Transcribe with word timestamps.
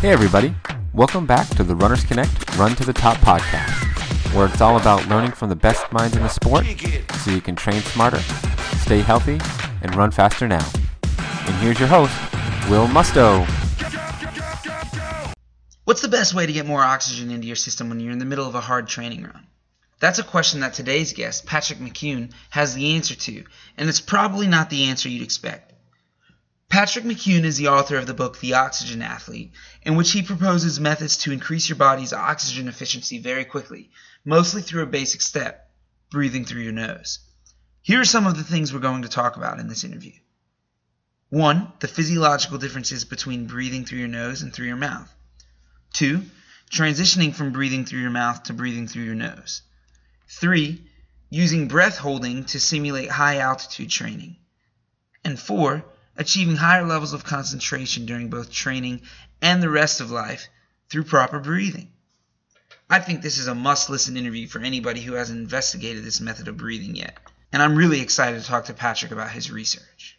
Hey, 0.00 0.12
everybody. 0.12 0.54
Welcome 0.94 1.26
back 1.26 1.46
to 1.56 1.62
the 1.62 1.76
Runners 1.76 2.04
Connect 2.04 2.56
Run 2.56 2.74
to 2.76 2.86
the 2.86 2.92
Top 2.94 3.18
podcast, 3.18 4.34
where 4.34 4.46
it's 4.46 4.62
all 4.62 4.78
about 4.78 5.06
learning 5.08 5.32
from 5.32 5.50
the 5.50 5.54
best 5.54 5.92
minds 5.92 6.16
in 6.16 6.22
the 6.22 6.28
sport 6.28 6.64
so 7.16 7.30
you 7.30 7.42
can 7.42 7.54
train 7.54 7.82
smarter, 7.82 8.18
stay 8.78 9.00
healthy, 9.00 9.38
and 9.82 9.94
run 9.94 10.10
faster 10.10 10.48
now. 10.48 10.66
And 11.46 11.54
here's 11.56 11.78
your 11.78 11.88
host, 11.88 12.14
Will 12.70 12.86
Musto. 12.86 13.44
What's 15.84 16.00
the 16.00 16.08
best 16.08 16.32
way 16.32 16.46
to 16.46 16.52
get 16.54 16.64
more 16.64 16.82
oxygen 16.82 17.30
into 17.30 17.46
your 17.46 17.54
system 17.54 17.90
when 17.90 18.00
you're 18.00 18.12
in 18.12 18.18
the 18.18 18.24
middle 18.24 18.48
of 18.48 18.54
a 18.54 18.60
hard 18.62 18.88
training 18.88 19.24
run? 19.24 19.46
That's 19.98 20.18
a 20.18 20.24
question 20.24 20.60
that 20.60 20.72
today's 20.72 21.12
guest, 21.12 21.44
Patrick 21.44 21.78
McKeown, 21.78 22.32
has 22.48 22.74
the 22.74 22.94
answer 22.96 23.16
to, 23.16 23.44
and 23.76 23.86
it's 23.86 24.00
probably 24.00 24.46
not 24.46 24.70
the 24.70 24.84
answer 24.84 25.10
you'd 25.10 25.22
expect. 25.22 25.69
Patrick 26.70 27.04
McKeown 27.04 27.42
is 27.42 27.56
the 27.56 27.66
author 27.66 27.96
of 27.96 28.06
the 28.06 28.14
book 28.14 28.38
The 28.38 28.54
Oxygen 28.54 29.02
Athlete, 29.02 29.52
in 29.82 29.96
which 29.96 30.12
he 30.12 30.22
proposes 30.22 30.78
methods 30.78 31.16
to 31.16 31.32
increase 31.32 31.68
your 31.68 31.74
body's 31.74 32.12
oxygen 32.12 32.68
efficiency 32.68 33.18
very 33.18 33.44
quickly, 33.44 33.90
mostly 34.24 34.62
through 34.62 34.84
a 34.84 34.86
basic 34.86 35.20
step 35.20 35.68
breathing 36.12 36.44
through 36.44 36.62
your 36.62 36.72
nose. 36.72 37.18
Here 37.82 38.00
are 38.00 38.04
some 38.04 38.24
of 38.24 38.36
the 38.36 38.44
things 38.44 38.72
we're 38.72 38.78
going 38.78 39.02
to 39.02 39.08
talk 39.08 39.36
about 39.36 39.58
in 39.58 39.66
this 39.66 39.82
interview. 39.82 40.12
1. 41.30 41.72
The 41.80 41.88
physiological 41.88 42.58
differences 42.58 43.04
between 43.04 43.48
breathing 43.48 43.84
through 43.84 43.98
your 43.98 44.06
nose 44.06 44.42
and 44.42 44.54
through 44.54 44.68
your 44.68 44.76
mouth. 44.76 45.12
2. 45.94 46.22
Transitioning 46.70 47.34
from 47.34 47.50
breathing 47.50 47.84
through 47.84 48.00
your 48.00 48.10
mouth 48.10 48.44
to 48.44 48.52
breathing 48.52 48.86
through 48.86 49.02
your 49.02 49.16
nose. 49.16 49.62
3. 50.28 50.80
Using 51.30 51.66
breath 51.66 51.98
holding 51.98 52.44
to 52.44 52.60
simulate 52.60 53.10
high 53.10 53.38
altitude 53.38 53.90
training. 53.90 54.36
And 55.24 55.36
4 55.36 55.84
achieving 56.20 56.54
higher 56.54 56.84
levels 56.84 57.14
of 57.14 57.24
concentration 57.24 58.04
during 58.04 58.28
both 58.28 58.52
training 58.52 59.00
and 59.40 59.62
the 59.62 59.70
rest 59.70 60.02
of 60.02 60.10
life 60.10 60.48
through 60.90 61.02
proper 61.02 61.40
breathing. 61.40 61.90
I 62.90 62.98
think 62.98 63.22
this 63.22 63.38
is 63.38 63.46
a 63.46 63.54
must 63.54 63.88
listen 63.88 64.18
interview 64.18 64.46
for 64.46 64.58
anybody 64.58 65.00
who 65.00 65.14
hasn't 65.14 65.40
investigated 65.40 66.04
this 66.04 66.20
method 66.20 66.46
of 66.46 66.58
breathing 66.58 66.94
yet, 66.94 67.16
and 67.54 67.62
I'm 67.62 67.74
really 67.74 68.02
excited 68.02 68.38
to 68.38 68.46
talk 68.46 68.66
to 68.66 68.74
Patrick 68.74 69.12
about 69.12 69.30
his 69.30 69.50
research. 69.50 70.18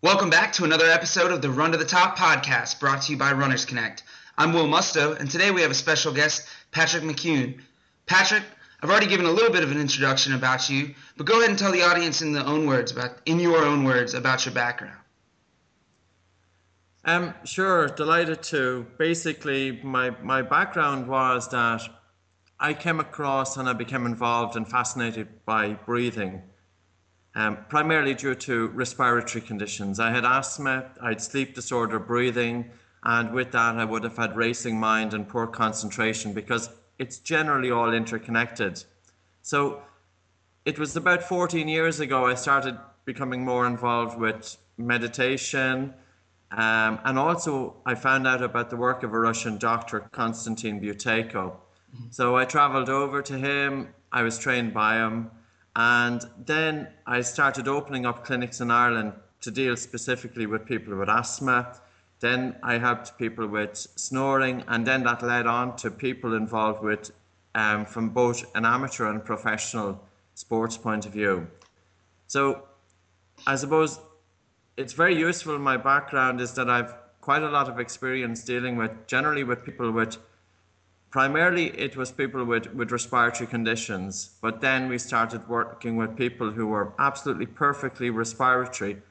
Welcome 0.00 0.30
back 0.30 0.54
to 0.54 0.64
another 0.64 0.86
episode 0.86 1.32
of 1.32 1.42
the 1.42 1.50
Run 1.50 1.72
to 1.72 1.76
the 1.76 1.84
Top 1.84 2.16
podcast 2.16 2.80
brought 2.80 3.02
to 3.02 3.12
you 3.12 3.18
by 3.18 3.32
Runners 3.32 3.66
Connect. 3.66 4.02
I'm 4.38 4.54
Will 4.54 4.68
Musto, 4.68 5.20
and 5.20 5.30
today 5.30 5.50
we 5.50 5.60
have 5.60 5.70
a 5.70 5.74
special 5.74 6.14
guest, 6.14 6.48
Patrick 6.70 7.02
McKeown. 7.02 7.60
Patrick, 8.06 8.44
I've 8.80 8.90
already 8.90 9.08
given 9.08 9.26
a 9.26 9.30
little 9.30 9.50
bit 9.50 9.64
of 9.64 9.72
an 9.72 9.80
introduction 9.80 10.34
about 10.34 10.70
you, 10.70 10.94
but 11.16 11.26
go 11.26 11.38
ahead 11.38 11.50
and 11.50 11.58
tell 11.58 11.72
the 11.72 11.82
audience 11.82 12.22
in 12.22 12.32
the 12.32 12.44
own 12.44 12.66
words 12.66 12.92
about 12.92 13.18
in 13.26 13.40
your 13.40 13.64
own 13.64 13.82
words 13.82 14.14
about 14.14 14.46
your 14.46 14.54
background. 14.54 14.94
Um, 17.04 17.34
sure, 17.44 17.88
delighted 17.88 18.42
to. 18.44 18.86
Basically, 18.96 19.80
my, 19.82 20.10
my 20.22 20.42
background 20.42 21.08
was 21.08 21.48
that 21.48 21.82
I 22.60 22.72
came 22.74 23.00
across 23.00 23.56
and 23.56 23.68
I 23.68 23.72
became 23.72 24.06
involved 24.06 24.56
and 24.56 24.68
fascinated 24.68 25.44
by 25.44 25.74
breathing, 25.74 26.42
um, 27.34 27.58
primarily 27.68 28.14
due 28.14 28.34
to 28.34 28.68
respiratory 28.68 29.40
conditions. 29.40 29.98
I 29.98 30.10
had 30.10 30.24
asthma, 30.24 30.90
I 31.00 31.10
had 31.10 31.20
sleep 31.20 31.54
disorder 31.54 31.98
breathing, 31.98 32.70
and 33.02 33.32
with 33.32 33.52
that, 33.52 33.76
I 33.76 33.84
would 33.84 34.04
have 34.04 34.16
had 34.16 34.36
racing 34.36 34.78
mind 34.78 35.14
and 35.14 35.28
poor 35.28 35.46
concentration 35.46 36.32
because 36.32 36.68
it's 36.98 37.18
generally 37.18 37.70
all 37.70 37.92
interconnected. 37.92 38.84
So 39.42 39.82
it 40.64 40.78
was 40.78 40.96
about 40.96 41.22
14 41.22 41.68
years 41.68 42.00
ago 42.00 42.26
I 42.26 42.34
started 42.34 42.76
becoming 43.04 43.44
more 43.44 43.66
involved 43.66 44.18
with 44.18 44.56
meditation. 44.76 45.94
Um, 46.50 46.98
and 47.04 47.18
also, 47.18 47.76
I 47.84 47.94
found 47.94 48.26
out 48.26 48.42
about 48.42 48.70
the 48.70 48.76
work 48.76 49.02
of 49.02 49.12
a 49.12 49.18
Russian 49.18 49.58
doctor, 49.58 50.00
Konstantin 50.12 50.80
Buteyko. 50.80 51.32
Mm-hmm. 51.32 52.06
So 52.10 52.36
I 52.36 52.44
traveled 52.44 52.88
over 52.88 53.22
to 53.22 53.38
him, 53.38 53.88
I 54.12 54.22
was 54.22 54.38
trained 54.38 54.72
by 54.72 54.96
him, 54.96 55.30
and 55.76 56.22
then 56.44 56.88
I 57.06 57.20
started 57.20 57.68
opening 57.68 58.06
up 58.06 58.24
clinics 58.24 58.60
in 58.60 58.70
Ireland 58.70 59.12
to 59.42 59.50
deal 59.50 59.76
specifically 59.76 60.46
with 60.46 60.66
people 60.66 60.96
with 60.96 61.08
asthma 61.08 61.78
then 62.20 62.56
I 62.62 62.78
helped 62.78 63.16
people 63.18 63.46
with 63.46 63.76
snoring, 63.76 64.64
and 64.68 64.86
then 64.86 65.04
that 65.04 65.22
led 65.22 65.46
on 65.46 65.76
to 65.76 65.90
people 65.90 66.34
involved 66.34 66.82
with 66.82 67.10
um, 67.54 67.84
from 67.84 68.10
both 68.10 68.44
an 68.54 68.64
amateur 68.64 69.08
and 69.10 69.24
professional 69.24 70.00
sports 70.34 70.76
point 70.76 71.06
of 71.06 71.12
view. 71.12 71.48
So 72.26 72.62
I 73.46 73.56
suppose 73.56 74.00
it's 74.76 74.92
very 74.92 75.16
useful. 75.18 75.58
My 75.58 75.76
background 75.76 76.40
is 76.40 76.52
that 76.54 76.68
I've 76.68 76.94
quite 77.20 77.42
a 77.42 77.50
lot 77.50 77.68
of 77.68 77.78
experience 77.78 78.44
dealing 78.44 78.76
with 78.76 79.06
generally 79.06 79.44
with 79.44 79.64
people 79.64 79.90
with 79.90 80.16
primarily 81.10 81.66
it 81.78 81.96
was 81.96 82.12
people 82.12 82.44
with, 82.44 82.72
with 82.74 82.90
respiratory 82.90 83.46
conditions, 83.46 84.30
but 84.40 84.60
then 84.60 84.88
we 84.88 84.98
started 84.98 85.48
working 85.48 85.96
with 85.96 86.16
people 86.16 86.50
who 86.50 86.66
were 86.66 86.92
absolutely 86.98 87.46
perfectly 87.46 88.10
respiratory, 88.10 89.02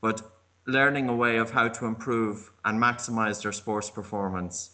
but 0.00 0.22
learning 0.68 1.08
a 1.08 1.16
way 1.16 1.38
of 1.38 1.50
how 1.50 1.66
to 1.66 1.86
improve 1.86 2.50
and 2.64 2.80
maximize 2.80 3.42
their 3.42 3.52
sports 3.52 3.88
performance. 3.88 4.70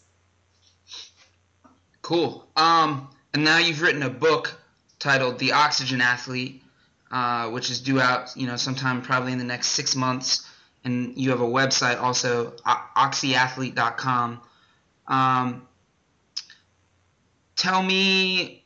Cool. 2.01 2.45
Um, 2.55 3.09
and 3.33 3.43
now 3.43 3.57
you've 3.57 3.81
written 3.81 4.03
a 4.03 4.09
book 4.09 4.53
titled 4.99 5.39
The 5.39 5.53
Oxygen 5.53 6.01
Athlete, 6.01 6.61
uh, 7.09 7.49
which 7.49 7.71
is 7.71 7.79
due 7.79 8.01
out, 8.01 8.35
you 8.35 8.45
know, 8.45 8.57
sometime 8.57 9.01
probably 9.01 9.31
in 9.31 9.37
the 9.37 9.45
next 9.45 9.69
six 9.69 9.95
months. 9.95 10.47
And 10.83 11.17
you 11.17 11.31
have 11.31 11.41
a 11.41 11.47
website 11.47 11.99
also, 11.99 12.51
oxyathlete.com. 12.97 14.41
Um, 15.07 15.67
tell 17.55 17.81
me, 17.81 18.63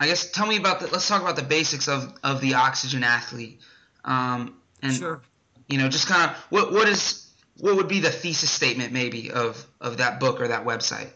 I 0.00 0.06
guess, 0.06 0.30
tell 0.30 0.46
me 0.46 0.56
about 0.56 0.80
the. 0.80 0.86
Let's 0.86 1.08
talk 1.08 1.20
about 1.20 1.36
the 1.36 1.42
basics 1.42 1.88
of 1.88 2.14
of 2.22 2.40
the 2.40 2.54
Oxygen 2.54 3.02
Athlete. 3.02 3.60
Um, 4.04 4.54
and 4.80 4.94
sure 4.94 5.20
you 5.68 5.78
know, 5.78 5.88
just 5.88 6.08
kind 6.08 6.30
of 6.30 6.36
what 6.50 6.72
what 6.72 6.88
is 6.88 7.30
what 7.58 7.76
would 7.76 7.88
be 7.88 8.00
the 8.00 8.10
thesis 8.10 8.50
statement 8.50 8.92
maybe 8.92 9.30
of 9.30 9.66
of 9.80 9.98
that 9.98 10.20
book 10.20 10.40
or 10.40 10.48
that 10.48 10.64
website? 10.64 11.10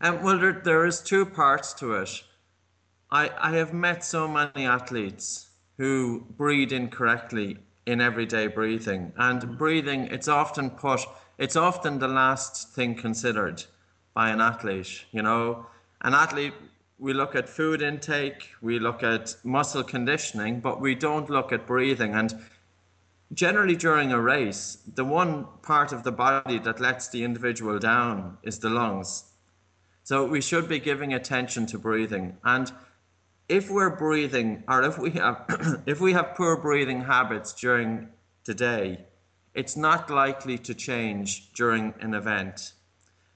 Um, 0.00 0.22
well, 0.22 0.38
there, 0.38 0.60
there 0.64 0.84
is 0.84 1.00
two 1.00 1.24
parts 1.24 1.72
to 1.74 1.94
it. 1.94 2.22
I, 3.10 3.30
I 3.38 3.52
have 3.52 3.72
met 3.72 4.04
so 4.04 4.28
many 4.28 4.66
athletes 4.66 5.48
who 5.78 6.26
breathe 6.36 6.72
incorrectly 6.72 7.58
in 7.86 8.00
everyday 8.00 8.46
breathing. 8.48 9.12
And 9.16 9.56
breathing, 9.56 10.08
it's 10.08 10.28
often 10.28 10.70
put, 10.70 11.00
it's 11.38 11.56
often 11.56 11.98
the 11.98 12.08
last 12.08 12.74
thing 12.74 12.94
considered 12.94 13.62
by 14.12 14.30
an 14.30 14.40
athlete. 14.40 15.04
You 15.12 15.22
know, 15.22 15.66
an 16.02 16.14
athlete, 16.14 16.54
we 16.98 17.12
look 17.12 17.34
at 17.34 17.48
food 17.48 17.82
intake, 17.82 18.50
we 18.60 18.78
look 18.78 19.02
at 19.02 19.36
muscle 19.44 19.84
conditioning, 19.84 20.60
but 20.60 20.80
we 20.80 20.94
don't 20.94 21.30
look 21.30 21.52
at 21.52 21.66
breathing. 21.66 22.14
And 22.14 22.34
generally 23.32 23.76
during 23.76 24.12
a 24.12 24.20
race, 24.20 24.78
the 24.94 25.04
one 25.04 25.46
part 25.62 25.92
of 25.92 26.02
the 26.02 26.12
body 26.12 26.58
that 26.60 26.80
lets 26.80 27.08
the 27.08 27.24
individual 27.24 27.78
down 27.78 28.38
is 28.42 28.58
the 28.58 28.70
lungs. 28.70 29.24
So 30.04 30.24
we 30.24 30.40
should 30.40 30.68
be 30.68 30.78
giving 30.78 31.14
attention 31.14 31.66
to 31.66 31.78
breathing. 31.78 32.36
And 32.44 32.70
if 33.48 33.70
we're 33.70 33.96
breathing, 33.96 34.62
or 34.68 34.82
if 34.82 34.98
we 34.98 35.10
have, 35.12 35.82
if 35.86 36.00
we 36.00 36.12
have 36.12 36.34
poor 36.36 36.56
breathing 36.56 37.02
habits 37.02 37.52
during 37.52 38.08
the 38.44 38.54
day, 38.54 39.04
it's 39.54 39.76
not 39.76 40.10
likely 40.10 40.58
to 40.58 40.74
change 40.74 41.52
during 41.54 41.94
an 42.00 42.14
event. 42.14 42.72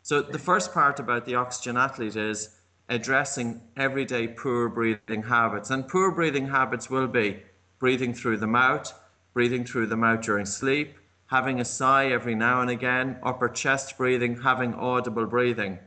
So 0.02 0.22
the 0.22 0.38
first 0.38 0.72
part 0.72 1.00
about 1.00 1.26
the 1.26 1.34
oxygen 1.34 1.76
athlete 1.76 2.16
is 2.16 2.56
addressing 2.88 3.60
everyday 3.76 4.28
poor 4.28 4.68
breathing 4.68 5.22
habits. 5.22 5.70
And 5.70 5.88
poor 5.88 6.10
breathing 6.10 6.48
habits 6.48 6.90
will 6.90 7.06
be 7.06 7.42
breathing 7.78 8.12
through 8.12 8.38
the 8.38 8.46
mouth, 8.46 8.92
breathing 9.40 9.64
through 9.64 9.87
the 9.87 9.96
mouth 9.96 10.20
during 10.20 10.44
sleep, 10.44 10.98
having 11.28 11.60
a 11.60 11.64
sigh 11.64 12.08
every 12.08 12.34
now 12.34 12.60
and 12.60 12.69
again, 12.69 13.16
upper 13.22 13.48
chest 13.48 13.96
breathing, 13.96 14.38
having 14.38 14.75
audible 14.75 15.25
breathing. 15.25 15.78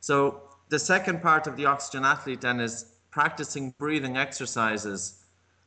So 0.00 0.40
the 0.70 0.78
second 0.78 1.20
part 1.20 1.46
of 1.46 1.54
the 1.54 1.66
oxygen 1.66 2.06
athlete 2.06 2.40
then 2.40 2.60
is 2.60 2.86
practicing 3.10 3.74
breathing 3.78 4.16
exercises 4.16 5.22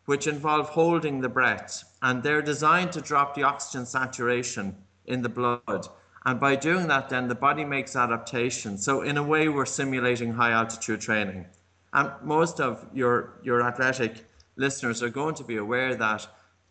which 0.05 0.25
involve 0.25 0.69
holding 0.69 1.21
the 1.21 1.29
breath 1.29 1.83
and 2.01 2.23
they're 2.23 2.41
designed 2.41 2.91
to 2.93 3.01
drop 3.01 3.35
the 3.35 3.43
oxygen 3.43 3.85
saturation 3.85 4.75
in 5.05 5.21
the 5.21 5.29
blood. 5.29 5.87
And 6.25 6.39
by 6.39 6.55
doing 6.55 6.87
that, 6.87 7.07
then 7.07 7.27
the 7.27 7.35
body 7.35 7.63
makes 7.63 7.95
adaptation. 7.95 8.79
So, 8.79 9.03
in 9.03 9.17
a 9.17 9.23
way, 9.23 9.47
we're 9.47 9.67
simulating 9.67 10.33
high 10.33 10.53
altitude 10.53 11.01
training. 11.01 11.45
And 11.93 12.09
most 12.23 12.59
of 12.59 12.83
your, 12.95 13.33
your 13.43 13.61
athletic 13.61 14.25
listeners 14.55 15.03
are 15.03 15.09
going 15.09 15.35
to 15.35 15.43
be 15.43 15.57
aware 15.57 15.93
that 15.93 16.27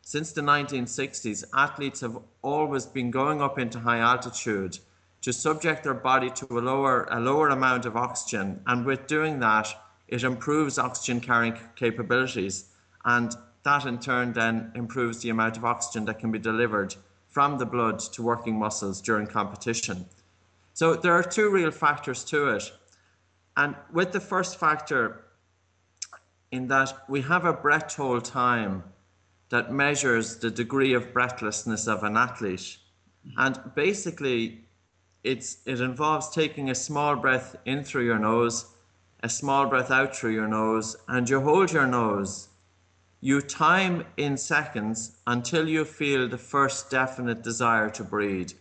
since 0.07 0.31
the 0.31 0.41
1960s, 0.41 1.43
athletes 1.53 1.99
have 1.99 2.17
always 2.41 2.87
been 2.87 3.11
going 3.11 3.43
up 3.43 3.59
into 3.59 3.81
high 3.81 3.99
altitude 3.99 4.79
to 5.21 5.33
subject 5.33 5.83
their 5.83 5.95
body 5.95 6.31
to 6.31 6.47
a 6.49 6.61
lower, 6.61 7.09
a 7.11 7.19
lower 7.19 7.49
amount 7.49 7.87
of 7.87 7.97
oxygen. 7.97 8.61
And 8.69 8.87
with 8.87 9.09
doing 9.09 9.41
that, 9.41 9.67
it 10.07 10.23
improves 10.23 10.79
oxygen 10.79 11.21
carrying 11.21 11.59
capabilities. 11.75 12.67
And 13.05 13.35
that 13.65 13.85
in 13.85 13.99
turn 13.99 14.33
then 14.33 14.71
improves 14.77 15.23
the 15.23 15.31
amount 15.31 15.57
of 15.57 15.65
oxygen 15.65 16.05
that 16.05 16.21
can 16.21 16.31
be 16.31 16.39
delivered 16.39 16.95
from 17.29 17.59
the 17.59 17.67
blood 17.67 17.99
to 17.99 18.23
working 18.23 18.57
muscles 18.57 19.01
during 19.01 19.27
competition. 19.27 20.07
So 20.73 20.95
there 20.95 21.15
are 21.15 21.25
two 21.25 21.51
real 21.51 21.73
factors 21.73 22.23
to 22.27 22.51
it. 22.51 22.73
And 23.57 23.75
with 23.93 24.13
the 24.13 24.21
first 24.21 24.61
factor, 24.61 25.25
in 26.53 26.69
that 26.69 26.93
we 27.09 27.23
have 27.23 27.45
a 27.45 27.53
breath 27.53 27.97
hold 27.97 28.25
time 28.25 28.85
that 29.49 29.73
measures 29.73 30.39
the 30.39 30.51
degree 30.51 30.93
of 30.95 31.13
breathlessness 31.13 31.87
of 31.87 32.03
an 32.03 32.17
athlete. 32.17 32.79
And 33.37 33.59
basically, 33.75 34.67
it's, 35.25 35.59
it 35.67 35.81
involves 35.81 36.31
taking 36.31 36.71
a 36.71 36.75
small 36.75 37.17
breath 37.17 37.57
in 37.65 37.83
through 37.83 38.05
your 38.05 38.19
nose, 38.19 38.67
a 39.23 39.29
small 39.29 39.67
breath 39.67 39.91
out 39.91 40.15
through 40.15 40.35
your 40.35 40.49
nose, 40.49 40.97
and 41.09 41.29
you 41.29 41.41
hold 41.41 41.73
your 41.73 41.87
nose. 41.87 42.49
You 43.21 43.41
time 43.41 44.05
in 44.17 44.37
seconds 44.37 45.19
until 45.27 45.69
you 45.69 45.85
feel 45.85 46.29
the 46.29 46.39
first 46.39 46.91
definite 46.91 47.43
desire 47.43 47.91
to 47.91 48.05
breathe, 48.05 48.53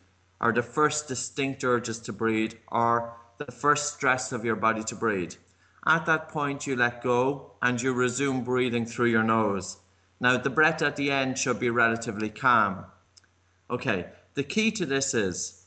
or 0.41 0.53
the 0.53 0.63
first 0.63 1.07
distinct 1.07 1.63
urges 1.63 1.99
to 1.99 2.13
breathe, 2.13 2.53
or 2.71 3.13
the 3.37 3.51
first 3.51 3.93
stress 3.93 4.31
of 4.31 4.45
your 4.45 4.55
body 4.55 4.83
to 4.85 4.95
breathe. 4.95 5.33
At 5.85 6.05
that 6.07 6.29
point, 6.29 6.65
you 6.65 6.75
let 6.75 7.03
go 7.03 7.51
and 7.61 7.79
you 7.79 7.93
resume 7.93 8.43
breathing 8.43 8.85
through 8.85 9.07
your 9.07 9.23
nose. 9.23 9.77
Now, 10.19 10.37
the 10.37 10.49
breath 10.49 10.81
at 10.81 10.95
the 10.95 11.11
end 11.11 11.37
should 11.37 11.59
be 11.59 11.69
relatively 11.69 12.29
calm. 12.29 12.85
Okay, 13.69 14.05
the 14.35 14.43
key 14.43 14.71
to 14.71 14.85
this 14.85 15.13
is 15.13 15.65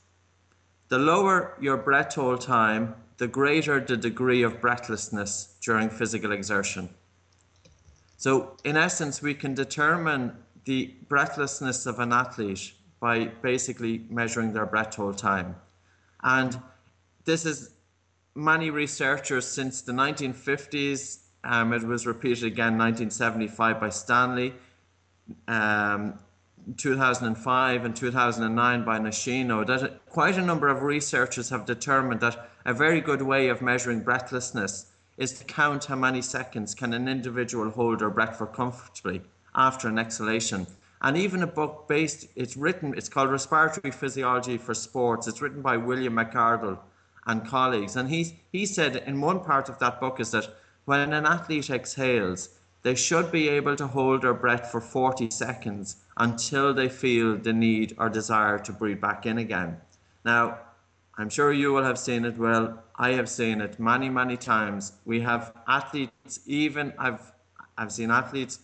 the 0.89 0.99
lower 0.99 1.57
your 1.61 1.77
breath 1.77 2.15
hold 2.15 2.41
time, 2.41 2.95
the 3.19 3.29
greater 3.29 3.81
the 3.81 3.97
degree 3.97 4.43
of 4.43 4.61
breathlessness 4.61 5.57
during 5.61 5.91
physical 5.91 6.33
exertion. 6.33 6.89
So, 8.17 8.57
in 8.65 8.77
essence, 8.77 9.21
we 9.21 9.35
can 9.35 9.55
determine 9.55 10.37
the 10.65 10.95
breathlessness 11.09 11.87
of 11.87 11.99
an 12.01 12.13
athlete 12.13 12.73
by 13.01 13.27
basically 13.43 14.05
measuring 14.11 14.53
their 14.53 14.67
breath 14.67 14.95
hold 14.97 15.19
time. 15.19 15.57
And 16.23 16.61
this 17.25 17.47
is 17.47 17.71
many 18.35 18.71
researchers 18.71 19.47
since 19.47 19.83
the 19.83 19.93
1950s. 19.93 21.19
Um, 21.49 21.73
it 21.73 21.83
was 21.83 22.07
repeated 22.07 22.45
again 22.45 22.77
1975 22.77 23.81
by 23.81 23.89
Stanley, 23.89 24.53
um, 25.49 26.19
2005 26.77 27.85
and 27.87 27.97
2009 27.97 28.85
by 28.85 28.99
Nishino. 28.99 29.67
That 29.67 30.05
quite 30.11 30.37
a 30.37 30.43
number 30.43 30.69
of 30.69 30.83
researchers 30.83 31.49
have 31.49 31.65
determined 31.65 32.21
that 32.21 32.51
a 32.67 32.75
very 32.75 33.01
good 33.01 33.23
way 33.23 33.49
of 33.49 33.63
measuring 33.63 34.01
breathlessness 34.01 34.93
is 35.17 35.33
to 35.39 35.45
count 35.45 35.87
how 35.87 35.97
many 35.97 36.21
seconds 36.21 36.75
can 36.75 36.93
an 36.93 37.09
individual 37.09 37.71
hold 37.71 38.01
their 38.01 38.11
breath 38.11 38.37
for 38.37 38.47
comfortably 38.47 39.23
after 39.55 39.89
an 39.89 39.99
exhalation. 39.99 40.67
And 41.01 41.17
even 41.17 41.43
a 41.43 41.47
book 41.47 41.87
based, 41.89 42.29
it's 42.37 42.59
written, 42.59 42.93
it's 42.95 43.09
called 43.09 43.31
Respiratory 43.31 43.91
Physiology 43.91 44.59
for 44.59 44.75
Sports. 44.75 45.27
It's 45.27 45.41
written 45.41 45.63
by 45.63 45.79
William 45.79 46.17
McArdle 46.17 46.79
and 47.27 47.47
colleagues. 47.47 47.97
And 47.97 48.11
he, 48.11 48.39
he 48.53 48.67
said 48.67 48.97
in 49.07 49.23
one 49.23 49.41
part 49.41 49.71
of 49.71 49.79
that 49.79 49.99
book 49.99 50.21
is 50.21 50.33
that 50.33 50.55
when 50.89 51.13
an 51.13 51.27
athlete 51.27 51.69
exhales, 51.69 52.49
they 52.83 52.95
should 52.95 53.31
be 53.31 53.47
able 53.51 53.77
to 53.77 53.87
hold 53.87 54.23
their 54.23 54.33
breath 54.33 54.71
for 54.71 54.81
40 54.81 55.29
seconds 55.29 55.97
until 56.17 56.73
they 56.73 56.89
feel 56.89 57.37
the 57.37 57.53
need 57.53 57.95
or 57.99 58.09
desire 58.09 58.59
to 58.59 58.73
breathe 58.73 58.99
back 58.99 59.27
in 59.27 59.37
again. 59.37 59.77
Now, 60.25 60.61
I'm 61.19 61.29
sure 61.29 61.53
you 61.53 61.75
will 61.75 61.85
have 61.85 61.99
seen 61.99 62.25
it. 62.25 62.39
Well, 62.39 62.83
I 62.97 63.11
have 63.11 63.29
seen 63.29 63.61
it 63.61 63.79
many, 63.79 64.09
many 64.09 64.39
times. 64.39 64.93
We 65.05 65.21
have 65.21 65.53
athletes, 65.67 66.41
even 66.47 66.95
I've, 66.99 67.33
I've 67.77 67.93
seen 67.93 68.11
athletes, 68.11 68.61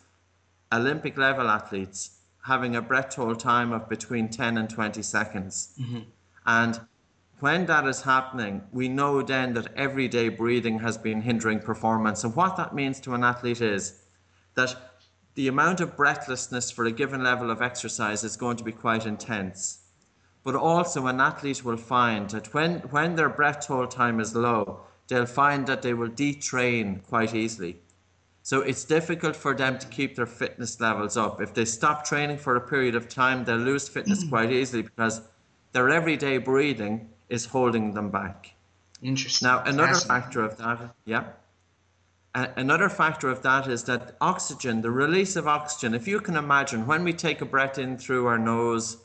Olympic 0.73 1.19
level 1.19 1.51
athletes, 1.51 2.21
having 2.47 2.75
a 2.75 2.81
breath 2.81 3.15
hold 3.17 3.39
time 3.39 3.71
of 3.71 3.87
between 3.91 4.31
10 4.31 4.57
and 4.57 4.71
20 4.71 5.03
seconds. 5.03 5.75
Mm-hmm. 5.79 6.01
And 6.47 6.81
when 7.41 7.67
that 7.67 7.87
is 7.87 8.03
happening, 8.03 8.63
we 8.73 8.89
know 8.89 9.21
then 9.23 9.55
that 9.55 9.75
everyday 9.77 10.29
breathing 10.29 10.79
has 10.79 10.97
been 10.97 11.21
hindering 11.21 11.61
performance. 11.61 12.25
And 12.25 12.35
what 12.37 12.57
that 12.57 12.75
means 12.75 13.01
to 13.01 13.15
an 13.15 13.25
athlete 13.25 13.61
is 13.61 14.03
that 14.55 14.75
the 15.35 15.49
amount 15.49 15.81
of 15.81 15.97
breathlessness 15.97 16.71
for 16.71 16.85
a 16.85 16.93
given 16.93 17.25
level 17.25 17.51
of 17.51 17.61
exercise 17.61 18.23
is 18.23 18.37
going 18.37 18.57
to 18.57 18.65
be 18.65 18.73
quite 18.73 19.05
intense. 19.05 19.81
But 20.45 20.55
also, 20.55 21.07
an 21.07 21.21
athlete 21.21 21.65
will 21.65 21.77
find 21.77 22.31
that 22.31 22.55
when, 22.55 22.81
when 22.91 23.17
their 23.17 23.31
breath 23.31 23.67
hold 23.67 23.91
time 23.91 24.21
is 24.21 24.37
low, 24.37 24.83
they'll 25.09 25.27
find 25.27 25.67
that 25.67 25.83
they 25.83 25.95
will 25.95 26.11
detrain 26.11 27.03
quite 27.03 27.35
easily. 27.35 27.79
So 28.43 28.61
it's 28.61 28.85
difficult 28.85 29.35
for 29.35 29.55
them 29.55 29.79
to 29.79 29.87
keep 29.89 30.15
their 30.15 30.27
fitness 30.27 30.79
levels 30.79 31.17
up. 31.17 31.41
If 31.41 31.55
they 31.55 31.65
stop 31.65 32.05
training 32.05 32.37
for 32.37 32.57
a 32.57 32.61
period 32.61 32.95
of 32.95 33.09
time, 33.09 33.45
they'll 33.45 33.57
lose 33.57 33.89
fitness 33.89 34.23
quite 34.29 34.53
easily 34.53 34.83
because 34.83 35.23
their 35.73 35.89
everyday 35.89 36.39
breathing 36.39 37.09
is 37.29 37.47
holding 37.47 37.95
them 37.95 38.11
back. 38.11 38.55
Interesting. 39.03 39.49
Now, 39.49 39.63
another 39.65 39.95
factor 39.95 40.43
of 40.43 40.57
that, 40.59 40.95
yeah, 41.05 41.25
another 42.35 42.89
factor 42.89 43.29
of 43.29 43.43
that 43.43 43.69
is 43.69 43.85
that 43.85 44.17
oxygen, 44.21 44.83
the 44.83 44.91
release 44.91 45.37
of 45.37 45.47
oxygen. 45.47 45.95
If 45.95 46.09
you 46.09 46.21
can 46.21 46.37
imagine, 46.37 46.87
when 46.87 47.05
we 47.05 47.13
take 47.13 47.41
a 47.41 47.45
breath 47.45 47.79
in 47.79 47.99
through 47.99 48.27
our 48.27 48.39
nose, 48.39 48.99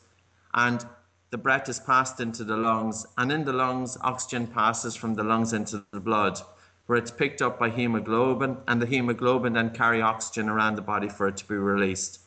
and 0.54 0.84
the 1.30 1.38
breath 1.38 1.68
is 1.68 1.78
passed 1.78 2.20
into 2.20 2.44
the 2.44 2.56
lungs, 2.56 3.06
and 3.18 3.30
in 3.30 3.44
the 3.44 3.52
lungs, 3.52 3.96
oxygen 4.00 4.46
passes 4.46 4.96
from 4.96 5.14
the 5.14 5.22
lungs 5.22 5.52
into 5.52 5.84
the 5.92 6.00
blood, 6.00 6.40
where 6.86 6.98
it's 6.98 7.10
picked 7.10 7.40
up 7.40 7.58
by 7.58 7.70
hemoglobin, 7.70 8.56
and 8.66 8.82
the 8.82 8.86
hemoglobin 8.86 9.52
then 9.52 9.70
carry 9.70 10.02
oxygen 10.02 10.48
around 10.48 10.74
the 10.74 10.82
body 10.82 11.08
for 11.08 11.28
it 11.28 11.36
to 11.36 11.46
be 11.46 11.54
released. 11.54 12.20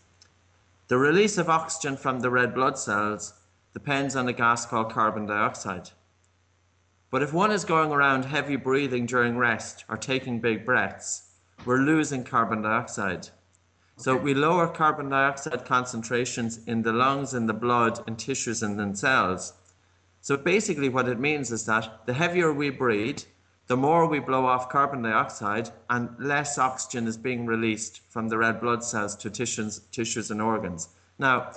The 0.87 0.97
release 0.97 1.37
of 1.37 1.49
oxygen 1.49 1.97
from 1.97 2.19
the 2.19 2.29
red 2.29 2.53
blood 2.53 2.77
cells 2.77 3.33
depends 3.73 4.15
on 4.15 4.27
a 4.27 4.33
gas 4.33 4.65
called 4.65 4.91
carbon 4.91 5.25
dioxide. 5.25 5.89
But 7.09 7.21
if 7.21 7.33
one 7.33 7.51
is 7.51 7.65
going 7.65 7.91
around 7.91 8.25
heavy 8.25 8.55
breathing 8.55 9.05
during 9.05 9.37
rest 9.37 9.85
or 9.89 9.97
taking 9.97 10.39
big 10.39 10.65
breaths, 10.65 11.29
we're 11.65 11.77
losing 11.77 12.23
carbon 12.23 12.61
dioxide. 12.61 13.29
So 13.97 14.17
we 14.17 14.33
lower 14.33 14.67
carbon 14.67 15.09
dioxide 15.09 15.65
concentrations 15.65 16.59
in 16.65 16.81
the 16.81 16.91
lungs, 16.91 17.33
in 17.33 17.45
the 17.45 17.53
blood, 17.53 18.03
in 18.07 18.15
tissues, 18.15 18.63
and 18.63 18.79
in 18.81 18.95
cells. 18.95 19.53
So 20.21 20.37
basically, 20.37 20.89
what 20.89 21.07
it 21.07 21.19
means 21.19 21.51
is 21.51 21.65
that 21.65 22.05
the 22.05 22.13
heavier 22.13 22.51
we 22.51 22.69
breathe, 22.69 23.21
the 23.67 23.77
more 23.77 24.07
we 24.07 24.19
blow 24.19 24.45
off 24.45 24.69
carbon 24.69 25.03
dioxide, 25.03 25.69
and 25.89 26.09
less 26.19 26.57
oxygen 26.57 27.07
is 27.07 27.17
being 27.17 27.45
released 27.45 28.01
from 28.09 28.29
the 28.29 28.37
red 28.37 28.59
blood 28.59 28.83
cells 28.83 29.15
to 29.17 29.29
tissues, 29.29 29.81
tissues 29.91 30.31
and 30.31 30.41
organs. 30.41 30.89
Now, 31.19 31.51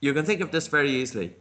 you 0.00 0.14
can 0.14 0.24
think 0.24 0.40
of 0.40 0.50
this 0.50 0.68
very 0.68 0.90
easily. 0.90 1.34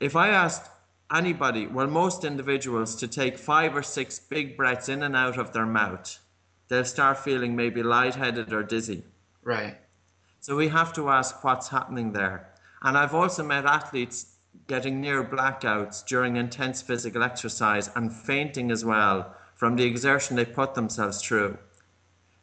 If 0.00 0.16
I 0.16 0.28
asked 0.28 0.70
anybody, 1.14 1.66
well, 1.66 1.86
most 1.86 2.24
individuals, 2.24 2.94
to 2.96 3.08
take 3.08 3.38
five 3.38 3.76
or 3.76 3.82
six 3.82 4.18
big 4.18 4.56
breaths 4.56 4.88
in 4.88 5.02
and 5.02 5.16
out 5.16 5.38
of 5.38 5.52
their 5.52 5.66
mouth, 5.66 6.18
they'll 6.68 6.84
start 6.84 7.18
feeling 7.18 7.56
maybe 7.56 7.82
lightheaded 7.82 8.52
or 8.52 8.62
dizzy. 8.62 9.04
Right. 9.42 9.76
So 10.40 10.56
we 10.56 10.68
have 10.68 10.92
to 10.94 11.08
ask 11.10 11.42
what's 11.42 11.68
happening 11.68 12.12
there. 12.12 12.48
And 12.82 12.96
I've 12.96 13.14
also 13.14 13.42
met 13.42 13.66
athletes 13.66 14.36
getting 14.66 15.00
near 15.00 15.24
blackouts 15.24 16.04
during 16.06 16.36
intense 16.36 16.82
physical 16.82 17.22
exercise 17.22 17.90
and 17.96 18.12
fainting 18.12 18.70
as 18.70 18.84
well 18.84 19.34
from 19.56 19.76
the 19.76 19.84
exertion 19.84 20.36
they 20.36 20.44
put 20.44 20.74
themselves 20.74 21.20
through. 21.22 21.58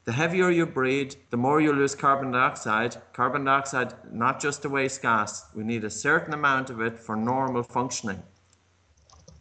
The 0.05 0.13
heavier 0.13 0.51
you 0.51 0.67
breathe, 0.67 1.15
the 1.31 1.37
more 1.37 1.59
you 1.59 1.73
lose 1.73 1.95
carbon 1.95 2.29
dioxide. 2.29 2.95
Carbon 3.11 3.43
dioxide, 3.43 3.95
not 4.11 4.39
just 4.39 4.63
a 4.63 4.69
waste 4.69 5.01
gas, 5.01 5.47
we 5.55 5.63
need 5.63 5.83
a 5.83 5.89
certain 5.89 6.31
amount 6.31 6.69
of 6.69 6.79
it 6.79 6.99
for 6.99 7.15
normal 7.15 7.63
functioning. 7.63 8.21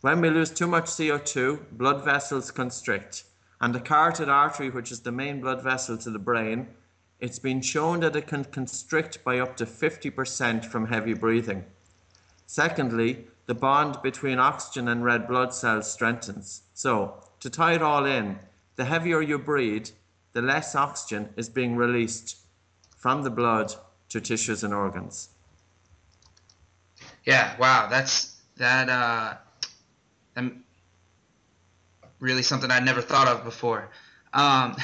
When 0.00 0.22
we 0.22 0.30
lose 0.30 0.50
too 0.50 0.66
much 0.66 0.86
CO2, 0.86 1.72
blood 1.72 2.02
vessels 2.02 2.50
constrict, 2.50 3.24
and 3.60 3.74
the 3.74 3.80
carotid 3.80 4.30
artery, 4.30 4.70
which 4.70 4.90
is 4.90 5.00
the 5.00 5.12
main 5.12 5.42
blood 5.42 5.62
vessel 5.62 5.98
to 5.98 6.10
the 6.10 6.18
brain, 6.18 6.68
it's 7.20 7.38
been 7.38 7.60
shown 7.60 8.00
that 8.00 8.16
it 8.16 8.26
can 8.26 8.44
constrict 8.44 9.22
by 9.22 9.40
up 9.40 9.58
to 9.58 9.66
50% 9.66 10.64
from 10.64 10.86
heavy 10.86 11.12
breathing. 11.12 11.64
Secondly, 12.46 13.26
the 13.44 13.54
bond 13.54 13.98
between 14.02 14.38
oxygen 14.38 14.88
and 14.88 15.04
red 15.04 15.28
blood 15.28 15.52
cells 15.52 15.92
strengthens. 15.92 16.62
So, 16.72 17.22
to 17.40 17.50
tie 17.50 17.74
it 17.74 17.82
all 17.82 18.06
in, 18.06 18.38
the 18.76 18.86
heavier 18.86 19.20
you 19.20 19.38
breathe, 19.38 19.88
the 20.34 20.42
less 20.42 20.74
oxygen 20.74 21.30
is 21.36 21.48
being 21.48 21.76
released 21.76 22.36
from 22.96 23.22
the 23.22 23.30
blood 23.30 23.74
to 24.10 24.20
tissues 24.20 24.62
and 24.62 24.74
organs. 24.74 25.30
Yeah, 27.24 27.56
wow, 27.58 27.88
that's 27.88 28.40
that 28.58 28.88
uh 28.88 29.34
um, 30.36 30.64
really 32.20 32.42
something 32.42 32.70
I'd 32.70 32.84
never 32.84 33.00
thought 33.00 33.28
of 33.28 33.44
before. 33.44 33.90
Um, 34.32 34.76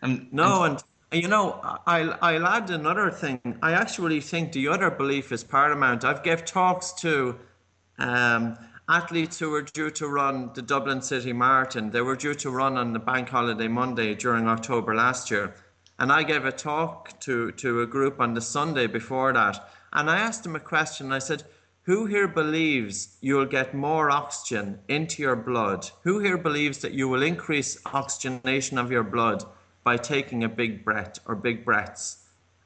I'm, 0.00 0.28
no, 0.32 0.62
I'm, 0.62 0.78
and 1.12 1.22
you 1.22 1.28
know, 1.28 1.60
I'll, 1.86 2.16
I'll 2.22 2.46
add 2.46 2.70
another 2.70 3.10
thing. 3.10 3.40
I 3.62 3.72
actually 3.72 4.20
think 4.20 4.52
the 4.52 4.68
other 4.68 4.90
belief 4.90 5.30
is 5.30 5.44
paramount. 5.44 6.04
I've 6.04 6.22
gave 6.22 6.44
talks 6.44 6.92
to 7.00 7.38
um, 7.98 8.56
athletes 8.88 9.38
who 9.38 9.50
were 9.50 9.62
due 9.62 9.90
to 9.90 10.08
run 10.08 10.50
the 10.54 10.62
Dublin 10.62 11.00
City 11.02 11.32
Marathon. 11.32 11.90
They 11.90 12.00
were 12.00 12.16
due 12.16 12.34
to 12.34 12.50
run 12.50 12.76
on 12.76 12.92
the 12.92 12.98
bank 12.98 13.28
holiday 13.28 13.68
Monday 13.68 14.14
during 14.14 14.48
October 14.48 14.94
last 14.94 15.30
year. 15.30 15.54
And 15.98 16.10
I 16.10 16.22
gave 16.24 16.44
a 16.44 16.52
talk 16.52 17.20
to, 17.20 17.52
to 17.52 17.82
a 17.82 17.86
group 17.86 18.20
on 18.20 18.34
the 18.34 18.40
Sunday 18.40 18.86
before 18.86 19.32
that. 19.32 19.68
And 19.92 20.10
I 20.10 20.18
asked 20.18 20.42
them 20.42 20.56
a 20.56 20.60
question. 20.60 21.12
I 21.12 21.20
said, 21.20 21.44
Who 21.82 22.06
here 22.06 22.26
believes 22.26 23.16
you'll 23.20 23.46
get 23.46 23.74
more 23.74 24.10
oxygen 24.10 24.80
into 24.88 25.22
your 25.22 25.36
blood? 25.36 25.88
Who 26.02 26.18
here 26.18 26.38
believes 26.38 26.78
that 26.78 26.92
you 26.92 27.08
will 27.08 27.22
increase 27.22 27.78
oxygenation 27.86 28.78
of 28.78 28.90
your 28.90 29.04
blood 29.04 29.44
by 29.84 29.96
taking 29.96 30.42
a 30.42 30.48
big 30.48 30.84
breath 30.84 31.18
or 31.26 31.36
big 31.36 31.64
breaths? 31.64 32.18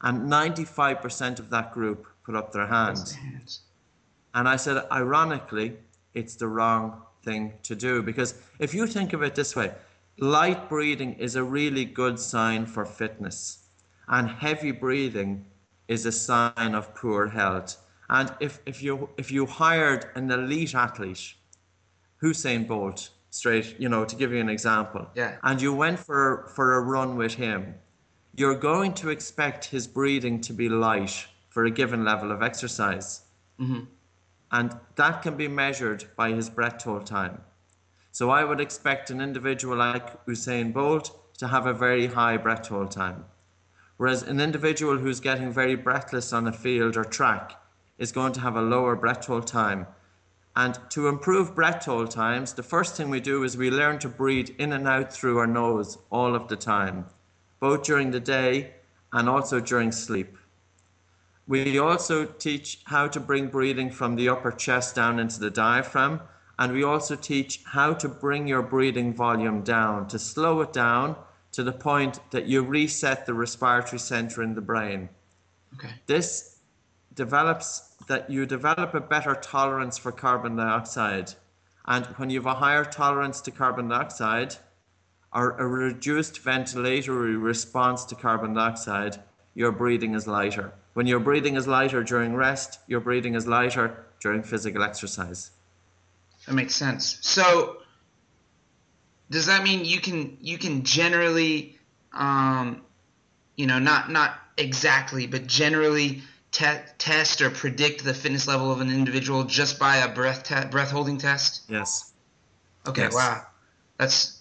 And 0.02 0.30
95% 0.30 1.38
of 1.38 1.50
that 1.50 1.72
group 1.72 2.06
put 2.24 2.36
up 2.36 2.52
their 2.52 2.66
hands. 2.66 3.18
And 4.34 4.48
I 4.48 4.56
said, 4.56 4.86
ironically, 4.92 5.78
it's 6.16 6.36
the 6.36 6.48
wrong 6.48 7.02
thing 7.22 7.52
to 7.62 7.74
do. 7.76 8.02
Because 8.02 8.34
if 8.58 8.74
you 8.74 8.86
think 8.86 9.12
of 9.12 9.22
it 9.22 9.34
this 9.34 9.54
way, 9.54 9.72
light 10.18 10.68
breathing 10.68 11.14
is 11.26 11.36
a 11.36 11.42
really 11.44 11.84
good 11.84 12.18
sign 12.18 12.66
for 12.66 12.84
fitness, 12.84 13.38
and 14.08 14.28
heavy 14.28 14.72
breathing 14.72 15.44
is 15.88 16.06
a 16.06 16.12
sign 16.12 16.74
of 16.74 16.94
poor 16.94 17.28
health. 17.28 17.76
And 18.08 18.32
if, 18.40 18.60
if 18.66 18.82
you 18.82 19.08
if 19.16 19.30
you 19.30 19.46
hired 19.46 20.06
an 20.14 20.30
elite 20.30 20.74
athlete, 20.74 21.34
Usain 22.22 22.66
Bolt, 22.66 23.10
straight, 23.30 23.76
you 23.78 23.88
know, 23.88 24.04
to 24.04 24.16
give 24.16 24.32
you 24.32 24.40
an 24.40 24.48
example, 24.48 25.06
Yeah. 25.14 25.36
and 25.42 25.60
you 25.60 25.72
went 25.74 25.98
for 25.98 26.50
for 26.54 26.74
a 26.74 26.80
run 26.80 27.16
with 27.16 27.34
him, 27.34 27.74
you're 28.38 28.58
going 28.72 28.94
to 28.94 29.10
expect 29.10 29.64
his 29.66 29.86
breathing 29.86 30.40
to 30.42 30.52
be 30.52 30.68
light 30.68 31.26
for 31.48 31.64
a 31.64 31.70
given 31.70 32.04
level 32.04 32.30
of 32.32 32.42
exercise. 32.42 33.22
Mm-hmm. 33.60 33.84
And 34.52 34.76
that 34.94 35.22
can 35.22 35.36
be 35.36 35.48
measured 35.48 36.04
by 36.16 36.32
his 36.32 36.48
breath 36.48 36.82
hold 36.82 37.06
time. 37.06 37.42
So 38.12 38.30
I 38.30 38.44
would 38.44 38.60
expect 38.60 39.10
an 39.10 39.20
individual 39.20 39.76
like 39.76 40.24
Usain 40.26 40.72
Bolt 40.72 41.36
to 41.38 41.48
have 41.48 41.66
a 41.66 41.74
very 41.74 42.06
high 42.06 42.36
breath 42.36 42.68
hold 42.68 42.90
time. 42.90 43.24
Whereas 43.96 44.22
an 44.22 44.40
individual 44.40 44.98
who's 44.98 45.20
getting 45.20 45.52
very 45.52 45.74
breathless 45.74 46.32
on 46.32 46.46
a 46.46 46.52
field 46.52 46.96
or 46.96 47.04
track 47.04 47.60
is 47.98 48.12
going 48.12 48.32
to 48.32 48.40
have 48.40 48.56
a 48.56 48.62
lower 48.62 48.94
breath 48.94 49.26
hold 49.26 49.46
time. 49.46 49.86
And 50.54 50.78
to 50.90 51.08
improve 51.08 51.54
breath 51.54 51.84
hold 51.84 52.10
times, 52.10 52.54
the 52.54 52.62
first 52.62 52.96
thing 52.96 53.10
we 53.10 53.20
do 53.20 53.42
is 53.42 53.56
we 53.56 53.70
learn 53.70 53.98
to 54.00 54.08
breathe 54.08 54.50
in 54.58 54.72
and 54.72 54.88
out 54.88 55.12
through 55.12 55.38
our 55.38 55.46
nose 55.46 55.98
all 56.10 56.34
of 56.34 56.48
the 56.48 56.56
time, 56.56 57.06
both 57.60 57.82
during 57.82 58.10
the 58.10 58.20
day 58.20 58.74
and 59.12 59.28
also 59.28 59.60
during 59.60 59.92
sleep. 59.92 60.38
We 61.48 61.78
also 61.78 62.24
teach 62.24 62.80
how 62.84 63.06
to 63.08 63.20
bring 63.20 63.48
breathing 63.48 63.90
from 63.90 64.16
the 64.16 64.28
upper 64.28 64.50
chest 64.50 64.96
down 64.96 65.20
into 65.20 65.38
the 65.38 65.50
diaphragm, 65.50 66.20
and 66.58 66.72
we 66.72 66.82
also 66.82 67.14
teach 67.14 67.62
how 67.64 67.92
to 67.94 68.08
bring 68.08 68.48
your 68.48 68.62
breathing 68.62 69.14
volume 69.14 69.62
down, 69.62 70.08
to 70.08 70.18
slow 70.18 70.60
it 70.62 70.72
down 70.72 71.16
to 71.52 71.62
the 71.62 71.72
point 71.72 72.18
that 72.30 72.46
you 72.46 72.62
reset 72.62 73.26
the 73.26 73.34
respiratory 73.34 73.98
center 73.98 74.42
in 74.42 74.54
the 74.54 74.60
brain. 74.60 75.08
Okay. 75.74 75.90
This 76.06 76.58
develops 77.14 77.94
that 78.08 78.28
you 78.28 78.44
develop 78.46 78.94
a 78.94 79.00
better 79.00 79.34
tolerance 79.34 79.98
for 79.98 80.12
carbon 80.12 80.56
dioxide. 80.56 81.32
And 81.86 82.06
when 82.16 82.30
you 82.30 82.40
have 82.40 82.46
a 82.46 82.54
higher 82.54 82.84
tolerance 82.84 83.40
to 83.42 83.50
carbon 83.50 83.88
dioxide 83.88 84.56
or 85.32 85.52
a 85.58 85.66
reduced 85.66 86.42
ventilatory 86.42 87.40
response 87.40 88.04
to 88.06 88.14
carbon 88.14 88.54
dioxide, 88.54 89.22
your 89.54 89.72
breathing 89.72 90.14
is 90.14 90.26
lighter. 90.26 90.72
When 90.96 91.06
your 91.06 91.20
breathing 91.20 91.56
is 91.56 91.66
lighter 91.66 92.02
during 92.02 92.34
rest, 92.34 92.78
your 92.86 93.00
breathing 93.00 93.34
is 93.34 93.46
lighter 93.46 94.06
during 94.18 94.42
physical 94.42 94.82
exercise. 94.82 95.50
That 96.46 96.54
makes 96.54 96.74
sense. 96.74 97.18
So, 97.20 97.82
does 99.30 99.44
that 99.44 99.62
mean 99.62 99.84
you 99.84 100.00
can 100.00 100.38
you 100.40 100.56
can 100.56 100.84
generally, 100.84 101.76
um, 102.14 102.80
you 103.56 103.66
know, 103.66 103.78
not 103.78 104.10
not 104.10 104.38
exactly, 104.56 105.26
but 105.26 105.46
generally 105.46 106.22
te- 106.50 106.86
test 106.96 107.42
or 107.42 107.50
predict 107.50 108.02
the 108.02 108.14
fitness 108.14 108.48
level 108.48 108.72
of 108.72 108.80
an 108.80 108.88
individual 108.88 109.44
just 109.44 109.78
by 109.78 109.96
a 109.96 110.08
breath 110.08 110.44
te- 110.44 110.64
breath 110.70 110.92
holding 110.92 111.18
test? 111.18 111.64
Yes. 111.68 112.10
Okay, 112.86 113.02
Yes. 113.02 113.12
wow, 113.12 113.42
that's 113.98 114.40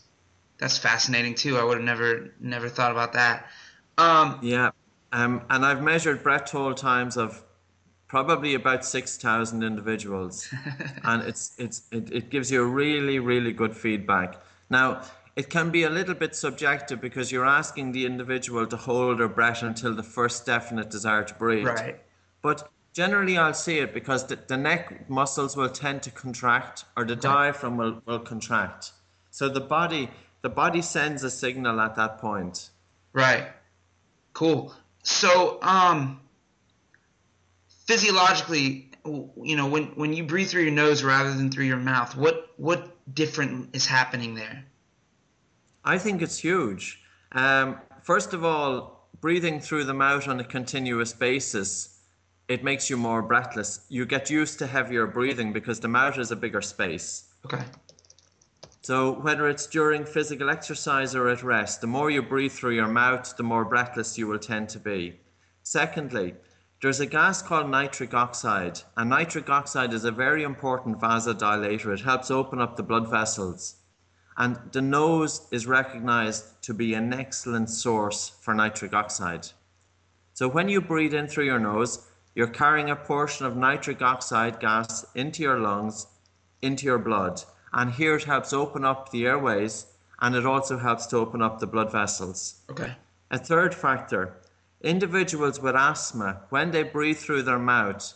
that's 0.57 0.77
fascinating 0.77 1.35
too. 1.35 1.57
I 1.57 1.65
would 1.65 1.75
have 1.75 1.85
never 1.85 2.33
never 2.39 2.69
thought 2.69 2.93
about 2.93 3.11
that. 3.11 3.45
Um, 3.97 4.39
Yeah. 4.41 4.71
Um, 5.15 5.43
and 5.49 5.65
I've 5.65 5.81
measured 5.81 6.23
breath 6.23 6.51
hold 6.51 6.75
times 6.75 7.15
of 7.15 7.41
probably 8.07 8.53
about 8.53 8.83
6,000 8.83 9.63
individuals. 9.63 10.53
and 11.05 11.23
it's, 11.23 11.55
it's, 11.57 11.83
it, 11.89 12.11
it 12.11 12.29
gives 12.29 12.51
you 12.51 12.61
a 12.61 12.65
really, 12.65 13.19
really 13.19 13.53
good 13.53 13.77
feedback. 13.77 14.41
Now, 14.69 15.03
it 15.37 15.49
can 15.49 15.71
be 15.71 15.83
a 15.83 15.89
little 15.89 16.15
bit 16.15 16.35
subjective 16.35 16.99
because 16.99 17.31
you're 17.31 17.45
asking 17.45 17.93
the 17.93 18.05
individual 18.05 18.67
to 18.67 18.75
hold 18.75 19.19
their 19.19 19.29
breath 19.29 19.63
until 19.63 19.95
the 19.95 20.03
first 20.03 20.45
definite 20.45 20.89
desire 20.89 21.23
to 21.23 21.33
breathe. 21.35 21.65
right. 21.65 22.01
But 22.41 22.69
generally, 22.91 23.37
I'll 23.37 23.53
see 23.53 23.79
it 23.79 23.93
because 23.93 24.27
the, 24.27 24.37
the 24.47 24.57
neck 24.57 25.09
muscles 25.09 25.55
will 25.55 25.69
tend 25.69 26.03
to 26.03 26.11
contract 26.11 26.83
or 26.97 27.05
the 27.05 27.15
diaphragm 27.15 27.77
will, 27.77 28.01
will 28.05 28.19
contract. 28.19 28.91
So 29.31 29.47
the 29.47 29.61
body, 29.61 30.09
the 30.41 30.49
body 30.49 30.81
sends 30.81 31.23
a 31.23 31.31
signal 31.31 31.79
at 31.79 31.95
that 31.95 32.17
point. 32.17 32.71
Right. 33.13 33.47
Cool. 34.33 34.75
So, 35.05 35.59
um, 35.61 36.19
physiologically, 37.85 38.89
you 39.05 39.55
know, 39.55 39.67
when 39.67 39.85
when 39.95 40.13
you 40.13 40.23
breathe 40.23 40.49
through 40.49 40.63
your 40.63 40.71
nose 40.71 41.03
rather 41.03 41.31
than 41.33 41.51
through 41.51 41.65
your 41.65 41.77
mouth, 41.77 42.17
what 42.17 42.49
what 42.57 42.91
different 43.13 43.75
is 43.75 43.85
happening 43.85 44.33
there? 44.33 44.65
I 45.83 45.99
think 45.99 46.23
it's 46.23 46.39
huge. 46.39 47.01
Um, 47.31 47.77
first 48.01 48.33
of 48.33 48.43
all, 48.43 49.07
breathing 49.21 49.59
through 49.59 49.83
the 49.83 49.93
mouth 49.93 50.27
on 50.27 50.39
a 50.39 50.43
continuous 50.43 51.13
basis, 51.13 51.99
it 52.47 52.63
makes 52.63 52.89
you 52.89 52.97
more 52.97 53.21
breathless. 53.21 53.85
You 53.89 54.07
get 54.07 54.31
used 54.31 54.57
to 54.59 54.65
heavier 54.65 55.05
breathing 55.05 55.53
because 55.53 55.79
the 55.79 55.87
mouth 55.87 56.17
is 56.17 56.31
a 56.31 56.35
bigger 56.35 56.61
space. 56.61 57.25
Okay. 57.45 57.63
So 58.85 59.13
whether 59.13 59.49
it's 59.49 59.65
during 59.65 60.05
physical 60.05 60.47
exercise 60.47 61.15
or 61.15 61.27
at 61.29 61.41
rest, 61.41 61.81
the 61.81 61.87
more 61.87 62.11
you 62.11 62.21
breathe 62.21 62.51
through 62.51 62.75
your 62.75 62.87
mouth, 62.87 63.35
the 63.35 63.41
more 63.41 63.65
breathless 63.65 64.15
you 64.15 64.27
will 64.27 64.37
tend 64.37 64.69
to 64.69 64.79
be. 64.79 65.19
Secondly, 65.63 66.35
there's 66.83 66.99
a 66.99 67.07
gas 67.07 67.41
called 67.41 67.67
nitric 67.67 68.13
oxide, 68.13 68.81
and 68.95 69.09
nitric 69.09 69.49
oxide 69.49 69.91
is 69.91 70.05
a 70.05 70.11
very 70.11 70.43
important 70.43 70.99
vasodilator. 70.99 71.95
It 71.95 72.01
helps 72.01 72.29
open 72.29 72.61
up 72.61 72.75
the 72.75 72.83
blood 72.83 73.09
vessels. 73.09 73.77
And 74.37 74.59
the 74.71 74.83
nose 74.83 75.47
is 75.51 75.65
recognized 75.65 76.61
to 76.65 76.75
be 76.75 76.93
an 76.93 77.11
excellent 77.11 77.71
source 77.71 78.33
for 78.39 78.53
nitric 78.53 78.93
oxide. 78.93 79.47
So 80.35 80.47
when 80.47 80.69
you 80.69 80.79
breathe 80.79 81.15
in 81.15 81.27
through 81.27 81.45
your 81.45 81.59
nose, 81.59 82.05
you're 82.35 82.45
carrying 82.45 82.91
a 82.91 82.95
portion 82.95 83.47
of 83.47 83.57
nitric 83.57 84.03
oxide 84.03 84.59
gas 84.59 85.07
into 85.15 85.41
your 85.41 85.57
lungs, 85.57 86.05
into 86.61 86.85
your 86.85 86.99
blood. 86.99 87.41
And 87.75 87.91
here 87.91 88.15
it 88.15 88.23
helps 88.23 88.53
open 88.53 88.83
up 88.83 89.11
the 89.11 89.27
airways 89.27 89.85
and 90.19 90.33
it 90.33 90.45
also 90.45 90.77
helps 90.77 91.05
to 91.07 91.17
open 91.17 91.41
up 91.41 91.59
the 91.59 91.67
blood 91.67 91.91
vessels. 91.91 92.61
Okay. 92.69 92.93
A 93.29 93.37
third 93.37 93.75
factor 93.75 94.37
individuals 94.81 95.59
with 95.59 95.75
asthma, 95.75 96.41
when 96.49 96.71
they 96.71 96.83
breathe 96.83 97.17
through 97.17 97.41
their 97.41 97.59
mouth, 97.59 98.13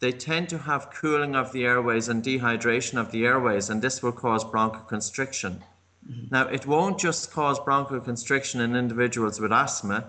they 0.00 0.10
tend 0.10 0.48
to 0.48 0.58
have 0.58 0.90
cooling 0.90 1.36
of 1.36 1.52
the 1.52 1.64
airways 1.64 2.08
and 2.08 2.22
dehydration 2.22 2.98
of 2.98 3.10
the 3.10 3.26
airways, 3.26 3.68
and 3.68 3.82
this 3.82 4.02
will 4.02 4.12
cause 4.12 4.42
bronchoconstriction. 4.42 5.60
Mm-hmm. 6.08 6.26
Now, 6.30 6.48
it 6.48 6.66
won't 6.66 6.98
just 6.98 7.30
cause 7.30 7.60
bronchoconstriction 7.60 8.60
in 8.60 8.74
individuals 8.74 9.40
with 9.40 9.52
asthma. 9.52 10.06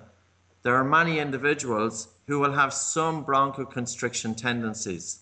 There 0.63 0.75
are 0.75 0.85
many 0.85 1.19
individuals 1.19 2.07
who 2.27 2.39
will 2.39 2.53
have 2.53 2.73
some 2.73 3.25
bronchoconstriction 3.25 4.37
tendencies, 4.37 5.19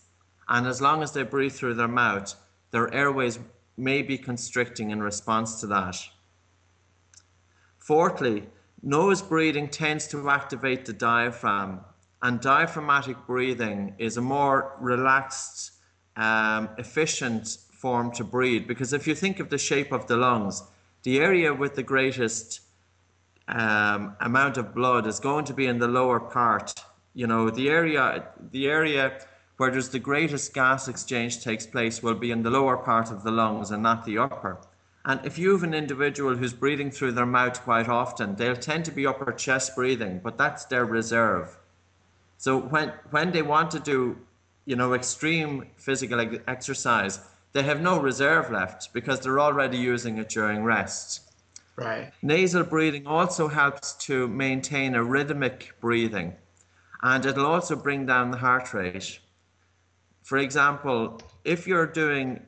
and 0.48 0.68
as 0.68 0.82
long 0.82 1.02
as 1.02 1.14
they 1.14 1.24
breathe 1.24 1.54
through 1.54 1.74
their 1.74 1.88
mouth, 1.88 2.36
their 2.72 2.94
airways 2.94 3.40
may 3.78 4.02
be 4.02 4.18
constricting 4.18 4.92
in 4.92 5.02
response 5.02 5.60
to 5.62 5.68
that. 5.68 5.98
Fourthly, 7.78 8.48
nose 8.84 9.22
breathing 9.22 9.68
tends 9.68 10.08
to 10.08 10.30
activate 10.30 10.86
the 10.86 10.94
diaphragm, 10.94 11.82
and 12.22 12.40
diaphragmatic 12.42 13.18
breathing 13.26 13.96
is 13.98 14.18
a 14.18 14.22
more 14.22 14.76
relaxed, 14.80 15.72
um, 16.18 16.70
efficient 16.78 17.58
form 17.72 18.12
to 18.12 18.24
breathe. 18.24 18.68
Because 18.68 18.94
if 18.94 19.08
you 19.08 19.16
think 19.16 19.40
of 19.40 19.50
the 19.50 19.58
shape 19.58 19.92
of 19.92 20.08
the 20.08 20.18
lungs, 20.18 20.64
the 21.04 21.20
area 21.20 21.54
with 21.54 21.76
the 21.76 21.84
greatest 21.84 22.62
um, 23.48 24.16
amount 24.20 24.58
of 24.58 24.76
blood 24.76 25.08
is 25.08 25.20
going 25.20 25.46
to 25.46 25.54
be 25.54 25.66
in 25.66 25.80
the 25.80 25.88
lower 25.88 26.20
part. 26.20 26.74
You 27.14 27.26
know, 27.26 27.50
the 27.50 27.70
area, 27.70 28.28
the 28.52 28.68
area 28.68 29.20
where 29.60 29.70
there's 29.70 29.90
the 29.90 30.00
greatest 30.00 30.54
gas 30.54 30.88
exchange 30.88 31.44
takes 31.44 31.68
place 31.68 32.02
will 32.02 32.16
be 32.16 32.32
in 32.32 32.44
the 32.44 32.50
lower 32.50 32.78
part 32.78 33.12
of 33.12 33.24
the 33.24 33.32
lungs 33.32 33.72
and 33.72 33.84
not 33.84 34.06
the 34.06 34.18
upper. 34.18 34.58
And 35.04 35.20
if 35.26 35.38
you 35.38 35.52
have 35.52 35.64
an 35.64 35.74
individual 35.74 36.34
who's 36.34 36.54
breathing 36.54 36.90
through 36.92 37.12
their 37.12 37.26
mouth 37.26 37.62
quite 37.62 37.90
often, 37.90 38.36
they'll 38.36 38.56
tend 38.56 38.86
to 38.86 38.92
be 38.92 39.06
upper 39.06 39.34
chest 39.34 39.76
breathing, 39.76 40.22
but 40.24 40.38
that's 40.38 40.64
their 40.64 40.86
reserve. 40.86 41.58
So 42.38 42.58
when 42.58 42.94
when 43.12 43.32
they 43.32 43.42
want 43.42 43.70
to 43.72 43.82
do, 43.82 44.18
you 44.66 44.78
know, 44.78 44.94
extreme 44.94 45.68
physical 45.76 46.26
exercise, 46.48 47.20
they 47.52 47.64
have 47.64 47.82
no 47.82 48.00
reserve 48.00 48.50
left 48.50 48.94
because 48.94 49.20
they're 49.20 49.42
already 49.42 49.78
using 49.78 50.20
it 50.20 50.30
during 50.30 50.64
rest. 50.64 51.34
Right. 51.76 52.14
Nasal 52.22 52.64
breathing 52.64 53.06
also 53.06 53.50
helps 53.50 53.92
to 54.08 54.30
maintain 54.30 54.96
a 54.96 55.04
rhythmic 55.04 55.76
breathing 55.82 56.36
and 57.02 57.26
it'll 57.26 57.46
also 57.46 57.76
bring 57.76 58.06
down 58.06 58.32
the 58.32 58.38
heart 58.38 58.74
rate. 58.74 59.20
For 60.22 60.38
example, 60.38 61.22
if 61.44 61.68
you're 61.68 61.88
doing 61.88 62.46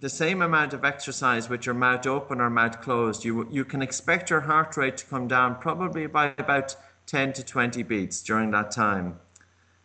the 0.00 0.08
same 0.08 0.42
amount 0.42 0.74
of 0.74 0.84
exercise 0.84 1.48
with 1.48 1.64
your 1.64 1.74
mouth 1.74 2.06
open 2.06 2.40
or 2.40 2.50
mouth 2.50 2.80
closed, 2.82 3.24
you, 3.24 3.48
you 3.50 3.64
can 3.64 3.82
expect 3.82 4.30
your 4.30 4.40
heart 4.40 4.76
rate 4.76 4.96
to 4.98 5.06
come 5.06 5.26
down 5.26 5.56
probably 5.56 6.06
by 6.06 6.34
about 6.38 6.76
10 7.06 7.32
to 7.34 7.44
20 7.44 7.82
beats 7.84 8.22
during 8.22 8.50
that 8.50 8.70
time. 8.70 9.18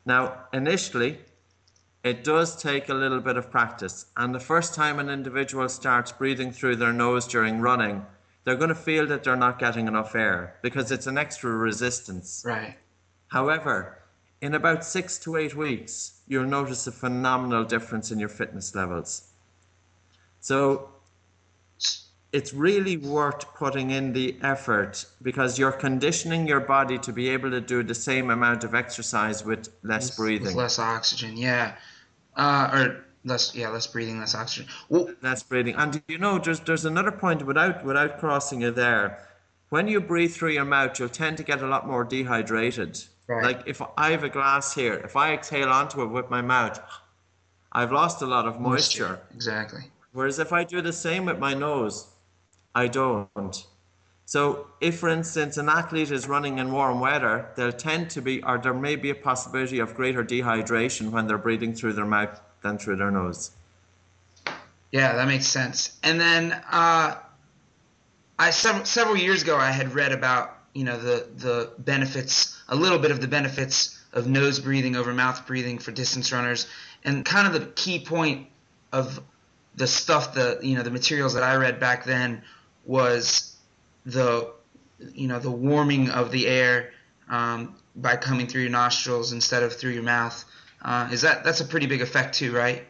Now, 0.06 0.46
initially, 0.52 1.20
it 2.04 2.24
does 2.24 2.62
take 2.62 2.90
a 2.90 2.94
little 2.94 3.22
bit 3.22 3.38
of 3.38 3.52
practice, 3.52 4.08
and 4.18 4.34
the 4.34 4.40
first 4.40 4.74
time 4.74 4.98
an 5.00 5.10
individual 5.10 5.70
starts 5.70 6.12
breathing 6.12 6.52
through 6.52 6.78
their 6.78 6.94
nose 6.94 7.28
during 7.28 7.62
running, 7.62 8.06
they're 8.44 8.56
going 8.56 8.70
to 8.70 8.76
feel 8.76 9.06
that 9.08 9.24
they're 9.24 9.36
not 9.36 9.60
getting 9.60 9.88
enough 9.88 10.16
air 10.16 10.56
because 10.64 10.92
it's 10.92 11.06
an 11.06 11.18
extra 11.18 11.52
resistance. 11.52 12.44
Right. 12.44 12.76
However, 13.28 14.00
in 14.42 14.56
about 14.56 14.84
six 14.84 15.20
to 15.20 15.38
eight 15.38 15.56
weeks, 15.56 16.21
you'll 16.32 16.46
notice 16.46 16.88
a 16.88 16.92
phenomenal 16.94 17.66
difference 17.66 18.10
in 18.10 18.18
your 18.18 18.30
fitness 18.30 18.74
levels. 18.74 19.24
So 20.40 20.90
it's 22.32 22.54
really 22.54 22.96
worth 22.96 23.54
putting 23.56 23.90
in 23.90 24.14
the 24.14 24.38
effort 24.42 25.06
because 25.22 25.60
you're 25.60 25.74
conditioning 25.74 26.48
your 26.48 26.62
body 26.62 26.98
to 27.00 27.12
be 27.12 27.28
able 27.28 27.52
to 27.52 27.60
do 27.60 27.84
the 27.84 27.94
same 27.94 28.30
amount 28.30 28.64
of 28.64 28.74
exercise 28.74 29.44
with 29.44 29.68
less 29.84 30.12
With- 30.12 30.18
breathing. 30.18 30.48
With 30.48 30.56
less 30.56 30.80
oxygen, 30.80 31.36
yeah. 31.36 31.76
Uh, 32.38 32.70
or 32.74 33.06
less, 33.26 33.54
yeah, 33.54 33.68
less 33.68 33.88
breathing, 33.88 34.18
less 34.20 34.34
oxygen. 34.34 34.72
Well, 34.88 35.14
less 35.22 35.44
breathing. 35.44 35.76
And 35.76 36.02
you 36.08 36.18
know, 36.18 36.40
there's 36.40 36.62
there's 36.62 36.86
another 36.86 37.12
point 37.12 37.46
without 37.46 37.84
without 37.84 38.20
crossing 38.20 38.62
it 38.62 38.76
there. 38.76 39.28
When 39.68 39.90
you 39.90 40.00
breathe 40.00 40.32
through 40.32 40.52
your 40.52 40.64
mouth, 40.64 40.98
you'll 40.98 41.10
tend 41.10 41.36
to 41.38 41.44
get 41.44 41.62
a 41.62 41.68
lot 41.68 41.86
more 41.86 42.06
dehydrated. 42.06 43.04
Right. 43.28 43.44
Like 43.44 43.68
if 43.68 43.82
I 43.98 44.12
have 44.12 44.24
a 44.24 44.30
glass 44.30 44.74
here, 44.74 44.96
if 44.96 45.16
I 45.16 45.34
exhale 45.34 45.70
onto 45.70 46.02
it 46.04 46.08
with 46.08 46.30
my 46.30 46.42
mouth, 46.42 46.80
I've 47.72 47.92
lost 47.92 48.22
a 48.22 48.26
lot 48.26 48.48
of 48.48 48.60
moisture. 48.60 49.20
Exactly. 49.34 49.82
Whereas 50.12 50.40
if 50.40 50.52
I 50.52 50.66
do 50.66 50.82
the 50.82 50.92
same 50.92 51.26
with 51.26 51.40
my 51.40 51.54
nose, 51.54 52.08
I 52.76 52.88
don't. 52.88 53.66
So 54.26 54.68
if, 54.82 55.00
for 55.00 55.10
instance, 55.10 55.58
an 55.58 55.70
athlete 55.70 56.12
is 56.12 56.28
running 56.28 56.58
in 56.60 56.72
warm 56.72 57.00
weather, 57.00 57.50
they'll 57.56 57.72
tend 57.72 58.10
to 58.12 58.22
be, 58.22 58.44
or 58.44 58.58
there 58.58 58.74
may 58.74 58.96
be 58.96 59.10
a 59.10 59.16
possibility 59.16 59.80
of 59.80 59.96
greater 59.96 60.24
dehydration 60.24 61.12
when 61.12 61.28
they're 61.28 61.38
breathing 61.38 61.74
through 61.74 61.94
their 61.94 62.06
mouth 62.06 62.40
than 62.62 62.78
through 62.78 62.98
their 62.98 63.12
nose. 63.12 63.52
Yeah, 64.92 65.16
that 65.16 65.28
makes 65.28 65.48
sense. 65.48 65.98
And 66.04 66.20
then 66.20 66.52
uh, 66.72 67.16
I 68.38 68.50
several 68.52 68.86
several 68.86 69.18
years 69.18 69.44
ago 69.44 69.58
I 69.58 69.72
had 69.72 69.94
read 69.94 70.12
about 70.12 70.58
you 70.74 70.84
know 70.84 70.98
the 70.98 71.28
the 71.38 71.72
benefits, 71.80 72.62
a 72.70 72.76
little 72.76 73.00
bit 73.00 73.12
of 73.12 73.22
the 73.22 73.28
benefits 73.28 74.00
of 74.14 74.28
nose 74.28 74.60
breathing 74.60 74.96
over 74.96 75.14
mouth 75.14 75.46
breathing 75.48 75.80
for 75.80 75.92
distance 75.92 76.32
runners, 76.32 76.68
and 77.04 77.26
kind 77.26 77.48
of 77.48 77.54
the 77.54 77.68
key 77.68 78.04
point 78.04 78.48
of 78.92 79.22
the 79.76 79.88
stuff 79.88 80.34
the 80.34 80.60
you 80.62 80.76
know 80.76 80.84
the 80.84 80.92
materials 80.92 81.34
that 81.34 81.44
I 81.44 81.56
read 81.56 81.80
back 81.80 82.04
then 82.06 82.42
was 82.86 83.56
the 84.06 84.52
you 85.14 85.28
know 85.28 85.40
the 85.40 85.52
warming 85.52 86.10
of 86.10 86.32
the 86.32 86.48
air 86.48 86.92
um, 87.30 87.76
by 87.96 88.16
coming 88.16 88.48
through 88.48 88.62
your 88.62 88.72
nostrils 88.72 89.34
instead 89.34 89.64
of 89.64 89.74
through 89.74 89.92
your 89.92 90.04
mouth. 90.04 90.44
Uh, 90.82 91.10
is 91.12 91.22
that 91.22 91.44
that's 91.44 91.62
a 91.62 91.66
pretty 91.66 91.86
big 91.86 92.02
effect 92.02 92.36
too, 92.36 92.54
right? 92.56 92.86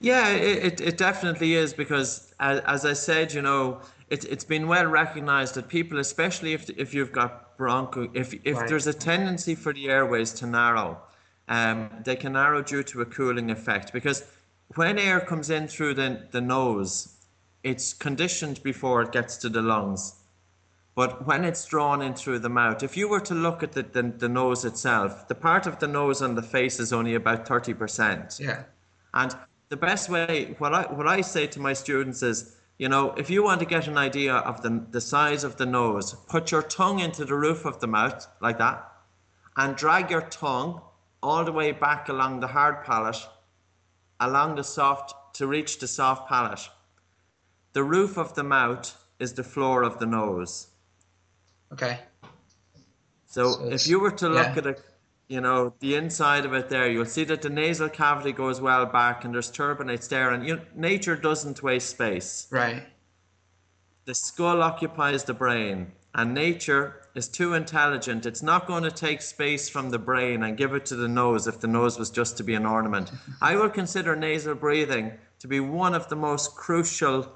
Yeah, 0.00 0.30
it, 0.30 0.64
it, 0.64 0.80
it 0.80 0.96
definitely 0.96 1.54
is 1.54 1.74
because, 1.74 2.32
as, 2.40 2.60
as 2.60 2.84
I 2.86 2.94
said, 2.94 3.34
you 3.34 3.42
know, 3.42 3.80
it, 4.10 4.24
it's 4.24 4.44
been 4.44 4.66
well 4.66 4.86
recognized 4.86 5.54
that 5.54 5.68
people, 5.68 5.98
especially 5.98 6.52
if, 6.52 6.68
if 6.70 6.92
you've 6.92 7.12
got 7.12 7.56
broncho, 7.56 8.10
if, 8.12 8.34
if 8.44 8.56
Right. 8.56 8.68
there's 8.68 8.86
a 8.86 8.92
tendency 8.94 9.54
for 9.54 9.72
the 9.72 9.88
airways 9.88 10.32
to 10.34 10.46
narrow, 10.46 10.98
um, 11.48 11.90
they 12.04 12.16
can 12.16 12.32
narrow 12.34 12.62
due 12.62 12.82
to 12.82 13.00
a 13.00 13.06
cooling 13.06 13.50
effect 13.50 13.92
because 13.92 14.24
when 14.76 14.98
air 14.98 15.20
comes 15.20 15.50
in 15.50 15.68
through 15.68 15.94
the, 15.94 16.26
the 16.30 16.40
nose, 16.40 17.14
it's 17.62 17.92
conditioned 17.92 18.62
before 18.62 19.02
it 19.02 19.12
gets 19.12 19.36
to 19.38 19.48
the 19.48 19.62
lungs. 19.62 20.14
But 20.94 21.26
when 21.26 21.44
it's 21.44 21.64
drawn 21.64 22.02
in 22.02 22.14
through 22.14 22.40
the 22.40 22.48
mouth, 22.48 22.82
if 22.82 22.96
you 22.96 23.08
were 23.08 23.20
to 23.20 23.34
look 23.34 23.62
at 23.62 23.72
the, 23.72 23.82
the, 23.82 24.02
the 24.02 24.28
nose 24.28 24.64
itself, 24.64 25.28
the 25.28 25.34
part 25.34 25.66
of 25.66 25.78
the 25.78 25.86
nose 25.86 26.20
on 26.20 26.34
the 26.34 26.42
face 26.42 26.80
is 26.80 26.92
only 26.92 27.14
about 27.14 27.46
30%. 27.46 28.40
Yeah. 28.40 28.64
And 29.14 29.34
the 29.68 29.76
best 29.76 30.08
way, 30.08 30.56
what 30.58 30.74
I 30.74 30.82
what 30.92 31.06
I 31.06 31.20
say 31.20 31.46
to 31.48 31.60
my 31.60 31.72
students 31.72 32.22
is, 32.22 32.56
you 32.80 32.88
know, 32.88 33.12
if 33.18 33.28
you 33.28 33.42
want 33.42 33.60
to 33.60 33.66
get 33.66 33.88
an 33.88 33.98
idea 33.98 34.36
of 34.36 34.62
the 34.62 34.82
the 34.90 35.02
size 35.02 35.44
of 35.44 35.56
the 35.56 35.66
nose, 35.66 36.14
put 36.28 36.50
your 36.50 36.62
tongue 36.62 37.00
into 37.00 37.26
the 37.26 37.34
roof 37.34 37.66
of 37.66 37.78
the 37.78 37.86
mouth 37.86 38.26
like 38.40 38.56
that, 38.56 38.90
and 39.54 39.76
drag 39.76 40.10
your 40.10 40.22
tongue 40.22 40.80
all 41.22 41.44
the 41.44 41.52
way 41.52 41.72
back 41.72 42.08
along 42.08 42.40
the 42.40 42.46
hard 42.46 42.82
palate, 42.82 43.22
along 44.18 44.54
the 44.54 44.64
soft 44.64 45.14
to 45.34 45.46
reach 45.46 45.78
the 45.78 45.86
soft 45.86 46.26
palate. 46.26 46.70
The 47.74 47.84
roof 47.84 48.16
of 48.16 48.34
the 48.34 48.44
mouth 48.44 48.96
is 49.18 49.34
the 49.34 49.44
floor 49.44 49.82
of 49.82 49.98
the 49.98 50.06
nose. 50.06 50.68
Okay. 51.74 51.98
So, 53.26 53.52
So 53.52 53.68
if 53.68 53.86
you 53.86 54.00
were 54.00 54.16
to 54.22 54.28
look 54.30 54.56
yeah. 54.56 54.58
at 54.58 54.66
it, 54.66 54.82
you 55.30 55.40
know, 55.40 55.72
the 55.78 55.94
inside 55.94 56.44
of 56.44 56.52
it 56.54 56.68
there, 56.68 56.90
you'll 56.90 57.04
see 57.04 57.22
that 57.22 57.40
the 57.40 57.48
nasal 57.48 57.88
cavity 57.88 58.32
goes 58.32 58.60
well 58.60 58.84
back 58.84 59.24
and 59.24 59.32
there's 59.32 59.50
turbinates 59.50 60.08
there. 60.08 60.30
And 60.30 60.44
you, 60.44 60.60
nature 60.74 61.14
doesn't 61.14 61.62
waste 61.62 61.90
space. 61.90 62.48
Right. 62.50 62.82
The 64.06 64.14
skull 64.16 64.60
occupies 64.60 65.22
the 65.22 65.34
brain, 65.34 65.92
and 66.16 66.34
nature 66.34 67.02
is 67.14 67.28
too 67.28 67.54
intelligent. 67.54 68.26
It's 68.26 68.42
not 68.42 68.66
going 68.66 68.82
to 68.82 68.90
take 68.90 69.22
space 69.22 69.68
from 69.68 69.90
the 69.90 70.00
brain 70.00 70.42
and 70.42 70.56
give 70.56 70.74
it 70.74 70.84
to 70.86 70.96
the 70.96 71.06
nose 71.06 71.46
if 71.46 71.60
the 71.60 71.68
nose 71.68 71.96
was 71.96 72.10
just 72.10 72.36
to 72.38 72.42
be 72.42 72.54
an 72.54 72.66
ornament. 72.66 73.12
I 73.40 73.54
would 73.54 73.72
consider 73.72 74.16
nasal 74.16 74.56
breathing 74.56 75.12
to 75.38 75.46
be 75.46 75.60
one 75.60 75.94
of 75.94 76.08
the 76.08 76.16
most 76.16 76.56
crucial 76.56 77.30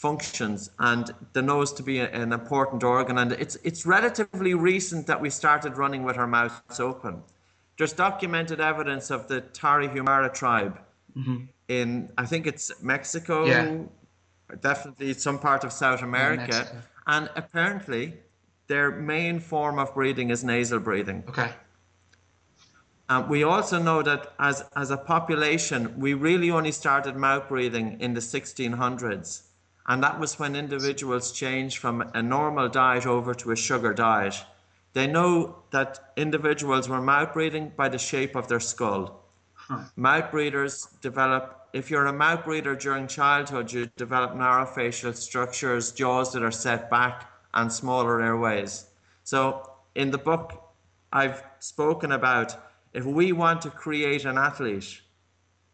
functions 0.00 0.70
and 0.78 1.12
the 1.34 1.42
nose 1.42 1.72
to 1.74 1.82
be 1.82 1.98
a- 2.00 2.10
an 2.22 2.32
important 2.32 2.82
organ 2.82 3.18
and 3.18 3.32
it's 3.32 3.56
it's 3.68 3.84
relatively 3.84 4.54
recent 4.54 5.06
that 5.06 5.20
we 5.20 5.28
started 5.28 5.76
running 5.76 6.02
with 6.08 6.16
our 6.16 6.26
mouths 6.26 6.80
open 6.80 7.22
there's 7.76 7.92
documented 7.92 8.60
evidence 8.60 9.10
of 9.10 9.28
the 9.28 9.38
Tarahumara 9.58 10.32
tribe 10.32 10.78
mm-hmm. 11.14 11.44
in 11.68 12.08
I 12.16 12.24
think 12.30 12.46
it's 12.46 12.66
Mexico 12.82 13.36
Yeah. 13.44 13.64
definitely 14.62 15.12
some 15.12 15.38
part 15.38 15.64
of 15.64 15.70
South 15.72 16.02
America 16.02 16.58
and 17.06 17.28
apparently 17.36 18.14
their 18.68 18.90
main 18.90 19.38
form 19.38 19.78
of 19.78 19.92
breathing 19.94 20.30
is 20.30 20.42
nasal 20.42 20.80
breathing 20.88 21.24
Okay. 21.28 21.50
and 23.10 23.28
we 23.28 23.40
also 23.52 23.76
know 23.88 24.00
that 24.10 24.32
as, 24.38 24.64
as 24.76 24.90
a 24.90 24.96
population, 24.96 25.80
we 26.04 26.14
really 26.14 26.50
only 26.58 26.72
started 26.72 27.16
mouth 27.16 27.48
breathing 27.48 27.86
in 28.00 28.14
the 28.14 28.20
1600s. 28.20 29.42
And 29.90 30.04
that 30.04 30.20
was 30.20 30.38
when 30.38 30.54
individuals 30.54 31.32
changed 31.32 31.78
from 31.78 32.08
a 32.14 32.22
normal 32.22 32.68
diet 32.68 33.06
over 33.06 33.34
to 33.34 33.50
a 33.50 33.56
sugar 33.56 33.92
diet. 33.92 34.36
They 34.92 35.08
know 35.08 35.56
that 35.72 36.12
individuals 36.16 36.88
were 36.88 37.00
mouth 37.00 37.32
breathing 37.32 37.72
by 37.76 37.88
the 37.88 37.98
shape 37.98 38.36
of 38.36 38.46
their 38.46 38.60
skull. 38.60 39.20
Mouth 39.96 40.30
breathers 40.30 40.86
develop, 41.00 41.68
if 41.72 41.90
you're 41.90 42.06
a 42.06 42.12
mouth 42.12 42.44
breather 42.44 42.76
during 42.76 43.08
childhood, 43.08 43.72
you 43.72 43.90
develop 43.96 44.36
narrow 44.36 44.64
facial 44.64 45.12
structures, 45.12 45.90
jaws 45.90 46.32
that 46.34 46.44
are 46.44 46.52
set 46.52 46.88
back, 46.88 47.28
and 47.54 47.72
smaller 47.72 48.22
airways. 48.22 48.86
So 49.24 49.72
in 49.96 50.12
the 50.12 50.18
book, 50.18 50.72
I've 51.12 51.42
spoken 51.58 52.12
about 52.12 52.54
if 52.92 53.04
we 53.04 53.32
want 53.32 53.62
to 53.62 53.70
create 53.70 54.24
an 54.24 54.38
athlete, 54.38 55.00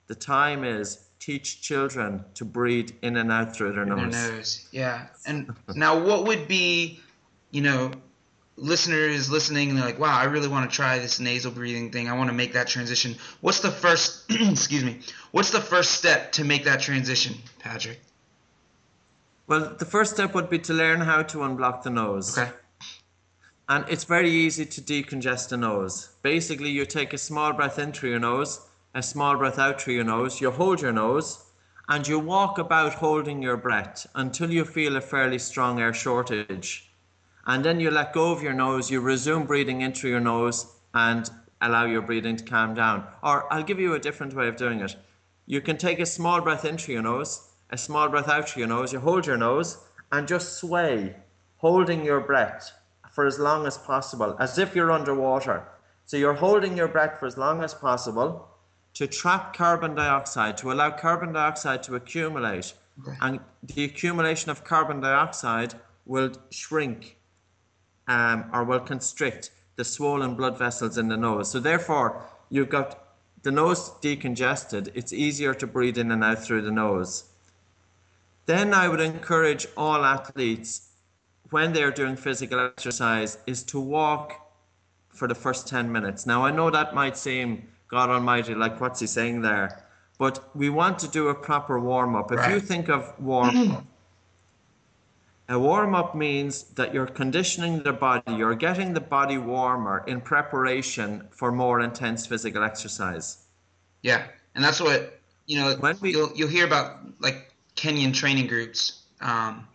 the 0.07 0.15
time 0.15 0.65
is 0.65 1.06
teach 1.19 1.61
children 1.61 2.25
to 2.35 2.45
breathe 2.45 2.91
in 3.03 3.17
and 3.17 3.33
out 3.33 3.55
through 3.57 3.73
their 3.73 3.85
Their 3.85 3.97
nose. 3.97 4.13
nose. 4.31 4.69
Yeah. 4.71 5.07
And 5.27 5.55
now, 5.75 5.99
what 5.99 6.27
would 6.27 6.47
be, 6.49 7.01
you 7.51 7.63
know, 7.63 7.91
listeners 8.57 9.31
listening 9.31 9.69
and 9.71 9.79
they're 9.79 9.85
like, 9.85 9.99
wow, 9.99 10.17
I 10.19 10.25
really 10.25 10.49
want 10.49 10.71
to 10.71 10.75
try 10.75 10.99
this 10.99 11.21
nasal 11.21 11.53
breathing 11.53 11.91
thing. 11.91 12.09
I 12.09 12.15
want 12.17 12.31
to 12.31 12.35
make 12.35 12.55
that 12.55 12.69
transition. 12.69 13.17
What's 13.41 13.61
the 13.61 13.71
first, 13.71 14.25
excuse 14.31 14.85
me, 14.85 15.01
what's 15.33 15.51
the 15.51 15.61
first 15.61 15.93
step 15.93 16.33
to 16.33 16.45
make 16.45 16.65
that 16.65 16.81
transition, 16.81 17.35
Patrick? 17.59 18.01
Well, 19.47 19.77
the 19.79 19.85
first 19.85 20.15
step 20.15 20.35
would 20.35 20.51
be 20.51 20.59
to 20.61 20.73
learn 20.73 21.01
how 21.01 21.23
to 21.23 21.39
unblock 21.39 21.83
the 21.83 21.91
nose. 21.91 22.37
Okay. 22.37 22.51
And 23.69 23.85
it's 23.89 24.05
very 24.05 24.31
easy 24.31 24.65
to 24.65 24.81
decongest 24.81 25.49
the 25.51 25.57
nose. 25.57 26.11
Basically, 26.23 26.71
you 26.71 26.87
take 26.87 27.13
a 27.13 27.19
small 27.19 27.53
breath 27.53 27.79
in 27.79 27.93
through 27.93 28.11
your 28.11 28.21
nose, 28.21 28.61
a 28.97 29.03
small 29.03 29.37
breath 29.37 29.59
out 29.59 29.79
through 29.79 29.93
your 29.93 30.05
nose, 30.05 30.41
you 30.41 30.51
hold 30.51 30.81
your 30.81 30.91
nose, 30.91 31.45
and 31.87 32.09
you 32.09 32.19
walk 32.19 32.57
about 32.57 32.95
holding 32.95 33.43
your 33.43 33.59
breath 33.59 34.07
until 34.15 34.51
you 34.51 34.65
feel 34.65 34.97
a 34.97 35.01
fairly 35.03 35.39
strong 35.39 35.79
air 35.79 35.93
shortage. 35.93 36.91
And 37.47 37.63
then 37.63 37.79
you 37.79 37.91
let 37.91 38.15
go 38.15 38.33
of 38.33 38.43
your 38.43 38.55
nose, 38.55 38.91
you 38.91 39.01
resume 39.03 39.45
breathing 39.45 39.83
in 39.83 39.93
through 39.93 40.13
your 40.13 40.21
nose, 40.21 40.73
and 40.95 41.31
allow 41.61 41.85
your 41.85 42.01
breathing 42.01 42.37
to 42.37 42.45
calm 42.45 42.73
down. 42.73 43.07
Or 43.23 43.53
I'll 43.53 43.63
give 43.63 43.79
you 43.79 43.93
a 43.93 43.99
different 43.99 44.33
way 44.33 44.49
of 44.49 44.57
doing 44.57 44.81
it. 44.81 44.97
You 45.45 45.61
can 45.61 45.77
take 45.77 46.01
a 46.01 46.07
small 46.07 46.41
breath 46.41 46.65
in 46.65 46.79
through 46.79 46.95
your 46.95 47.03
nose, 47.03 47.51
a 47.69 47.77
small 47.77 48.09
breath 48.09 48.31
out 48.31 48.49
through 48.49 48.61
your 48.61 48.69
nose, 48.71 48.95
you 48.95 49.01
hold 49.01 49.27
your 49.27 49.37
nose, 49.37 49.77
and 50.11 50.27
just 50.27 50.55
sway, 50.55 51.15
holding 51.59 52.03
your 52.03 52.21
breath 52.21 52.73
for 53.13 53.27
as 53.27 53.39
long 53.39 53.67
as 53.67 53.77
possible, 53.77 54.35
as 54.41 54.59
if 54.59 54.75
you're 54.75 54.91
underwater. 54.91 55.69
So 56.07 56.17
you're 56.17 56.33
holding 56.33 56.79
your 56.79 56.89
breath 56.89 57.21
for 57.21 57.27
as 57.27 57.37
long 57.37 57.63
as 57.63 57.75
possible 57.75 58.49
to 58.97 59.07
trap 59.07 59.55
carbon 59.55 59.95
dioxide, 59.95 60.57
to 60.57 60.73
allow 60.73 60.91
carbon 60.91 61.31
dioxide 61.31 61.83
to 61.83 61.97
accumulate. 61.97 62.73
Okay. 63.03 63.15
And 63.21 63.41
the 63.63 63.85
accumulation 63.85 64.51
of 64.51 64.65
carbon 64.65 65.01
dioxide 65.01 65.75
will 66.07 66.33
shrink 66.49 67.19
um, 68.09 68.49
or 68.55 68.65
will 68.65 68.81
constrict 68.81 69.51
the 69.77 69.85
swollen 69.85 70.35
blood 70.35 70.59
vessels 70.59 70.97
in 70.97 71.09
the 71.09 71.17
nose. 71.17 71.51
So 71.51 71.61
therefore, 71.61 72.23
you've 72.49 72.71
got 72.71 73.13
the 73.43 73.51
nose 73.51 73.91
decongested. 74.01 74.91
It's 74.95 75.13
easier 75.13 75.53
to 75.53 75.67
breathe 75.67 75.99
in 75.99 76.11
and 76.11 76.25
out 76.25 76.43
through 76.43 76.63
the 76.63 76.71
nose. 76.71 77.25
Then 78.47 78.73
I 78.73 78.89
would 78.89 79.01
encourage 79.01 79.67
all 79.77 80.07
athletes 80.07 80.89
when 81.51 81.75
they're 81.75 81.91
doing 81.91 82.17
physical 82.17 82.59
exercise 82.61 83.37
is 83.47 83.63
to 83.65 83.79
walk 83.79 84.41
for 85.11 85.29
the 85.29 85.35
first 85.35 85.69
10 85.69 85.93
minutes. 85.93 86.25
Now 86.25 86.47
I 86.47 86.51
know 86.51 86.71
that 86.71 86.95
might 86.95 87.19
seem 87.19 87.69
God 87.89 88.11
almighty 88.11 88.55
like 88.55 88.81
what's 88.81 89.01
he 89.01 89.07
saying 89.07 89.43
there, 89.43 89.85
but 90.19 90.51
we 90.57 90.69
want 90.71 90.99
to 91.01 91.09
do 91.09 91.29
a 91.29 91.35
proper 91.35 91.79
warm 91.79 92.17
up. 92.17 92.33
If 92.33 92.49
you 92.51 92.61
think 92.61 92.89
of 92.89 93.13
warm 93.21 93.87
a 95.49 95.59
warm 95.59 95.95
up 95.95 96.15
means 96.15 96.65
that 96.75 96.93
you're 96.93 97.07
conditioning 97.07 97.83
the 97.83 97.93
body, 97.93 98.35
you're 98.35 98.55
getting 98.57 98.95
the 98.95 99.01
body 99.01 99.39
warmer 99.39 100.03
in 100.07 100.21
preparation 100.21 101.29
for 101.31 101.53
more 101.53 101.81
intense 101.81 102.27
physical 102.27 102.65
exercise. 102.65 103.39
Yeah, 104.03 104.27
and 104.55 104.65
that's 104.65 104.81
what 104.81 105.19
you 105.47 105.59
know. 105.61 105.77
When 105.77 105.97
we- 106.01 106.13
you'll 106.13 106.33
you'll 106.35 106.49
hear 106.49 106.67
about 106.67 106.99
like 107.21 107.53
Kenyan 107.77 108.13
training 108.13 108.49
groups 108.49 109.03
um, 109.21 109.69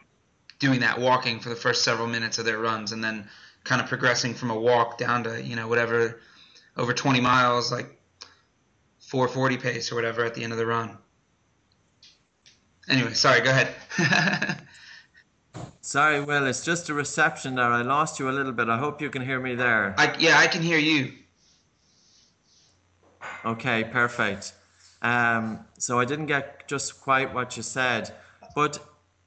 doing 0.60 0.82
that, 0.82 1.00
walking 1.00 1.39
for 1.39 1.50
the 1.50 1.56
first 1.56 1.84
several 1.84 2.08
minutes 2.08 2.38
of 2.39 2.45
their 2.45 2.60
runs, 2.60 2.91
and 2.91 3.02
then 3.04 3.28
kind 3.63 3.82
of 3.82 3.88
progressing 3.88 4.34
from 4.34 4.50
a 4.50 4.60
walk 4.60 4.97
down 4.97 5.24
to 5.24 5.41
you 5.41 5.56
know 5.56 5.67
whatever 5.67 6.19
over 6.78 6.93
20 6.93 7.19
miles, 7.21 7.71
like 7.71 7.97
440 9.12 9.58
pace 9.58 9.91
or 9.91 9.95
whatever 9.95 10.24
at 10.24 10.36
the 10.36 10.41
end 10.41 10.54
of 10.54 10.58
the 10.58 10.65
run. 10.65 10.97
Anyway, 12.88 13.12
sorry. 13.12 13.41
Go 13.41 13.50
ahead. 13.50 13.76
Sorry, 15.82 16.21
Will, 16.21 16.47
it's 16.47 16.63
just 16.63 16.88
a 16.88 16.93
reception 16.93 17.56
there. 17.56 17.65
I 17.65 17.82
lost 17.82 18.19
you 18.19 18.30
a 18.30 18.32
little 18.32 18.54
bit. 18.54 18.69
I 18.69 18.78
hope 18.78 19.02
you 19.02 19.10
can 19.10 19.21
hear 19.21 19.41
me 19.41 19.56
there. 19.56 19.93
I, 19.97 20.15
yeah, 20.17 20.38
I 20.38 20.47
can 20.47 20.62
hear 20.62 20.78
you. 20.78 21.12
Okay, 23.43 23.84
perfect. 23.84 24.54
Um, 25.02 25.65
so 25.78 26.00
I 26.00 26.06
didn't 26.06 26.28
get 26.28 26.65
just 26.69 27.02
quite 27.02 27.34
what 27.34 27.58
you 27.58 27.63
said. 27.63 28.13
But 28.56 28.80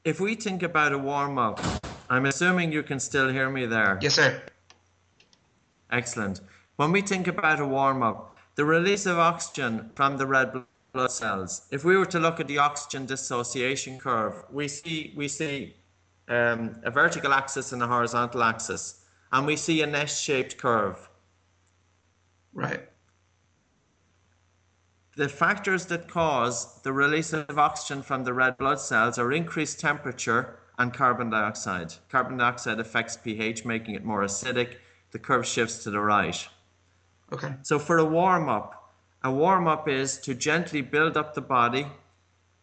if 0.04 0.18
we 0.18 0.34
think 0.34 0.62
about 0.62 0.92
a 0.92 0.98
warm 0.98 1.36
up, 1.36 1.60
I'm 2.08 2.24
assuming 2.24 2.72
you 2.72 2.82
can 2.82 2.98
still 2.98 3.28
hear 3.28 3.50
me 3.50 3.66
there. 3.66 3.98
Yes, 4.00 4.14
sir. 4.14 4.40
Excellent. 5.90 6.40
When 6.76 6.90
we 6.90 7.02
think 7.02 7.28
about 7.28 7.60
a 7.60 7.66
warm 7.66 8.02
up, 8.02 8.33
the 8.56 8.64
release 8.64 9.06
of 9.06 9.18
oxygen 9.18 9.90
from 9.94 10.16
the 10.16 10.26
red 10.26 10.52
blood 10.92 11.10
cells, 11.10 11.66
if 11.70 11.84
we 11.84 11.96
were 11.96 12.06
to 12.06 12.20
look 12.20 12.40
at 12.40 12.46
the 12.46 12.58
oxygen 12.58 13.06
dissociation 13.06 13.98
curve, 13.98 14.44
we 14.50 14.68
see, 14.68 15.12
we 15.16 15.28
see 15.28 15.74
um, 16.28 16.76
a 16.84 16.90
vertical 16.90 17.32
axis 17.32 17.72
and 17.72 17.82
a 17.82 17.86
horizontal 17.86 18.42
axis, 18.42 19.04
and 19.32 19.46
we 19.46 19.56
see 19.56 19.82
an 19.82 19.94
S 19.94 20.20
shaped 20.20 20.56
curve. 20.56 21.08
Right. 22.52 22.88
The 25.16 25.28
factors 25.28 25.86
that 25.86 26.08
cause 26.08 26.80
the 26.82 26.92
release 26.92 27.32
of 27.32 27.58
oxygen 27.58 28.02
from 28.02 28.24
the 28.24 28.32
red 28.32 28.56
blood 28.58 28.80
cells 28.80 29.18
are 29.18 29.32
increased 29.32 29.80
temperature 29.80 30.58
and 30.78 30.92
carbon 30.92 31.30
dioxide. 31.30 31.94
Carbon 32.08 32.36
dioxide 32.36 32.80
affects 32.80 33.16
pH, 33.16 33.64
making 33.64 33.94
it 33.94 34.04
more 34.04 34.22
acidic. 34.22 34.76
The 35.12 35.20
curve 35.20 35.46
shifts 35.46 35.84
to 35.84 35.90
the 35.90 36.00
right. 36.00 36.48
Okay. 37.32 37.54
So 37.62 37.78
for 37.78 37.98
a 37.98 38.04
warm 38.04 38.48
up, 38.48 38.92
a 39.22 39.30
warm 39.30 39.66
up 39.66 39.88
is 39.88 40.18
to 40.18 40.34
gently 40.34 40.82
build 40.82 41.16
up 41.16 41.34
the 41.34 41.40
body, 41.40 41.86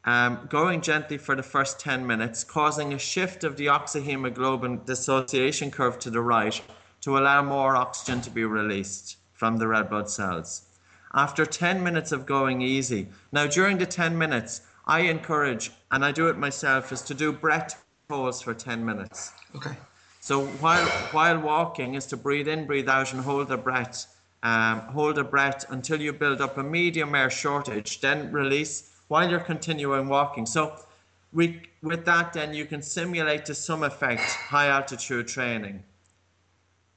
um, 0.06 0.47
going 0.50 0.82
gently 0.82 1.17
for 1.17 1.36
the 1.36 1.43
first 1.43 1.80
10 1.80 2.06
minutes, 2.06 2.43
causing 2.43 2.93
a 2.93 3.00
shift 3.00 3.43
of 3.43 3.58
the 3.58 3.67
oxyhemoglobin 3.67 4.86
dissociation 4.86 5.71
curve 5.71 6.00
to 6.00 6.10
the 6.10 6.21
right 6.21 6.62
to 7.02 7.17
allow 7.17 7.41
more 7.41 7.76
oxygen 7.76 8.21
to 8.21 8.30
be 8.30 8.43
released 8.43 9.17
from 9.34 9.58
the 9.58 9.67
red 9.67 9.89
blood 9.89 10.10
cells. 10.10 10.63
After 11.13 11.45
10 11.45 11.84
minutes 11.84 12.12
of 12.12 12.26
going 12.26 12.62
easy, 12.62 13.08
now 13.32 13.47
during 13.47 13.78
the 13.80 13.86
10 13.86 14.17
minutes, 14.17 14.62
I 14.86 15.02
encourage, 15.02 15.71
and 15.91 16.06
I 16.06 16.12
do 16.12 16.28
it 16.28 16.38
myself, 16.38 16.91
is 16.91 17.02
to 17.04 17.13
do 17.13 17.32
breath 17.32 17.84
holds 18.10 18.41
for 18.41 18.54
10 18.54 18.86
minutes. 18.86 19.32
Okay. 19.56 19.76
So 20.19 20.45
while 20.62 20.86
while 21.12 21.39
walking 21.39 21.95
is 21.95 22.06
to 22.08 22.17
breathe 22.17 22.47
in, 22.47 22.67
breathe 22.67 22.89
out, 22.89 23.13
and 23.13 23.21
hold 23.24 23.47
the 23.47 23.58
breath. 23.58 24.06
Um, 24.43 24.80
hold 24.82 25.17
a 25.19 25.23
breath 25.23 25.65
until 25.69 26.01
you 26.01 26.13
build 26.13 26.41
up 26.41 26.58
a 26.58 26.63
medium 26.63 27.13
air 27.13 27.30
shortage. 27.30 28.01
Then 28.01 28.32
release 28.32 28.89
while 29.08 29.30
you're 29.30 29.39
continuing 29.39 30.08
walking. 30.08 30.45
So 30.45 30.73
we, 31.32 31.62
with 31.84 32.06
that, 32.06 32.34
then 32.34 32.54
you 32.54 32.65
can 32.65 32.82
simulate 32.82 33.45
to 33.45 33.56
some 33.56 33.84
effect 33.84 34.21
high 34.21 34.67
altitude 34.67 35.27
training. 35.27 35.84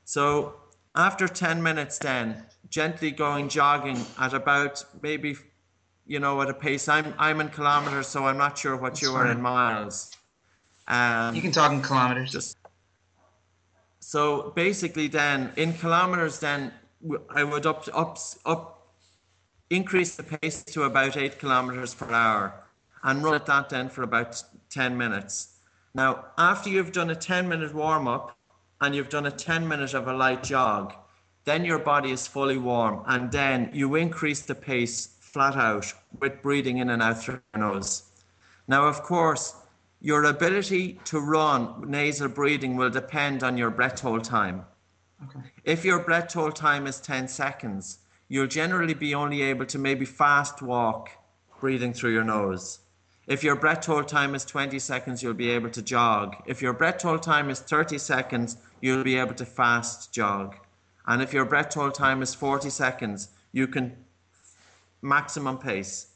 So 0.04 0.54
after 0.94 1.28
10 1.28 1.62
minutes, 1.62 1.98
then 1.98 2.44
gently 2.70 3.10
going 3.10 3.48
jogging 3.48 4.00
at 4.18 4.32
about 4.34 4.84
maybe, 5.02 5.36
you 6.06 6.18
know, 6.20 6.40
at 6.42 6.48
a 6.50 6.54
pace. 6.54 6.88
I'm 6.88 7.14
I'm 7.18 7.40
in 7.40 7.48
kilometers, 7.48 8.06
so 8.06 8.26
I'm 8.26 8.38
not 8.38 8.56
sure 8.58 8.76
what 8.76 8.92
That's 8.94 9.02
you 9.02 9.14
are 9.14 9.30
in 9.30 9.40
miles. 9.42 10.12
Um, 10.88 11.34
You 11.34 11.42
can 11.42 11.52
talk 11.52 11.72
in 11.72 11.82
kilometers. 11.82 12.32
just 12.32 12.56
so 14.00 14.52
basically 14.54 15.08
then 15.08 15.50
in 15.56 15.72
kilometers 15.72 16.38
then 16.38 16.70
i 17.30 17.44
would 17.44 17.66
up 17.66 17.88
up 17.94 18.18
up 18.44 18.88
increase 19.70 20.14
the 20.14 20.22
pace 20.22 20.62
to 20.64 20.82
about 20.84 21.16
8 21.16 21.38
kilometers 21.38 21.94
per 21.94 22.10
hour 22.10 22.54
and 23.02 23.22
run 23.22 23.34
at 23.34 23.46
that 23.46 23.68
then 23.68 23.88
for 23.88 24.02
about 24.02 24.42
10 24.70 24.96
minutes 24.96 25.58
now 25.94 26.24
after 26.38 26.70
you've 26.70 26.92
done 26.92 27.10
a 27.10 27.16
10 27.16 27.48
minute 27.48 27.74
warm 27.74 28.06
up 28.08 28.36
and 28.80 28.94
you've 28.94 29.08
done 29.08 29.26
a 29.26 29.30
10 29.30 29.66
minute 29.66 29.94
of 29.94 30.08
a 30.08 30.12
light 30.12 30.42
jog 30.42 30.94
then 31.44 31.64
your 31.64 31.78
body 31.78 32.10
is 32.10 32.26
fully 32.26 32.58
warm 32.58 33.02
and 33.06 33.30
then 33.30 33.70
you 33.72 33.94
increase 33.94 34.42
the 34.42 34.54
pace 34.54 35.16
flat 35.20 35.56
out 35.56 35.92
with 36.20 36.42
breathing 36.42 36.78
in 36.78 36.90
and 36.90 37.02
out 37.02 37.22
through 37.22 37.40
your 37.54 37.64
nose 37.64 38.04
now, 38.66 38.86
of 38.86 39.02
course, 39.02 39.54
your 40.00 40.24
ability 40.24 40.98
to 41.04 41.20
run 41.20 41.90
nasal 41.90 42.28
breathing 42.28 42.76
will 42.76 42.90
depend 42.90 43.42
on 43.42 43.58
your 43.58 43.70
breath 43.70 44.00
hold 44.00 44.24
time. 44.24 44.64
Okay. 45.24 45.40
If 45.64 45.84
your 45.84 45.98
breath 46.00 46.32
hold 46.32 46.56
time 46.56 46.86
is 46.86 47.00
10 47.00 47.28
seconds, 47.28 47.98
you'll 48.28 48.46
generally 48.46 48.94
be 48.94 49.14
only 49.14 49.42
able 49.42 49.66
to 49.66 49.78
maybe 49.78 50.04
fast 50.04 50.62
walk 50.62 51.10
breathing 51.60 51.92
through 51.92 52.12
your 52.12 52.24
nose. 52.24 52.80
If 53.26 53.42
your 53.42 53.56
breath 53.56 53.86
hold 53.86 54.06
time 54.06 54.34
is 54.34 54.44
20 54.44 54.78
seconds, 54.78 55.22
you'll 55.22 55.34
be 55.34 55.50
able 55.50 55.70
to 55.70 55.80
jog. 55.80 56.36
If 56.46 56.60
your 56.60 56.74
breath 56.74 57.00
hold 57.00 57.22
time 57.22 57.48
is 57.48 57.60
30 57.60 57.96
seconds, 57.98 58.58
you'll 58.82 59.04
be 59.04 59.16
able 59.16 59.34
to 59.34 59.46
fast 59.46 60.12
jog. 60.12 60.56
And 61.06 61.22
if 61.22 61.32
your 61.32 61.46
breath 61.46 61.72
hold 61.72 61.94
time 61.94 62.20
is 62.22 62.34
40 62.34 62.68
seconds, 62.68 63.28
you 63.52 63.66
can 63.66 63.96
maximum 65.00 65.56
pace. 65.58 66.08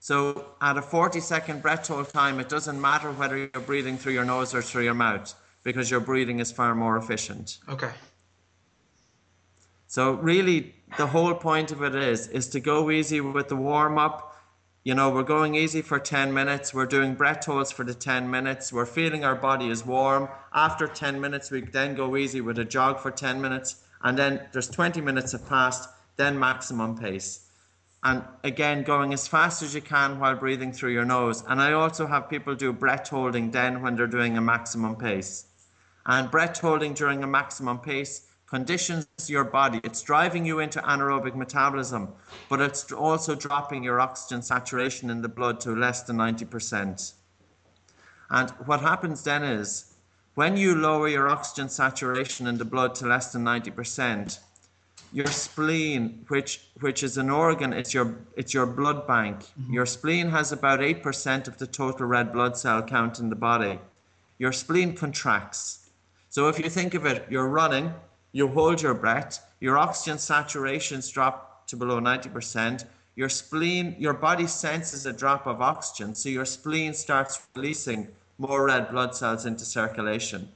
So 0.00 0.48
at 0.60 0.76
a 0.76 0.82
40 0.82 1.20
second 1.20 1.62
breath 1.62 1.88
hold 1.88 2.10
time, 2.10 2.38
it 2.40 2.50
doesn't 2.50 2.78
matter 2.78 3.10
whether 3.12 3.38
you're 3.38 3.62
breathing 3.64 3.96
through 3.96 4.12
your 4.12 4.26
nose 4.26 4.54
or 4.54 4.60
through 4.60 4.84
your 4.84 4.94
mouth 4.94 5.34
because 5.62 5.90
your 5.90 6.00
breathing 6.00 6.40
is 6.40 6.52
far 6.52 6.74
more 6.74 6.98
efficient. 6.98 7.58
Okay. 7.70 7.90
So 9.94 10.14
really, 10.14 10.74
the 10.96 11.06
whole 11.06 11.34
point 11.34 11.70
of 11.70 11.80
it 11.84 11.94
is 11.94 12.26
is 12.26 12.48
to 12.48 12.58
go 12.58 12.90
easy 12.90 13.20
with 13.20 13.46
the 13.46 13.54
warm 13.54 13.96
up. 13.96 14.34
You 14.82 14.92
know, 14.92 15.08
we're 15.10 15.22
going 15.22 15.54
easy 15.54 15.82
for 15.82 16.00
10 16.00 16.34
minutes. 16.34 16.74
We're 16.74 16.84
doing 16.86 17.14
breath 17.14 17.44
holds 17.44 17.70
for 17.70 17.84
the 17.84 17.94
10 17.94 18.28
minutes. 18.28 18.72
We're 18.72 18.86
feeling 18.86 19.24
our 19.24 19.36
body 19.36 19.68
is 19.68 19.86
warm. 19.86 20.28
After 20.52 20.88
10 20.88 21.20
minutes, 21.20 21.52
we 21.52 21.60
then 21.60 21.94
go 21.94 22.16
easy 22.16 22.40
with 22.40 22.58
a 22.58 22.64
jog 22.64 22.98
for 22.98 23.12
10 23.12 23.40
minutes. 23.40 23.84
And 24.02 24.18
then 24.18 24.40
there's 24.50 24.68
20 24.68 25.00
minutes 25.00 25.30
have 25.30 25.48
passed, 25.48 25.88
then 26.16 26.40
maximum 26.40 26.98
pace. 26.98 27.48
And 28.02 28.24
again, 28.42 28.82
going 28.82 29.12
as 29.12 29.28
fast 29.28 29.62
as 29.62 29.76
you 29.76 29.80
can 29.80 30.18
while 30.18 30.34
breathing 30.34 30.72
through 30.72 30.90
your 30.90 31.04
nose. 31.04 31.44
And 31.46 31.60
I 31.60 31.72
also 31.72 32.08
have 32.08 32.28
people 32.28 32.56
do 32.56 32.72
breath 32.72 33.10
holding 33.10 33.52
then 33.52 33.80
when 33.80 33.94
they're 33.94 34.08
doing 34.08 34.36
a 34.36 34.40
maximum 34.40 34.96
pace. 34.96 35.46
And 36.04 36.32
breath 36.32 36.58
holding 36.58 36.94
during 36.94 37.22
a 37.22 37.28
maximum 37.28 37.78
pace 37.78 38.26
conditions 38.54 39.06
your 39.26 39.44
body. 39.44 39.80
It's 39.82 40.02
driving 40.02 40.44
you 40.46 40.60
into 40.60 40.80
anaerobic 40.80 41.34
metabolism, 41.34 42.08
but 42.48 42.60
it's 42.60 42.92
also 42.92 43.34
dropping 43.34 43.82
your 43.82 44.00
oxygen 44.00 44.42
saturation 44.42 45.10
in 45.10 45.22
the 45.22 45.28
blood 45.28 45.60
to 45.62 45.70
less 45.74 46.04
than 46.04 46.16
90%. 46.16 47.14
And 48.30 48.50
what 48.68 48.80
happens 48.80 49.24
then 49.24 49.42
is 49.42 49.94
when 50.36 50.56
you 50.56 50.76
lower 50.76 51.08
your 51.08 51.28
oxygen 51.28 51.68
saturation 51.68 52.46
in 52.46 52.58
the 52.58 52.64
blood 52.64 52.94
to 52.96 53.06
less 53.06 53.32
than 53.32 53.44
90%, 53.44 54.38
your 55.12 55.26
spleen, 55.26 56.24
which 56.28 56.52
which 56.80 57.02
is 57.02 57.18
an 57.18 57.30
organ, 57.30 57.72
it's 57.72 57.94
your 57.94 58.08
it's 58.36 58.52
your 58.52 58.66
blood 58.66 59.06
bank. 59.06 59.36
Mm-hmm. 59.38 59.72
Your 59.72 59.86
spleen 59.86 60.28
has 60.30 60.52
about 60.52 60.82
eight 60.82 61.02
percent 61.02 61.48
of 61.48 61.58
the 61.58 61.66
total 61.66 62.06
red 62.06 62.32
blood 62.32 62.56
cell 62.56 62.82
count 62.82 63.20
in 63.20 63.28
the 63.30 63.36
body. 63.36 63.78
your 64.38 64.52
spleen 64.52 64.94
contracts. 64.94 65.90
So 66.30 66.48
if 66.48 66.58
you 66.58 66.68
think 66.68 66.94
of 66.94 67.06
it, 67.06 67.26
you're 67.30 67.48
running, 67.48 67.94
you 68.34 68.48
hold 68.48 68.82
your 68.82 68.94
breath, 68.94 69.38
your 69.60 69.78
oxygen 69.78 70.16
saturations 70.18 71.10
drop 71.10 71.68
to 71.68 71.76
below 71.76 72.00
90%, 72.00 72.84
your 73.14 73.28
spleen, 73.28 73.94
your 73.96 74.12
body 74.12 74.48
senses 74.48 75.06
a 75.06 75.12
drop 75.12 75.46
of 75.46 75.62
oxygen, 75.62 76.16
so 76.16 76.28
your 76.28 76.44
spleen 76.44 76.92
starts 76.92 77.46
releasing 77.54 78.08
more 78.38 78.66
red 78.66 78.90
blood 78.90 79.14
cells 79.14 79.46
into 79.46 79.64
circulation. 79.64 80.48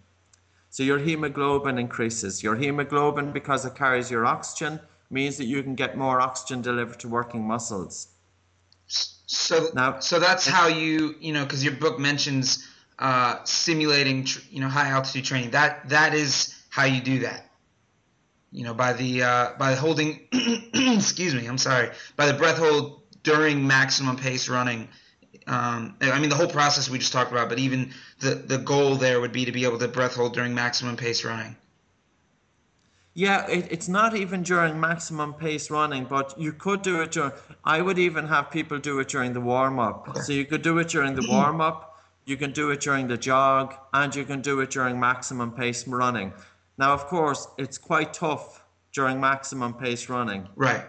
So 0.70 0.82
your 0.82 0.98
hemoglobin 0.98 1.78
increases. 1.78 2.42
Your 2.42 2.56
hemoglobin, 2.56 3.30
because 3.30 3.64
it 3.64 3.76
carries 3.76 4.10
your 4.10 4.26
oxygen, 4.26 4.80
means 5.08 5.36
that 5.36 5.46
you 5.46 5.62
can 5.62 5.76
get 5.76 5.96
more 5.96 6.20
oxygen 6.20 6.60
delivered 6.60 6.98
to 6.98 7.08
working 7.08 7.46
muscles. 7.46 8.08
So 8.88 9.68
now, 9.72 10.00
so 10.00 10.18
that's 10.18 10.48
how 10.48 10.66
you, 10.66 11.14
you 11.20 11.32
know, 11.32 11.44
because 11.44 11.62
your 11.62 11.74
book 11.74 12.00
mentions 12.00 12.68
uh, 12.98 13.36
simulating, 13.44 14.24
tr- 14.24 14.40
you 14.50 14.60
know, 14.60 14.68
high 14.68 14.88
altitude 14.88 15.24
training. 15.24 15.50
That 15.52 15.88
that 15.90 16.12
is 16.12 16.60
how 16.70 16.84
you 16.84 17.00
do 17.00 17.20
that. 17.20 17.47
You 18.50 18.64
know, 18.64 18.74
by 18.74 18.94
the 18.94 19.22
uh, 19.22 19.50
by 19.58 19.74
holding, 19.74 20.20
excuse 20.32 21.34
me, 21.34 21.46
I'm 21.46 21.58
sorry, 21.58 21.90
by 22.16 22.26
the 22.26 22.34
breath 22.34 22.58
hold 22.58 23.02
during 23.22 23.66
maximum 23.66 24.16
pace 24.16 24.48
running. 24.48 24.88
Um, 25.46 25.96
I 26.00 26.18
mean, 26.18 26.30
the 26.30 26.36
whole 26.36 26.48
process 26.48 26.88
we 26.88 26.98
just 26.98 27.12
talked 27.12 27.30
about, 27.30 27.48
but 27.48 27.58
even 27.58 27.92
the 28.20 28.34
the 28.34 28.58
goal 28.58 28.96
there 28.96 29.20
would 29.20 29.32
be 29.32 29.44
to 29.44 29.52
be 29.52 29.64
able 29.64 29.78
to 29.78 29.88
breath 29.88 30.14
hold 30.14 30.34
during 30.34 30.54
maximum 30.54 30.96
pace 30.96 31.24
running. 31.24 31.56
Yeah, 33.14 33.46
it, 33.48 33.66
it's 33.72 33.88
not 33.88 34.14
even 34.14 34.44
during 34.44 34.78
maximum 34.78 35.34
pace 35.34 35.70
running, 35.70 36.04
but 36.04 36.38
you 36.38 36.52
could 36.52 36.82
do 36.82 37.02
it 37.02 37.10
during. 37.10 37.32
I 37.64 37.82
would 37.82 37.98
even 37.98 38.28
have 38.28 38.50
people 38.50 38.78
do 38.78 39.00
it 39.00 39.08
during 39.08 39.32
the 39.32 39.40
warm 39.40 39.80
up. 39.80 40.08
Okay. 40.08 40.20
So 40.20 40.32
you 40.32 40.44
could 40.44 40.62
do 40.62 40.78
it 40.78 40.88
during 40.88 41.14
the 41.16 41.26
warm 41.28 41.60
up, 41.60 41.98
you 42.26 42.36
can 42.36 42.52
do 42.52 42.70
it 42.70 42.80
during 42.80 43.08
the 43.08 43.16
jog, 43.16 43.74
and 43.92 44.14
you 44.14 44.24
can 44.24 44.40
do 44.40 44.60
it 44.60 44.70
during 44.70 45.00
maximum 45.00 45.50
pace 45.50 45.86
running. 45.88 46.32
Now, 46.78 46.94
of 46.94 47.06
course, 47.06 47.48
it's 47.58 47.76
quite 47.76 48.14
tough 48.14 48.64
during 48.94 49.20
maximum 49.20 49.74
pace 49.74 50.08
running. 50.08 50.48
Right. 50.54 50.84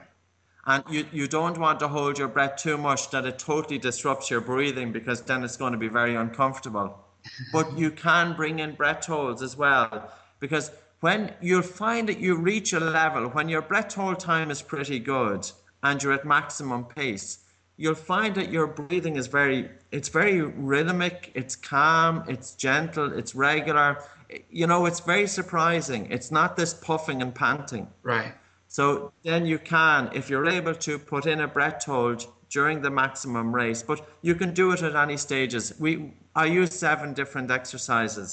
And 0.66 0.84
you, 0.90 1.06
you 1.12 1.28
don't 1.28 1.58
want 1.58 1.80
to 1.80 1.88
hold 1.88 2.20
your 2.20 2.28
breath 2.28 2.58
too 2.58 2.78
much 2.78 3.10
that 3.10 3.26
it 3.26 3.40
totally 3.40 3.80
disrupts 3.80 4.30
your 4.30 4.42
breathing 4.42 4.92
because 4.92 5.22
then 5.22 5.44
it's 5.44 5.58
going 5.58 5.74
to 5.74 5.80
be 5.80 5.88
very 5.88 6.16
uncomfortable. 6.16 7.06
but 7.54 7.78
you 7.78 7.92
can 7.92 8.36
bring 8.36 8.60
in 8.60 8.76
breath 8.76 9.06
holds 9.06 9.42
as 9.42 9.58
well 9.58 10.12
because 10.40 10.72
when 11.02 11.34
you'll 11.42 11.62
find 11.62 12.08
that 12.10 12.20
you 12.20 12.36
reach 12.36 12.74
a 12.74 12.80
level 12.80 13.28
when 13.30 13.50
your 13.50 13.62
breath 13.62 13.94
hold 13.94 14.20
time 14.20 14.52
is 14.52 14.62
pretty 14.62 15.00
good 15.00 15.50
and 15.84 16.02
you're 16.02 16.14
at 16.14 16.26
maximum 16.26 16.86
pace 16.86 17.40
you'll 17.80 17.96
find 17.96 18.36
that 18.36 18.52
your 18.52 18.68
breathing 18.68 19.16
is 19.16 19.28
very 19.28 19.70
it's 19.94 20.10
very 20.10 20.42
rhythmic 20.42 21.32
it's 21.34 21.56
calm 21.56 22.24
it's 22.28 22.54
gentle 22.54 23.18
it's 23.18 23.34
regular. 23.34 24.04
You 24.52 24.68
know 24.68 24.86
it's 24.86 25.00
very 25.00 25.26
surprising. 25.26 26.02
It's 26.12 26.30
not 26.30 26.56
this 26.56 26.74
puffing 26.74 27.22
and 27.24 27.34
panting. 27.34 27.88
Right. 28.04 28.34
So 28.68 29.14
then 29.24 29.46
you 29.46 29.58
can 29.58 30.10
if 30.14 30.30
you're 30.30 30.48
able 30.48 30.76
to 30.76 31.00
put 31.00 31.26
in 31.26 31.40
a 31.42 31.48
breath 31.48 31.86
hold 31.86 32.28
during 32.50 32.82
the 32.82 32.92
maximum 32.92 33.56
race 33.56 33.82
but 33.82 34.00
you 34.22 34.36
can 34.36 34.54
do 34.54 34.72
it 34.74 34.82
at 34.84 34.96
any 34.96 35.18
stages. 35.18 35.74
We 35.80 36.14
i 36.36 36.46
use 36.46 36.72
seven 36.88 37.14
different 37.14 37.50
exercises. 37.50 38.30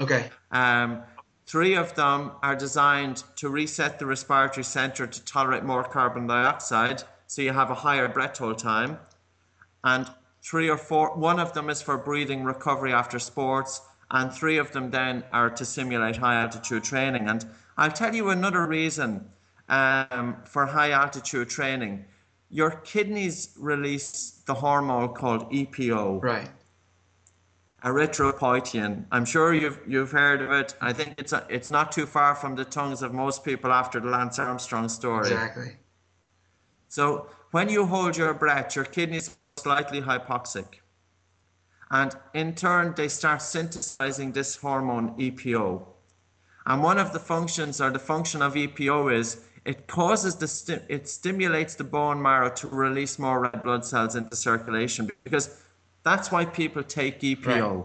Okay. 0.00 0.24
Um 0.50 1.02
Three 1.46 1.74
of 1.74 1.92
them 1.96 2.30
are 2.44 2.54
designed 2.54 3.24
to 3.34 3.48
reset 3.48 3.98
the 3.98 4.06
respiratory 4.06 4.62
center 4.62 5.04
to 5.08 5.24
tolerate 5.24 5.64
more 5.64 5.82
carbon 5.82 6.28
dioxide, 6.28 7.02
so 7.30 7.42
you 7.42 7.52
have 7.52 7.70
a 7.70 7.76
higher 7.76 8.08
breath 8.08 8.38
hold 8.38 8.58
time. 8.58 8.98
And 9.84 10.04
three 10.42 10.68
or 10.68 10.76
four, 10.76 11.16
one 11.16 11.38
of 11.38 11.52
them 11.52 11.70
is 11.70 11.80
for 11.80 11.96
breathing 11.96 12.42
recovery 12.42 12.92
after 12.92 13.20
sports, 13.20 13.82
and 14.10 14.32
three 14.32 14.58
of 14.58 14.72
them 14.72 14.90
then 14.90 15.22
are 15.32 15.48
to 15.48 15.64
simulate 15.64 16.16
high 16.16 16.42
altitude 16.42 16.82
training. 16.82 17.28
And 17.28 17.46
I'll 17.76 17.92
tell 17.92 18.16
you 18.16 18.30
another 18.30 18.66
reason 18.66 19.30
um, 19.68 20.38
for 20.44 20.66
high 20.66 20.90
altitude 20.90 21.48
training. 21.48 22.04
Your 22.50 22.72
kidneys 22.72 23.50
release 23.60 24.42
the 24.46 24.54
hormone 24.54 25.14
called 25.14 25.52
EPO. 25.52 26.20
Right 26.24 26.50
erythropoietin. 27.84 29.06
I'm 29.10 29.24
sure 29.24 29.54
you've 29.54 29.80
you've 29.86 30.10
heard 30.10 30.42
of 30.42 30.50
it. 30.50 30.74
I 30.82 30.92
think 30.92 31.14
it's 31.16 31.32
a, 31.32 31.46
it's 31.48 31.70
not 31.70 31.92
too 31.92 32.04
far 32.04 32.34
from 32.34 32.54
the 32.54 32.64
tongues 32.66 33.00
of 33.00 33.14
most 33.14 33.42
people 33.42 33.72
after 33.72 34.00
the 34.00 34.10
Lance 34.10 34.38
Armstrong 34.38 34.90
story. 34.90 35.28
Exactly. 35.28 35.76
So 36.90 37.28
when 37.52 37.68
you 37.68 37.86
hold 37.86 38.16
your 38.16 38.34
breath, 38.34 38.74
your 38.74 38.84
kidneys 38.84 39.28
are 39.28 39.62
slightly 39.62 40.02
hypoxic, 40.02 40.80
and 41.92 42.12
in 42.34 42.56
turn 42.56 42.94
they 42.96 43.06
start 43.06 43.42
synthesizing 43.42 44.32
this 44.32 44.56
hormone 44.56 45.14
EPO. 45.16 45.86
And 46.66 46.82
one 46.82 46.98
of 46.98 47.12
the 47.12 47.20
functions 47.20 47.80
or 47.80 47.90
the 47.90 48.00
function 48.00 48.42
of 48.42 48.54
EPO 48.54 49.14
is 49.14 49.44
it 49.64 49.86
causes 49.86 50.34
the 50.34 50.48
sti- 50.48 50.82
it 50.88 51.08
stimulates 51.08 51.76
the 51.76 51.84
bone 51.84 52.20
marrow 52.20 52.50
to 52.50 52.66
release 52.66 53.20
more 53.20 53.38
red 53.40 53.62
blood 53.62 53.84
cells 53.84 54.16
into 54.16 54.34
circulation 54.34 55.08
because 55.22 55.62
that's 56.02 56.32
why 56.32 56.44
people 56.44 56.82
take 56.82 57.20
EPO. 57.20 57.84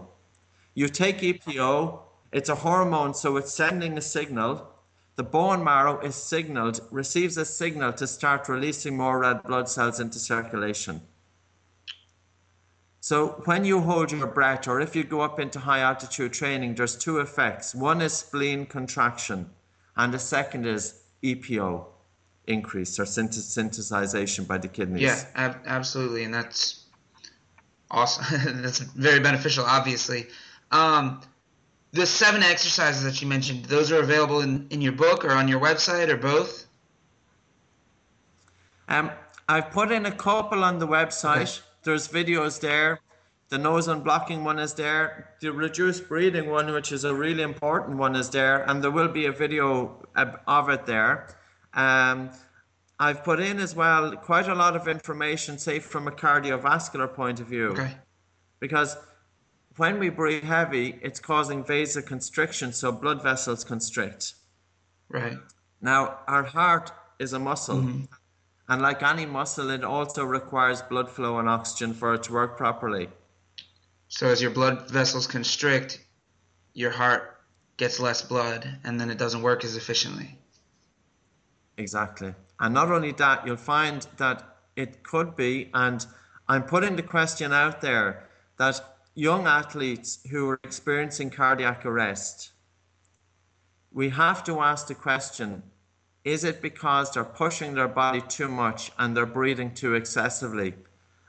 You 0.74 0.88
take 0.88 1.18
EPO, 1.18 2.00
it's 2.32 2.48
a 2.48 2.56
hormone, 2.56 3.14
so 3.14 3.36
it's 3.36 3.52
sending 3.52 3.96
a 3.98 4.00
signal. 4.00 4.68
The 5.16 5.22
bone 5.22 5.64
marrow 5.64 5.98
is 6.00 6.14
signaled, 6.14 6.80
receives 6.90 7.38
a 7.38 7.44
signal 7.44 7.94
to 7.94 8.06
start 8.06 8.48
releasing 8.48 8.96
more 8.96 9.18
red 9.18 9.42
blood 9.42 9.68
cells 9.68 9.98
into 9.98 10.18
circulation. 10.18 11.00
So 13.00 13.40
when 13.44 13.64
you 13.64 13.80
hold 13.80 14.12
your 14.12 14.26
breath, 14.26 14.68
or 14.68 14.80
if 14.80 14.94
you 14.94 15.04
go 15.04 15.22
up 15.22 15.40
into 15.40 15.58
high 15.58 15.78
altitude 15.80 16.32
training, 16.32 16.74
there's 16.74 16.96
two 16.96 17.18
effects. 17.18 17.74
One 17.74 18.02
is 18.02 18.12
spleen 18.12 18.66
contraction, 18.66 19.48
and 19.96 20.12
the 20.12 20.18
second 20.18 20.66
is 20.66 21.02
EPO 21.22 21.86
increase 22.46 22.98
or 22.98 23.04
synthesization 23.04 24.46
by 24.46 24.58
the 24.58 24.68
kidneys. 24.68 25.02
Yeah, 25.02 25.24
ab- 25.34 25.60
absolutely, 25.66 26.24
and 26.24 26.34
that's 26.34 26.84
awesome. 27.90 28.62
That's 28.62 28.80
very 28.80 29.20
beneficial, 29.20 29.64
obviously. 29.64 30.26
Um, 30.72 31.22
the 31.96 32.06
seven 32.06 32.42
exercises 32.42 33.02
that 33.02 33.20
you 33.20 33.26
mentioned, 33.26 33.64
those 33.64 33.90
are 33.90 34.00
available 34.00 34.40
in, 34.40 34.66
in 34.70 34.80
your 34.80 34.92
book 34.92 35.24
or 35.24 35.32
on 35.32 35.48
your 35.48 35.60
website 35.60 36.08
or 36.08 36.16
both? 36.16 36.66
Um, 38.88 39.10
I've 39.48 39.70
put 39.70 39.90
in 39.90 40.06
a 40.06 40.12
couple 40.12 40.62
on 40.62 40.78
the 40.78 40.86
website. 40.86 41.58
Okay. 41.58 41.66
There's 41.82 42.08
videos 42.08 42.60
there. 42.60 43.00
The 43.48 43.58
nose 43.58 43.86
unblocking 43.86 44.42
one 44.42 44.58
is 44.58 44.74
there. 44.74 45.34
The 45.40 45.52
reduced 45.52 46.08
breathing 46.08 46.50
one, 46.50 46.72
which 46.72 46.92
is 46.92 47.04
a 47.04 47.14
really 47.14 47.42
important 47.42 47.96
one, 47.96 48.16
is 48.16 48.28
there. 48.30 48.68
And 48.68 48.82
there 48.82 48.90
will 48.90 49.08
be 49.08 49.26
a 49.26 49.32
video 49.32 50.04
of 50.46 50.68
it 50.68 50.84
there. 50.86 51.28
Um, 51.74 52.30
I've 52.98 53.22
put 53.22 53.40
in 53.40 53.58
as 53.58 53.74
well 53.74 54.12
quite 54.16 54.48
a 54.48 54.54
lot 54.54 54.74
of 54.74 54.88
information, 54.88 55.58
say 55.58 55.78
from 55.78 56.08
a 56.08 56.10
cardiovascular 56.10 57.12
point 57.12 57.40
of 57.40 57.46
view. 57.46 57.68
Okay. 57.68 57.92
Because 58.58 58.96
when 59.76 59.98
we 59.98 60.08
breathe 60.08 60.44
heavy, 60.44 60.98
it's 61.02 61.20
causing 61.20 61.64
vasoconstriction, 61.64 62.72
so 62.72 62.92
blood 62.92 63.22
vessels 63.22 63.64
constrict. 63.64 64.34
Right. 65.08 65.38
Now, 65.80 66.18
our 66.26 66.42
heart 66.42 66.90
is 67.18 67.32
a 67.32 67.38
muscle. 67.38 67.78
Mm-hmm. 67.78 68.04
And 68.68 68.82
like 68.82 69.02
any 69.02 69.26
muscle, 69.26 69.70
it 69.70 69.84
also 69.84 70.24
requires 70.24 70.82
blood 70.82 71.08
flow 71.08 71.38
and 71.38 71.48
oxygen 71.48 71.94
for 71.94 72.14
it 72.14 72.24
to 72.24 72.32
work 72.32 72.56
properly. 72.56 73.08
So 74.08 74.26
as 74.26 74.42
your 74.42 74.50
blood 74.50 74.90
vessels 74.90 75.26
constrict, 75.26 76.00
your 76.74 76.90
heart 76.90 77.36
gets 77.76 78.00
less 78.00 78.22
blood 78.22 78.78
and 78.84 79.00
then 79.00 79.10
it 79.10 79.18
doesn't 79.18 79.42
work 79.42 79.64
as 79.64 79.76
efficiently. 79.76 80.38
Exactly. 81.76 82.34
And 82.58 82.74
not 82.74 82.90
only 82.90 83.12
that, 83.12 83.46
you'll 83.46 83.56
find 83.56 84.06
that 84.16 84.56
it 84.74 85.02
could 85.02 85.36
be, 85.36 85.70
and 85.74 86.04
I'm 86.48 86.62
putting 86.64 86.96
the 86.96 87.02
question 87.02 87.52
out 87.52 87.80
there, 87.80 88.28
that 88.58 88.80
young 89.16 89.46
athletes 89.46 90.18
who 90.30 90.50
are 90.50 90.60
experiencing 90.62 91.30
cardiac 91.30 91.86
arrest, 91.86 92.52
we 93.90 94.10
have 94.10 94.44
to 94.44 94.60
ask 94.60 94.86
the 94.86 94.94
question 94.94 95.62
is 96.22 96.44
it 96.44 96.60
because 96.60 97.12
they're 97.12 97.24
pushing 97.24 97.74
their 97.74 97.88
body 97.88 98.20
too 98.20 98.48
much 98.48 98.90
and 98.98 99.16
they're 99.16 99.24
breathing 99.24 99.72
too 99.72 99.94
excessively? 99.94 100.74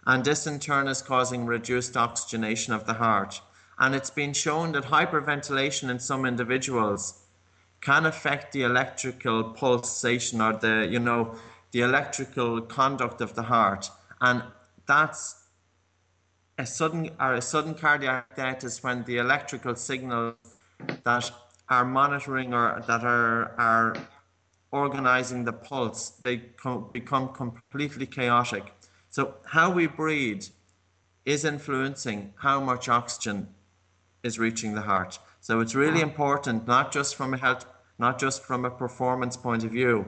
And 0.07 0.25
this 0.25 0.47
in 0.47 0.59
turn 0.59 0.87
is 0.87 1.03
causing 1.03 1.45
reduced 1.45 1.95
oxygenation 1.95 2.73
of 2.73 2.87
the 2.87 2.95
heart. 2.95 3.39
And 3.77 3.93
it's 3.93 4.09
been 4.09 4.33
shown 4.33 4.71
that 4.71 4.85
hyperventilation 4.85 5.89
in 5.89 5.99
some 5.99 6.25
individuals 6.25 7.21
can 7.79 8.05
affect 8.05 8.51
the 8.51 8.63
electrical 8.63 9.43
pulsation 9.43 10.41
or 10.41 10.53
the 10.53 10.87
you 10.89 10.99
know 10.99 11.35
the 11.71 11.81
electrical 11.81 12.61
conduct 12.61 13.21
of 13.21 13.35
the 13.35 13.43
heart 13.43 13.89
and 14.21 14.41
that's 14.87 15.46
a 16.57 16.65
sudden 16.65 17.09
or 17.19 17.33
a 17.35 17.41
sudden 17.41 17.73
cardiac 17.73 18.35
death 18.35 18.63
is 18.63 18.83
when 18.83 19.03
the 19.03 19.17
electrical 19.17 19.75
signals 19.75 20.35
that 21.03 21.31
are 21.69 21.85
monitoring 21.85 22.53
or 22.53 22.83
that 22.87 23.03
are 23.03 23.51
are 23.57 23.95
organizing 24.71 25.43
the 25.43 25.53
pulse 25.53 26.09
they 26.23 26.37
com- 26.37 26.89
become 26.93 27.29
completely 27.29 28.05
chaotic 28.05 28.73
so 29.09 29.35
how 29.45 29.71
we 29.71 29.87
breathe 29.87 30.45
is 31.25 31.43
influencing 31.43 32.33
how 32.37 32.59
much 32.59 32.87
oxygen 32.87 33.47
is 34.23 34.39
reaching 34.39 34.75
the 34.75 34.81
heart. 34.81 35.19
So 35.41 35.59
it's 35.59 35.75
really 35.75 36.01
important, 36.01 36.67
not 36.67 36.91
just 36.91 37.15
from 37.15 37.33
a 37.33 37.37
health, 37.37 37.65
not 37.99 38.19
just 38.19 38.43
from 38.43 38.63
a 38.63 38.69
performance 38.69 39.35
point 39.35 39.63
of 39.63 39.71
view, 39.71 40.05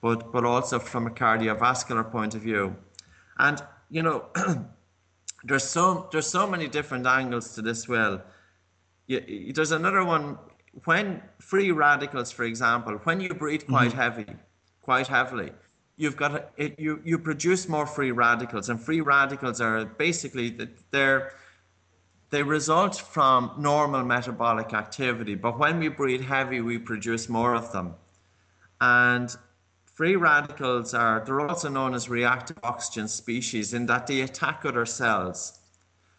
but 0.00 0.32
but 0.32 0.44
also 0.44 0.78
from 0.78 1.06
a 1.06 1.10
cardiovascular 1.10 2.10
point 2.10 2.34
of 2.34 2.42
view. 2.42 2.76
And 3.38 3.62
you 3.90 4.02
know, 4.02 4.26
there's 5.44 5.64
so 5.64 6.08
there's 6.10 6.26
so 6.26 6.46
many 6.46 6.68
different 6.68 7.06
angles 7.06 7.54
to 7.54 7.62
this. 7.62 7.88
Well, 7.88 8.22
you, 9.06 9.52
there's 9.52 9.72
another 9.72 10.04
one 10.04 10.38
when 10.84 11.22
free 11.38 11.70
radicals, 11.70 12.32
for 12.32 12.44
example, 12.44 12.94
when 13.04 13.20
you 13.20 13.34
breathe 13.34 13.66
quite 13.68 13.90
mm-hmm. 13.90 13.98
heavy, 13.98 14.26
quite 14.82 15.06
heavily, 15.06 15.52
you've 15.96 16.16
got 16.16 16.52
it, 16.56 16.78
you 16.78 17.00
you 17.04 17.18
produce 17.18 17.68
more 17.68 17.86
free 17.86 18.10
radicals, 18.10 18.68
and 18.70 18.80
free 18.80 19.00
radicals 19.00 19.60
are 19.60 19.84
basically 19.84 20.50
that 20.50 20.70
they're 20.90 21.32
they 22.30 22.42
result 22.42 22.96
from 22.96 23.52
normal 23.58 24.02
metabolic 24.02 24.72
activity, 24.72 25.36
but 25.36 25.58
when 25.58 25.78
we 25.78 25.88
breathe 25.88 26.22
heavy, 26.22 26.60
we 26.60 26.78
produce 26.78 27.28
more 27.28 27.54
of 27.54 27.70
them. 27.70 27.94
And 28.80 29.34
free 29.94 30.16
radicals 30.16 30.92
are 30.92 31.22
they're 31.24 31.40
also 31.40 31.68
known 31.68 31.94
as 31.94 32.08
reactive 32.08 32.58
oxygen 32.62 33.08
species 33.08 33.72
in 33.72 33.86
that 33.86 34.06
they 34.06 34.20
attack 34.20 34.64
other 34.64 34.84
cells. 34.84 35.60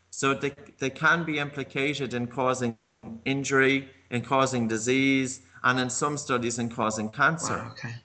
So 0.09 0.33
they, 0.33 0.53
they 0.79 0.89
can 0.89 1.25
be 1.25 1.39
implicated 1.39 2.13
in 2.13 2.27
causing 2.27 2.77
injury, 3.25 3.89
in 4.09 4.21
causing 4.21 4.67
disease, 4.67 5.41
and 5.63 5.79
in 5.79 5.89
some 5.89 6.17
studies 6.17 6.57
in 6.57 6.69
causing 6.69 7.09
cancer. 7.09 7.57
Wow, 7.57 7.71
okay. 7.71 7.95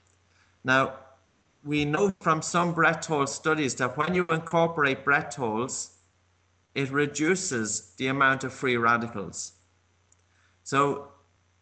Now, 0.63 0.95
we 1.63 1.85
know 1.85 2.13
from 2.19 2.41
some 2.41 2.73
breath 2.73 3.05
hold 3.05 3.29
studies 3.29 3.75
that 3.75 3.95
when 3.95 4.13
you 4.13 4.25
incorporate 4.29 5.05
breath 5.05 5.35
holds, 5.35 5.91
it 6.75 6.91
reduces 6.91 7.93
the 7.97 8.07
amount 8.07 8.43
of 8.43 8.51
free 8.53 8.77
radicals. 8.77 9.53
So, 10.63 11.09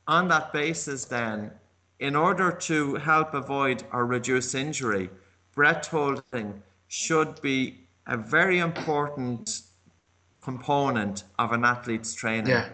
on 0.07 0.27
that 0.29 0.51
basis, 0.51 1.05
then, 1.05 1.51
in 1.99 2.15
order 2.15 2.51
to 2.51 2.95
help 2.95 3.33
avoid 3.33 3.83
or 3.91 4.05
reduce 4.05 4.55
injury, 4.55 5.09
breath 5.53 5.87
holding 5.87 6.61
should 6.87 7.41
be 7.41 7.87
a 8.07 8.17
very 8.17 8.59
important 8.59 9.61
component 10.41 11.23
of 11.37 11.51
an 11.51 11.63
athlete's 11.63 12.13
training. 12.13 12.47
Yeah. 12.47 12.69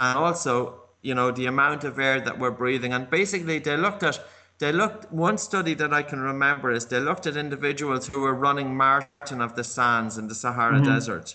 And 0.00 0.18
also, 0.18 0.82
you 1.02 1.14
know, 1.14 1.30
the 1.30 1.46
amount 1.46 1.84
of 1.84 1.98
air 1.98 2.20
that 2.20 2.38
we're 2.38 2.50
breathing. 2.50 2.92
And 2.92 3.10
basically, 3.10 3.58
they 3.58 3.76
looked 3.76 4.02
at 4.02 4.20
they 4.58 4.72
looked 4.72 5.10
one 5.12 5.36
study 5.36 5.74
that 5.74 5.92
I 5.92 6.02
can 6.02 6.20
remember 6.20 6.70
is 6.70 6.86
they 6.86 7.00
looked 7.00 7.26
at 7.26 7.36
individuals 7.36 8.06
who 8.06 8.20
were 8.20 8.34
running 8.34 8.76
marathon 8.76 9.40
of 9.40 9.56
the 9.56 9.64
sands 9.64 10.16
in 10.16 10.28
the 10.28 10.34
Sahara 10.34 10.76
mm-hmm. 10.76 10.92
Desert. 10.92 11.34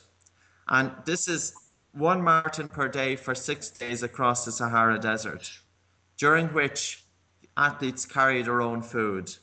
And 0.69 0.91
this 1.06 1.28
is 1.28 1.54
one 1.93 2.23
marathon 2.23 2.67
per 2.67 2.88
day 2.88 3.15
for 3.15 3.34
six 3.34 3.69
days 3.69 4.04
across 4.04 4.45
the 4.45 4.52
Sahara 4.52 4.99
Desert, 4.99 5.52
during 6.17 6.47
which 6.49 7.04
athletes 7.58 8.06
carried 8.06 8.45
their 8.45 8.62
own 8.62 8.82
food. 8.82 9.34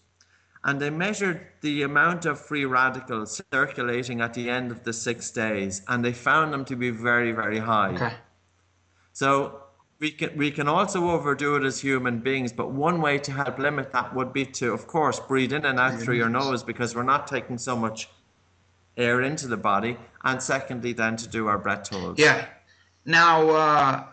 And 0.64 0.80
they 0.80 0.90
measured 0.90 1.46
the 1.60 1.82
amount 1.82 2.26
of 2.26 2.40
free 2.40 2.64
radicals 2.64 3.40
circulating 3.52 4.20
at 4.20 4.34
the 4.34 4.50
end 4.50 4.72
of 4.72 4.82
the 4.82 4.92
six 4.92 5.30
days, 5.30 5.82
and 5.86 6.04
they 6.04 6.12
found 6.12 6.52
them 6.52 6.64
to 6.64 6.76
be 6.76 6.90
very, 6.90 7.30
very 7.32 7.58
high. 7.58 7.94
Okay. 7.94 8.14
So 9.12 9.62
we 9.98 10.10
can 10.10 10.36
we 10.36 10.50
can 10.50 10.68
also 10.68 11.10
overdo 11.10 11.56
it 11.56 11.64
as 11.64 11.80
human 11.80 12.18
beings, 12.18 12.52
but 12.52 12.70
one 12.70 13.00
way 13.00 13.18
to 13.18 13.32
help 13.32 13.58
limit 13.58 13.92
that 13.92 14.14
would 14.14 14.32
be 14.32 14.44
to, 14.44 14.72
of 14.72 14.86
course, 14.86 15.20
breathe 15.20 15.52
in 15.52 15.64
and 15.64 15.78
out 15.78 16.00
through 16.00 16.16
your 16.16 16.28
nose 16.28 16.62
because 16.62 16.94
we're 16.94 17.02
not 17.02 17.26
taking 17.26 17.58
so 17.58 17.76
much 17.76 18.08
air 18.96 19.22
into 19.22 19.46
the 19.46 19.56
body, 19.56 19.96
and 20.24 20.42
secondly, 20.42 20.92
then 20.92 21.16
to 21.16 21.28
do 21.28 21.48
our 21.48 21.58
breath 21.58 21.88
holds. 21.88 22.18
Yeah. 22.18 22.46
Now, 23.04 23.48
uh, 23.50 24.04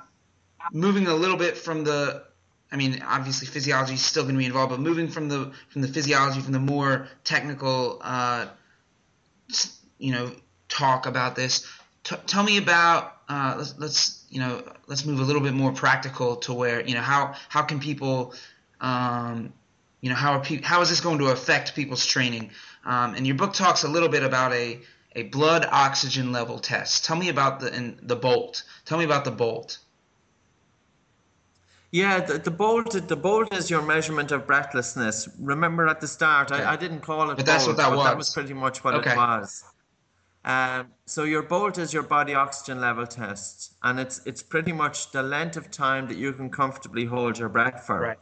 moving 0.71 1.07
a 1.07 1.15
little 1.15 1.37
bit 1.37 1.57
from 1.57 1.83
the, 1.83 2.23
I 2.71 2.75
mean, 2.75 3.01
obviously 3.05 3.47
physiology 3.47 3.93
is 3.93 4.01
still 4.01 4.23
going 4.23 4.35
to 4.35 4.39
be 4.39 4.45
involved, 4.45 4.71
but 4.71 4.79
moving 4.79 5.07
from 5.07 5.29
the 5.29 5.51
from 5.69 5.81
the 5.81 5.87
physiology, 5.87 6.41
from 6.41 6.53
the 6.53 6.59
more 6.59 7.07
technical, 7.23 7.99
uh, 8.01 8.47
you 9.97 10.11
know, 10.11 10.31
talk 10.69 11.05
about 11.05 11.35
this. 11.35 11.67
T- 12.03 12.15
tell 12.27 12.43
me 12.43 12.57
about 12.57 13.17
uh, 13.29 13.55
let's, 13.57 13.75
let's 13.79 14.25
you 14.29 14.39
know 14.39 14.63
let's 14.87 15.05
move 15.05 15.19
a 15.19 15.23
little 15.23 15.41
bit 15.41 15.53
more 15.53 15.71
practical 15.71 16.35
to 16.37 16.53
where 16.53 16.81
you 16.81 16.93
know 16.93 17.01
how 17.01 17.35
how 17.49 17.61
can 17.61 17.79
people 17.79 18.33
um, 18.81 19.53
you 20.01 20.09
know 20.09 20.15
how 20.15 20.33
are 20.33 20.43
pe- 20.43 20.61
how 20.61 20.81
is 20.81 20.89
this 20.89 20.99
going 20.99 21.19
to 21.19 21.27
affect 21.27 21.75
people's 21.75 22.05
training 22.05 22.51
um, 22.85 23.15
and 23.15 23.25
your 23.25 23.35
book 23.35 23.53
talks 23.53 23.83
a 23.83 23.87
little 23.87 24.09
bit 24.09 24.23
about 24.23 24.53
a 24.53 24.79
a 25.15 25.23
blood 25.23 25.67
oxygen 25.71 26.31
level 26.31 26.57
test 26.59 27.05
tell 27.05 27.15
me 27.15 27.29
about 27.29 27.59
the 27.59 27.73
in, 27.75 27.99
the 28.01 28.15
bolt 28.15 28.63
tell 28.85 28.97
me 28.97 29.05
about 29.05 29.25
the 29.25 29.31
bolt 29.31 29.79
yeah, 31.93 32.21
the, 32.21 32.39
the 32.39 32.49
bolt 32.49 33.07
the 33.07 33.15
bolt 33.15 33.53
is 33.53 33.69
your 33.69 33.83
measurement 33.83 34.31
of 34.31 34.47
breathlessness. 34.47 35.29
Remember 35.37 35.87
at 35.87 36.01
the 36.01 36.07
start, 36.07 36.51
okay. 36.51 36.63
I, 36.63 36.73
I 36.73 36.75
didn't 36.75 37.01
call 37.01 37.29
it. 37.29 37.37
But 37.37 37.45
that's 37.45 37.65
bolt, 37.65 37.77
what 37.77 37.83
that 37.83 37.95
was. 37.95 38.05
That 38.05 38.17
was 38.17 38.29
pretty 38.33 38.55
much 38.55 38.83
what 38.83 38.95
okay. 38.95 39.11
it 39.11 39.15
was. 39.15 39.63
Um, 40.43 40.87
so 41.05 41.23
your 41.23 41.43
bolt 41.43 41.77
is 41.77 41.93
your 41.93 42.01
body 42.01 42.33
oxygen 42.33 42.81
level 42.81 43.05
test, 43.05 43.73
and 43.83 43.99
it's 43.99 44.21
it's 44.25 44.41
pretty 44.41 44.71
much 44.71 45.11
the 45.11 45.21
length 45.21 45.55
of 45.55 45.69
time 45.69 46.07
that 46.07 46.17
you 46.17 46.33
can 46.33 46.49
comfortably 46.49 47.05
hold 47.05 47.37
your 47.37 47.49
breath 47.49 47.85
for. 47.85 47.99
Right. 47.99 48.19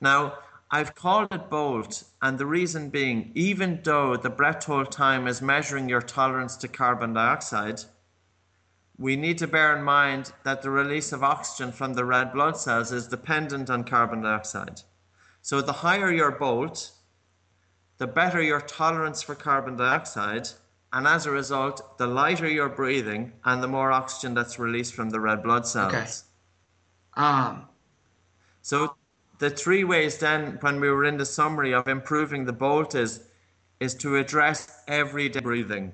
Now, 0.00 0.38
I've 0.74 0.96
called 0.96 1.28
it 1.30 1.48
bolt, 1.50 2.02
and 2.20 2.36
the 2.36 2.46
reason 2.46 2.90
being, 2.90 3.30
even 3.36 3.78
though 3.84 4.16
the 4.16 4.28
breath 4.28 4.64
hold 4.64 4.90
time 4.90 5.28
is 5.28 5.40
measuring 5.40 5.88
your 5.88 6.02
tolerance 6.02 6.56
to 6.56 6.66
carbon 6.66 7.12
dioxide, 7.12 7.82
we 8.98 9.14
need 9.14 9.38
to 9.38 9.46
bear 9.46 9.76
in 9.76 9.84
mind 9.84 10.32
that 10.42 10.62
the 10.62 10.70
release 10.70 11.12
of 11.12 11.22
oxygen 11.22 11.70
from 11.70 11.94
the 11.94 12.04
red 12.04 12.32
blood 12.32 12.56
cells 12.56 12.90
is 12.90 13.06
dependent 13.06 13.70
on 13.70 13.84
carbon 13.84 14.22
dioxide. 14.22 14.80
So 15.42 15.60
the 15.60 15.72
higher 15.72 16.10
your 16.10 16.32
bolt, 16.32 16.90
the 17.98 18.08
better 18.08 18.42
your 18.42 18.60
tolerance 18.60 19.22
for 19.22 19.36
carbon 19.36 19.76
dioxide 19.76 20.48
and 20.92 21.06
as 21.06 21.24
a 21.24 21.30
result, 21.30 21.98
the 21.98 22.08
lighter 22.08 22.48
you're 22.48 22.68
breathing 22.68 23.32
and 23.44 23.62
the 23.62 23.68
more 23.68 23.92
oxygen 23.92 24.34
that's 24.34 24.58
released 24.58 24.94
from 24.94 25.10
the 25.10 25.20
red 25.20 25.40
blood 25.44 25.68
cells. 25.68 25.94
Okay. 25.94 27.24
Um. 27.24 27.68
So 28.62 28.96
the 29.38 29.50
three 29.50 29.84
ways 29.84 30.18
then, 30.18 30.58
when 30.60 30.80
we 30.80 30.88
were 30.88 31.04
in 31.04 31.16
the 31.16 31.26
summary 31.26 31.74
of 31.74 31.88
improving 31.88 32.44
the 32.44 32.52
bolt, 32.52 32.94
is, 32.94 33.20
is 33.80 33.94
to 33.96 34.16
address 34.16 34.82
everyday 34.86 35.40
breathing. 35.40 35.92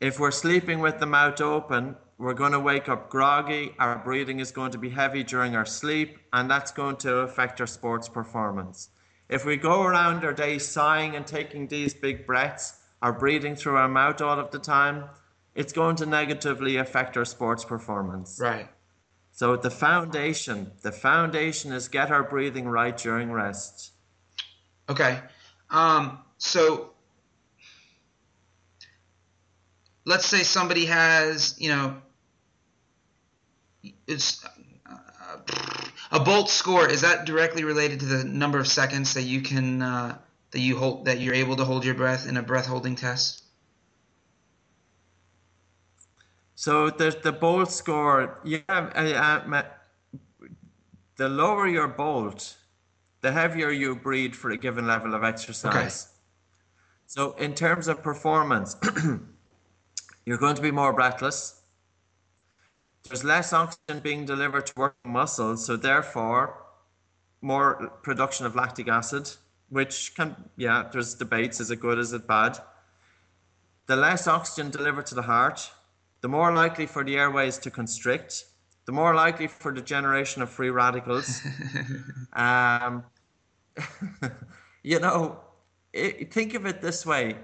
If 0.00 0.18
we're 0.18 0.30
sleeping 0.30 0.80
with 0.80 0.98
the 0.98 1.06
mouth 1.06 1.40
open, 1.40 1.96
we're 2.18 2.34
going 2.34 2.52
to 2.52 2.60
wake 2.60 2.88
up 2.88 3.10
groggy, 3.10 3.74
our 3.78 3.98
breathing 3.98 4.38
is 4.40 4.52
going 4.52 4.70
to 4.72 4.78
be 4.78 4.90
heavy 4.90 5.24
during 5.24 5.56
our 5.56 5.66
sleep, 5.66 6.18
and 6.32 6.50
that's 6.50 6.70
going 6.70 6.96
to 6.98 7.18
affect 7.18 7.60
our 7.60 7.66
sports 7.66 8.08
performance. 8.08 8.90
If 9.28 9.44
we 9.44 9.56
go 9.56 9.82
around 9.82 10.24
our 10.24 10.32
day 10.32 10.58
sighing 10.58 11.16
and 11.16 11.26
taking 11.26 11.66
these 11.66 11.94
big 11.94 12.26
breaths, 12.26 12.80
our 13.00 13.12
breathing 13.12 13.56
through 13.56 13.76
our 13.76 13.88
mouth 13.88 14.20
all 14.20 14.38
of 14.38 14.50
the 14.50 14.58
time, 14.58 15.04
it's 15.54 15.72
going 15.72 15.96
to 15.96 16.06
negatively 16.06 16.76
affect 16.76 17.16
our 17.16 17.24
sports 17.24 17.64
performance. 17.64 18.38
Right. 18.40 18.68
So 19.42 19.56
the 19.56 19.70
foundation, 19.70 20.70
the 20.82 20.92
foundation 20.92 21.72
is 21.72 21.88
get 21.88 22.12
our 22.12 22.22
breathing 22.22 22.68
right 22.68 22.96
during 22.96 23.32
rest. 23.32 23.90
Okay. 24.88 25.18
Um, 25.68 26.20
so 26.38 26.90
let's 30.04 30.26
say 30.26 30.44
somebody 30.44 30.86
has, 30.86 31.56
you 31.58 31.70
know, 31.70 31.96
it's 34.06 34.46
uh, 34.88 35.38
a 36.12 36.20
bolt 36.20 36.48
score. 36.48 36.88
Is 36.88 37.00
that 37.00 37.24
directly 37.24 37.64
related 37.64 37.98
to 37.98 38.06
the 38.06 38.22
number 38.22 38.60
of 38.60 38.68
seconds 38.68 39.14
that 39.14 39.22
you 39.22 39.40
can 39.40 39.82
uh, 39.82 40.18
that 40.52 40.60
you 40.60 40.78
hold 40.78 41.06
that 41.06 41.18
you're 41.18 41.34
able 41.34 41.56
to 41.56 41.64
hold 41.64 41.84
your 41.84 41.96
breath 41.96 42.28
in 42.28 42.36
a 42.36 42.42
breath 42.44 42.66
holding 42.66 42.94
test? 42.94 43.41
So 46.54 46.90
the 46.90 47.16
the 47.22 47.32
bolt 47.32 47.70
score, 47.70 48.40
yeah, 48.44 48.60
uh, 48.68 49.52
uh, 49.52 49.62
the 51.16 51.28
lower 51.28 51.66
your 51.66 51.88
bolt, 51.88 52.56
the 53.20 53.32
heavier 53.32 53.70
you 53.70 53.96
breathe 53.96 54.34
for 54.34 54.50
a 54.50 54.56
given 54.56 54.86
level 54.86 55.14
of 55.14 55.24
exercise. 55.24 55.74
Okay. 55.74 56.12
So 57.06 57.32
in 57.32 57.54
terms 57.54 57.88
of 57.88 58.02
performance, 58.02 58.76
you're 60.26 60.38
going 60.38 60.56
to 60.56 60.62
be 60.62 60.70
more 60.70 60.92
breathless. 60.92 61.60
There's 63.08 63.24
less 63.24 63.52
oxygen 63.52 64.00
being 64.00 64.24
delivered 64.24 64.66
to 64.66 64.72
working 64.76 65.12
muscles, 65.12 65.66
so 65.66 65.76
therefore 65.76 66.64
more 67.40 67.88
production 68.02 68.46
of 68.46 68.54
lactic 68.54 68.88
acid 68.88 69.28
which 69.72 70.14
can, 70.14 70.36
yeah, 70.58 70.86
there's 70.92 71.14
debates 71.14 71.58
is 71.58 71.70
it 71.70 71.80
good, 71.80 71.98
is 71.98 72.12
it 72.12 72.26
bad? 72.26 72.58
The 73.86 73.96
less 73.96 74.28
oxygen 74.28 74.70
delivered 74.70 75.06
to 75.06 75.14
the 75.14 75.22
heart, 75.22 75.70
the 76.22 76.28
more 76.28 76.52
likely 76.54 76.86
for 76.86 77.04
the 77.04 77.16
airways 77.16 77.58
to 77.58 77.70
constrict, 77.70 78.44
the 78.86 78.92
more 78.92 79.14
likely 79.14 79.46
for 79.46 79.72
the 79.72 79.82
generation 79.82 80.40
of 80.40 80.48
free 80.50 80.70
radicals. 80.70 81.40
um, 82.32 83.04
you 84.82 84.98
know, 84.98 85.38
it, 85.92 86.32
think 86.32 86.54
of 86.54 86.64
it 86.66 86.80
this 86.80 87.04
way 87.04 87.36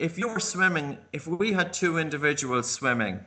if 0.00 0.16
you 0.16 0.28
were 0.28 0.40
swimming, 0.40 0.96
if 1.12 1.26
we 1.26 1.52
had 1.52 1.74
two 1.74 1.98
individuals 1.98 2.68
swimming, 2.70 3.20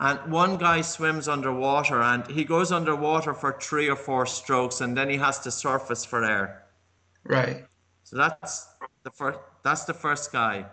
And 0.00 0.32
one 0.32 0.56
guy 0.56 0.80
swims 0.80 1.28
underwater 1.28 2.02
and 2.02 2.26
he 2.26 2.44
goes 2.44 2.72
underwater 2.72 3.34
for 3.34 3.52
three 3.60 3.88
or 3.88 3.94
four 3.94 4.26
strokes 4.26 4.80
and 4.80 4.96
then 4.96 5.08
he 5.08 5.16
has 5.18 5.38
to 5.40 5.50
surface 5.52 6.04
for 6.04 6.24
air. 6.24 6.64
Right. 7.22 7.64
So 8.02 8.16
that's 8.16 8.66
the 9.04 9.12
first 9.12 9.38
that's 9.62 9.84
the 9.84 9.94
first 9.94 10.32
guy. 10.32 10.66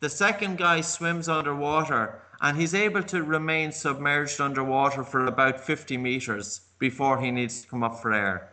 The 0.00 0.08
second 0.08 0.58
guy 0.58 0.80
swims 0.80 1.28
underwater 1.28 2.22
and 2.40 2.56
he's 2.56 2.74
able 2.74 3.02
to 3.02 3.22
remain 3.22 3.70
submerged 3.70 4.40
underwater 4.40 5.04
for 5.04 5.26
about 5.26 5.60
50 5.60 5.96
meters 5.98 6.60
before 6.78 7.20
he 7.20 7.30
needs 7.30 7.62
to 7.62 7.68
come 7.68 7.82
up 7.82 8.00
for 8.00 8.12
air. 8.12 8.52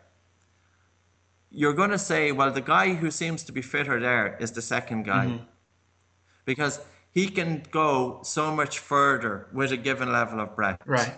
You're 1.49 1.73
going 1.73 1.91
to 1.91 1.97
say, 1.97 2.33
well, 2.33 2.51
the 2.51 2.61
guy 2.61 2.93
who 2.93 3.09
seems 3.09 3.43
to 3.45 3.51
be 3.53 3.61
fitter 3.61 3.99
there 3.99 4.37
is 4.39 4.51
the 4.51 4.61
second 4.61 5.03
guy. 5.03 5.27
Mm-hmm. 5.27 5.43
Because 6.43 6.81
he 7.13 7.29
can 7.29 7.63
go 7.71 8.19
so 8.23 8.53
much 8.53 8.79
further 8.79 9.47
with 9.53 9.71
a 9.71 9.77
given 9.77 10.11
level 10.11 10.41
of 10.41 10.55
breath. 10.55 10.79
Right. 10.85 11.17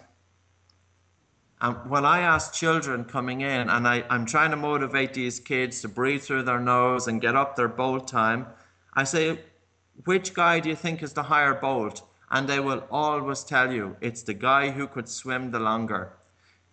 And 1.61 1.89
when 1.89 2.05
I 2.05 2.21
ask 2.21 2.53
children 2.53 3.03
coming 3.03 3.41
in, 3.41 3.69
and 3.69 3.87
I, 3.87 4.05
I'm 4.09 4.25
trying 4.25 4.51
to 4.51 4.57
motivate 4.57 5.13
these 5.13 5.39
kids 5.39 5.81
to 5.81 5.89
breathe 5.89 6.21
through 6.21 6.43
their 6.43 6.59
nose 6.59 7.07
and 7.07 7.19
get 7.19 7.35
up 7.35 7.55
their 7.55 7.67
bolt 7.67 8.07
time, 8.07 8.47
I 8.93 9.03
say, 9.03 9.39
which 10.05 10.33
guy 10.33 10.59
do 10.59 10.69
you 10.69 10.75
think 10.75 11.03
is 11.03 11.13
the 11.13 11.23
higher 11.23 11.53
bolt? 11.55 12.03
And 12.31 12.47
they 12.47 12.59
will 12.59 12.83
always 12.91 13.43
tell 13.43 13.71
you 13.73 13.95
it's 14.01 14.23
the 14.23 14.33
guy 14.33 14.69
who 14.69 14.87
could 14.87 15.09
swim 15.09 15.51
the 15.51 15.59
longer. 15.59 16.13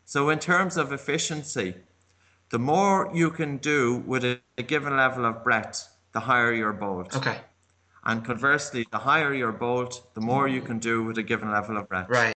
So, 0.04 0.28
in 0.28 0.38
terms 0.38 0.76
of 0.76 0.92
efficiency, 0.92 1.74
the 2.50 2.58
more 2.58 3.10
you 3.12 3.30
can 3.30 3.56
do 3.56 4.04
with 4.06 4.24
a, 4.24 4.40
a 4.56 4.62
given 4.62 4.96
level 4.96 5.24
of 5.24 5.42
breath, 5.42 5.88
the 6.12 6.20
higher 6.20 6.52
your 6.52 6.72
bolt. 6.72 7.16
Okay. 7.16 7.38
And 8.04 8.24
conversely, 8.24 8.86
the 8.92 8.98
higher 8.98 9.34
your 9.34 9.50
bolt, 9.50 10.14
the 10.14 10.20
more 10.20 10.46
you 10.46 10.62
can 10.62 10.78
do 10.78 11.02
with 11.02 11.18
a 11.18 11.24
given 11.24 11.50
level 11.50 11.76
of 11.76 11.88
breath. 11.88 12.08
Right. 12.08 12.32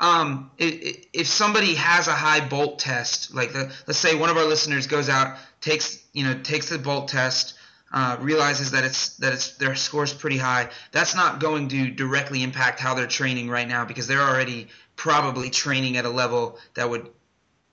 Um, 0.00 0.50
if, 0.58 1.06
if 1.12 1.26
somebody 1.26 1.74
has 1.74 2.08
a 2.08 2.12
high 2.12 2.40
bolt 2.40 2.78
test, 2.78 3.34
like 3.34 3.52
the, 3.52 3.70
let's 3.86 3.98
say 3.98 4.16
one 4.16 4.30
of 4.30 4.36
our 4.36 4.46
listeners 4.46 4.86
goes 4.86 5.08
out, 5.08 5.36
takes 5.60 6.04
you 6.12 6.24
know 6.24 6.40
takes 6.42 6.70
the 6.70 6.78
bolt 6.78 7.08
test, 7.08 7.54
uh, 7.92 8.16
realizes 8.20 8.70
that 8.70 8.84
it's 8.84 9.16
that 9.18 9.32
it's 9.32 9.56
their 9.58 9.74
score's 9.74 10.14
pretty 10.14 10.38
high, 10.38 10.70
that's 10.92 11.14
not 11.14 11.40
going 11.40 11.68
to 11.68 11.90
directly 11.90 12.42
impact 12.42 12.80
how 12.80 12.94
they're 12.94 13.06
training 13.06 13.50
right 13.50 13.68
now 13.68 13.84
because 13.84 14.06
they're 14.06 14.22
already 14.22 14.68
probably 14.96 15.50
training 15.50 15.96
at 15.96 16.04
a 16.04 16.08
level 16.08 16.58
that 16.74 16.88
would 16.88 17.10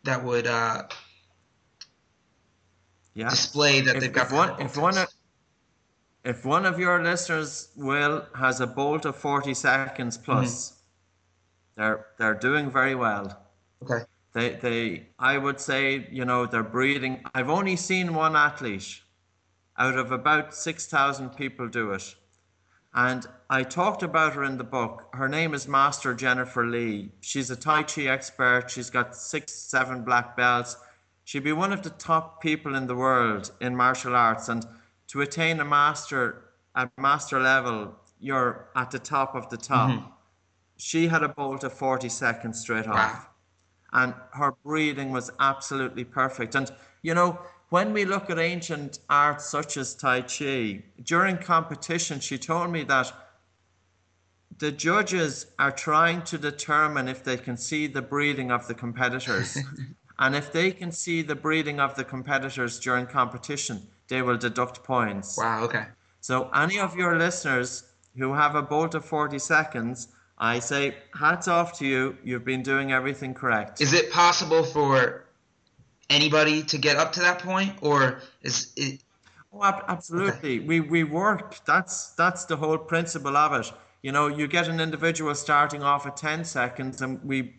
that 0.03 0.23
would 0.23 0.45
uh, 0.45 0.83
yeah. 3.13 3.29
display 3.29 3.81
that 3.81 3.95
if, 3.95 4.01
they've 4.01 4.13
got 4.13 4.27
if 4.27 4.33
one, 4.33 4.61
if 4.61 4.77
one, 4.77 4.97
of, 4.97 5.07
if 6.25 6.45
one 6.45 6.65
of 6.65 6.79
your 6.79 7.01
listeners 7.01 7.69
will 7.77 8.25
has 8.35 8.59
a 8.59 8.67
bolt 8.67 9.05
of 9.05 9.15
40 9.15 9.53
seconds 9.53 10.17
plus, 10.17 10.71
mm-hmm. 10.71 11.81
they're 11.81 12.05
they're 12.17 12.35
doing 12.35 12.69
very 12.69 12.95
well. 12.95 13.41
Okay. 13.83 14.03
They 14.33 14.49
they 14.55 15.07
i 15.17 15.37
would 15.37 15.59
say 15.59 16.07
you 16.11 16.25
know 16.25 16.45
they're 16.45 16.61
breathing. 16.61 17.23
I've 17.33 17.49
only 17.49 17.77
seen 17.77 18.13
one 18.13 18.35
athlete 18.35 19.01
out 19.79 19.97
of 19.97 20.11
about 20.11 20.53
6000 20.53 21.29
people 21.31 21.67
do 21.67 21.91
it 21.91 22.15
and 22.93 23.25
i 23.49 23.63
talked 23.63 24.03
about 24.03 24.33
her 24.33 24.43
in 24.43 24.57
the 24.57 24.63
book 24.63 25.07
her 25.13 25.29
name 25.29 25.53
is 25.53 25.67
master 25.67 26.13
jennifer 26.13 26.65
lee 26.65 27.11
she's 27.21 27.49
a 27.49 27.55
tai 27.55 27.83
chi 27.83 28.03
expert 28.03 28.69
she's 28.69 28.89
got 28.89 29.15
six 29.15 29.53
seven 29.53 30.03
black 30.03 30.35
belts 30.35 30.77
she'd 31.23 31.43
be 31.43 31.53
one 31.53 31.71
of 31.71 31.83
the 31.83 31.91
top 31.91 32.41
people 32.41 32.75
in 32.75 32.87
the 32.87 32.95
world 32.95 33.51
in 33.61 33.75
martial 33.75 34.15
arts 34.15 34.49
and 34.49 34.65
to 35.07 35.21
attain 35.21 35.59
a 35.59 35.65
master 35.65 36.49
at 36.75 36.91
master 36.97 37.39
level, 37.39 37.93
you're 38.19 38.69
at 38.75 38.91
the 38.91 38.99
top 38.99 39.35
of 39.35 39.49
the 39.49 39.57
top. 39.57 39.89
Mm-hmm. 39.89 40.05
She 40.77 41.07
had 41.07 41.23
a 41.23 41.29
bolt 41.29 41.63
of 41.63 41.73
40 41.73 42.09
seconds 42.09 42.59
straight 42.59 42.87
wow. 42.87 42.93
off. 42.93 43.29
And 43.91 44.13
her 44.33 44.53
breathing 44.63 45.11
was 45.11 45.31
absolutely 45.39 46.03
perfect. 46.03 46.55
And, 46.55 46.71
you 47.01 47.15
know, 47.15 47.39
when 47.69 47.93
we 47.93 48.05
look 48.05 48.29
at 48.29 48.39
ancient 48.39 48.99
arts 49.09 49.45
such 49.45 49.77
as 49.77 49.93
Tai 49.93 50.21
Chi, 50.21 50.83
during 51.03 51.37
competition, 51.37 52.19
she 52.19 52.37
told 52.37 52.71
me 52.71 52.83
that 52.83 53.11
the 54.57 54.71
judges 54.71 55.45
are 55.57 55.71
trying 55.71 56.23
to 56.23 56.37
determine 56.37 57.07
if 57.07 57.23
they 57.23 57.37
can 57.37 57.55
see 57.55 57.87
the 57.87 58.01
breathing 58.01 58.51
of 58.51 58.67
the 58.67 58.73
competitors. 58.73 59.57
and 60.19 60.35
if 60.35 60.51
they 60.51 60.71
can 60.71 60.91
see 60.91 61.21
the 61.21 61.35
breathing 61.35 61.79
of 61.79 61.95
the 61.95 62.03
competitors 62.03 62.79
during 62.79 63.05
competition, 63.05 63.87
they 64.09 64.21
will 64.21 64.37
deduct 64.37 64.83
points. 64.83 65.37
Wow, 65.37 65.63
okay. 65.63 65.85
So 66.21 66.49
any 66.49 66.79
of 66.79 66.95
your 66.95 67.17
listeners 67.17 67.83
who 68.17 68.33
have 68.33 68.55
a 68.55 68.61
bolt 68.61 68.95
of 68.95 69.05
40 69.05 69.39
seconds, 69.39 70.09
I 70.37 70.59
say 70.59 70.95
hats 71.17 71.47
off 71.47 71.77
to 71.79 71.85
you. 71.85 72.17
You've 72.23 72.43
been 72.43 72.63
doing 72.63 72.91
everything 72.91 73.33
correct. 73.33 73.79
Is 73.79 73.93
it 73.93 74.11
possible 74.11 74.63
for 74.63 75.25
anybody 76.09 76.63
to 76.63 76.77
get 76.77 76.97
up 76.97 77.13
to 77.13 77.19
that 77.19 77.39
point 77.39 77.73
or 77.81 78.21
is 78.41 78.71
it 78.75 79.03
Oh, 79.51 79.63
absolutely. 79.63 80.59
We 80.59 80.79
we 80.79 81.03
work. 81.03 81.65
That's 81.65 82.11
that's 82.11 82.45
the 82.45 82.55
whole 82.57 82.77
principle 82.77 83.35
of 83.35 83.53
it. 83.59 83.71
You 84.03 84.11
know, 84.11 84.27
you 84.27 84.47
get 84.47 84.67
an 84.67 84.79
individual 84.79 85.33
starting 85.35 85.83
off 85.83 86.05
at 86.05 86.15
10 86.17 86.45
seconds 86.45 87.01
and 87.01 87.23
we 87.23 87.55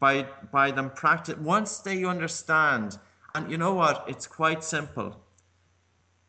by 0.00 0.26
by 0.50 0.70
them 0.70 0.90
practice 0.90 1.36
once 1.36 1.78
they 1.78 2.04
understand 2.04 2.98
and 3.34 3.50
you 3.50 3.58
know 3.58 3.74
what? 3.74 4.04
It's 4.08 4.26
quite 4.26 4.64
simple 4.64 5.16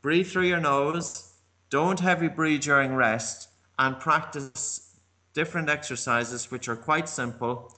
breathe 0.02 0.28
through 0.28 0.48
your 0.48 0.60
nose, 0.60 1.34
don't 1.70 2.00
heavy 2.00 2.28
breathe 2.28 2.62
during 2.62 2.94
rest, 2.94 3.50
and 3.80 4.00
practice 4.00 5.00
different 5.34 5.70
exercises 5.70 6.52
which 6.52 6.68
are 6.68 6.76
quite 6.76 7.10
simple. 7.10 7.74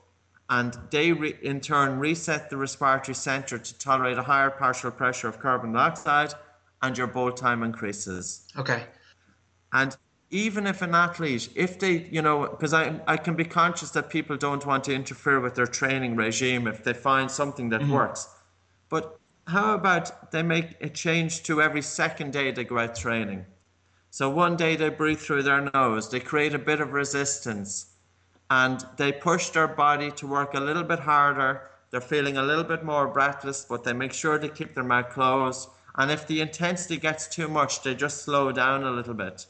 And 0.49 0.75
they 0.89 1.11
re- 1.11 1.37
in 1.41 1.61
turn 1.61 1.99
reset 1.99 2.49
the 2.49 2.57
respiratory 2.57 3.15
center 3.15 3.59
to 3.59 3.77
tolerate 3.77 4.17
a 4.17 4.23
higher 4.23 4.49
partial 4.49 4.91
pressure 4.91 5.27
of 5.27 5.39
carbon 5.39 5.73
dioxide, 5.73 6.33
and 6.81 6.97
your 6.97 7.07
bolt 7.07 7.37
time 7.37 7.63
increases. 7.63 8.47
Okay. 8.57 8.83
And 9.73 9.95
even 10.31 10.67
if 10.67 10.81
an 10.81 10.95
athlete, 10.95 11.49
if 11.55 11.79
they, 11.79 12.07
you 12.11 12.21
know, 12.21 12.47
because 12.47 12.73
I, 12.73 12.99
I 13.07 13.17
can 13.17 13.35
be 13.35 13.45
conscious 13.45 13.91
that 13.91 14.09
people 14.09 14.37
don't 14.37 14.65
want 14.65 14.83
to 14.85 14.93
interfere 14.93 15.39
with 15.39 15.55
their 15.55 15.67
training 15.67 16.15
regime 16.15 16.67
if 16.67 16.83
they 16.83 16.93
find 16.93 17.29
something 17.29 17.69
that 17.69 17.81
mm-hmm. 17.81 17.93
works. 17.93 18.27
But 18.89 19.19
how 19.47 19.73
about 19.73 20.31
they 20.31 20.43
make 20.43 20.75
a 20.81 20.89
change 20.89 21.43
to 21.43 21.61
every 21.61 21.81
second 21.81 22.33
day 22.33 22.51
they 22.51 22.63
go 22.63 22.77
out 22.77 22.95
training? 22.95 23.45
So 24.11 24.29
one 24.29 24.55
day 24.55 24.75
they 24.75 24.89
breathe 24.89 25.19
through 25.19 25.43
their 25.43 25.69
nose, 25.73 26.09
they 26.09 26.19
create 26.19 26.53
a 26.53 26.59
bit 26.59 26.81
of 26.81 26.93
resistance, 26.93 27.88
and 28.49 28.85
they 28.97 29.11
push 29.11 29.49
their 29.49 29.67
body 29.67 30.11
to 30.11 30.27
work 30.27 30.53
a 30.53 30.59
little 30.59 30.83
bit 30.83 30.99
harder. 30.99 31.61
They're 31.91 32.01
feeling 32.01 32.37
a 32.37 32.43
little 32.43 32.63
bit 32.63 32.83
more 32.83 33.07
breathless, 33.07 33.65
but 33.67 33.83
they 33.83 33.93
make 33.93 34.13
sure 34.13 34.37
to 34.37 34.49
keep 34.49 34.75
their 34.75 34.83
mouth 34.83 35.09
closed. 35.09 35.69
And 35.95 36.11
if 36.11 36.27
the 36.27 36.41
intensity 36.41 36.97
gets 36.97 37.27
too 37.27 37.47
much, 37.47 37.83
they 37.83 37.95
just 37.95 38.23
slow 38.23 38.51
down 38.51 38.83
a 38.83 38.91
little 38.91 39.13
bit. 39.13 39.45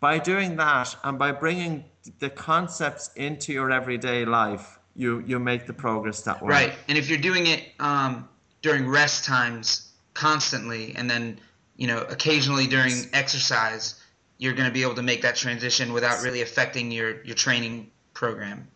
By 0.00 0.18
doing 0.18 0.56
that 0.56 0.96
and 1.04 1.18
by 1.18 1.32
bringing 1.32 1.84
the 2.18 2.30
concepts 2.30 3.10
into 3.14 3.52
your 3.52 3.70
everyday 3.70 4.24
life, 4.24 4.78
you 4.94 5.20
you 5.26 5.38
make 5.38 5.66
the 5.66 5.72
progress 5.72 6.22
that 6.22 6.42
way. 6.42 6.50
Right, 6.50 6.72
and 6.88 6.98
if 6.98 7.08
you're 7.08 7.18
doing 7.18 7.46
it 7.46 7.62
um, 7.78 8.28
during 8.60 8.88
rest 8.88 9.24
times 9.24 9.92
constantly 10.14 10.94
and 10.96 11.08
then 11.08 11.38
you 11.76 11.86
know 11.86 12.02
occasionally 12.02 12.66
during 12.66 12.92
exercise 13.12 14.00
you're 14.38 14.52
going 14.52 14.68
to 14.68 14.72
be 14.72 14.82
able 14.82 14.94
to 14.94 15.02
make 15.02 15.22
that 15.22 15.36
transition 15.36 15.92
without 15.92 16.22
really 16.22 16.42
affecting 16.42 16.90
your 16.90 17.22
your 17.24 17.34
training 17.34 17.90
program. 18.14 18.68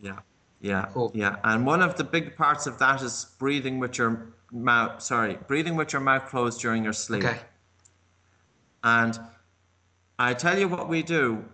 Yeah 0.00 0.18
yeah 0.60 0.88
cool. 0.92 1.10
yeah. 1.14 1.36
And 1.44 1.66
one 1.66 1.82
of 1.82 1.96
the 1.96 2.04
big 2.04 2.36
parts 2.36 2.66
of 2.66 2.78
that 2.78 3.02
is 3.02 3.26
breathing 3.38 3.78
with 3.78 3.98
your 3.98 4.32
mouth 4.52 5.02
sorry 5.02 5.38
breathing 5.48 5.76
with 5.76 5.92
your 5.92 6.00
mouth 6.00 6.26
closed 6.26 6.60
during 6.60 6.84
your 6.84 6.92
sleep. 6.92 7.24
Okay. 7.24 7.38
And 8.82 9.18
i 10.18 10.32
tell 10.34 10.58
you 10.58 10.68
what 10.68 10.88
we 10.88 11.02
do. 11.02 11.44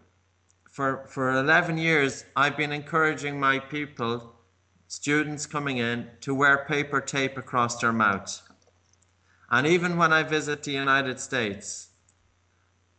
For 0.70 1.04
for 1.08 1.32
11 1.32 1.78
years 1.78 2.24
i've 2.36 2.56
been 2.56 2.72
encouraging 2.72 3.38
my 3.38 3.58
people 3.58 4.34
students 4.88 5.46
coming 5.46 5.78
in 5.78 6.08
to 6.20 6.34
wear 6.34 6.64
paper 6.68 7.00
tape 7.00 7.36
across 7.38 7.78
their 7.78 7.92
mouth. 7.92 8.42
And 9.50 9.66
even 9.66 9.96
when 9.98 10.12
I 10.12 10.22
visit 10.22 10.62
the 10.62 10.72
United 10.72 11.18
States, 11.20 11.88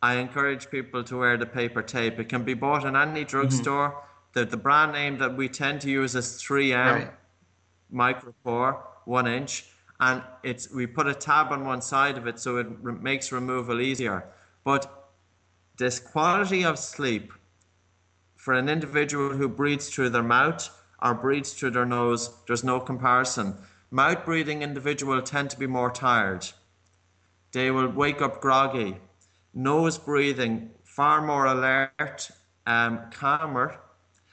I 0.04 0.16
encourage 0.16 0.70
people 0.70 1.02
to 1.04 1.20
wear 1.20 1.38
the 1.38 1.46
paper 1.46 1.80
tape. 1.80 2.18
It 2.18 2.28
can 2.28 2.44
be 2.44 2.52
bought 2.52 2.84
in 2.84 2.94
any 2.94 3.24
drugstore. 3.24 3.88
Mm-hmm. 3.88 4.38
The, 4.38 4.44
the 4.44 4.58
brand 4.58 4.92
name 4.92 5.16
that 5.16 5.34
we 5.34 5.48
tend 5.48 5.80
to 5.80 5.90
use 5.90 6.14
is 6.14 6.26
3M 6.42 6.74
right. 6.74 7.10
Micropore, 7.90 8.82
one 9.06 9.26
inch. 9.26 9.64
And 10.00 10.22
it's 10.42 10.70
we 10.70 10.86
put 10.86 11.06
a 11.06 11.14
tab 11.14 11.52
on 11.52 11.64
one 11.64 11.80
side 11.80 12.18
of 12.18 12.26
it 12.26 12.38
so 12.38 12.58
it 12.58 12.66
re- 12.82 12.92
makes 13.00 13.32
removal 13.32 13.80
easier. 13.80 14.26
But 14.62 15.10
this 15.78 16.00
quality 16.00 16.66
of 16.66 16.78
sleep 16.78 17.32
for 18.36 18.52
an 18.52 18.68
individual 18.68 19.30
who 19.30 19.48
breathes 19.48 19.88
through 19.88 20.10
their 20.10 20.22
mouth 20.22 20.68
or 21.00 21.14
breathes 21.14 21.54
through 21.54 21.70
their 21.70 21.86
nose, 21.86 22.30
there's 22.46 22.62
no 22.62 22.78
comparison. 22.78 23.56
Mouth 23.90 24.26
breathing 24.26 24.60
individuals 24.60 25.30
tend 25.30 25.48
to 25.48 25.58
be 25.58 25.66
more 25.66 25.90
tired. 25.90 26.46
They 27.52 27.70
will 27.70 27.88
wake 27.88 28.20
up 28.20 28.42
groggy. 28.42 28.98
Nose 29.54 29.98
breathing, 29.98 30.70
far 30.82 31.24
more 31.24 31.46
alert, 31.46 32.30
um, 32.66 33.00
calmer. 33.12 33.78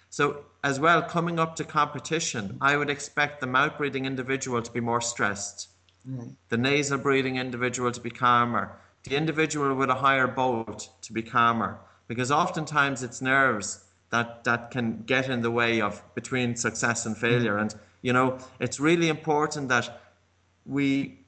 So, 0.10 0.46
as 0.64 0.80
well, 0.80 1.02
coming 1.02 1.40
up 1.40 1.56
to 1.56 1.64
competition, 1.64 2.58
I 2.62 2.78
would 2.78 2.90
expect 2.90 3.40
the 3.40 3.48
mouth 3.48 3.78
breathing 3.78 4.06
individual 4.06 4.62
to 4.62 4.72
be 4.72 4.80
more 4.80 5.02
stressed, 5.02 5.70
the 6.50 6.58
nasal 6.58 6.98
breathing 6.98 7.38
individual 7.38 7.92
to 7.92 8.02
be 8.02 8.10
calmer, 8.10 8.78
the 9.04 9.16
individual 9.16 9.74
with 9.76 9.90
a 9.90 9.96
higher 9.96 10.28
bolt 10.28 10.90
to 11.02 11.14
be 11.14 11.24
calmer, 11.24 11.80
because 12.08 12.32
oftentimes 12.32 13.02
it's 13.02 13.22
nerves 13.22 13.86
that, 14.12 14.44
that 14.44 14.70
can 14.72 15.04
get 15.04 15.30
in 15.30 15.42
the 15.42 15.50
way 15.50 15.82
of 15.82 16.04
between 16.14 16.56
success 16.56 17.06
and 17.06 17.18
failure. 17.18 17.58
And, 17.58 17.74
you 18.02 18.14
know, 18.14 18.38
it's 18.60 18.80
really 18.80 19.10
important 19.10 19.70
that 19.70 20.02
we 20.66 21.21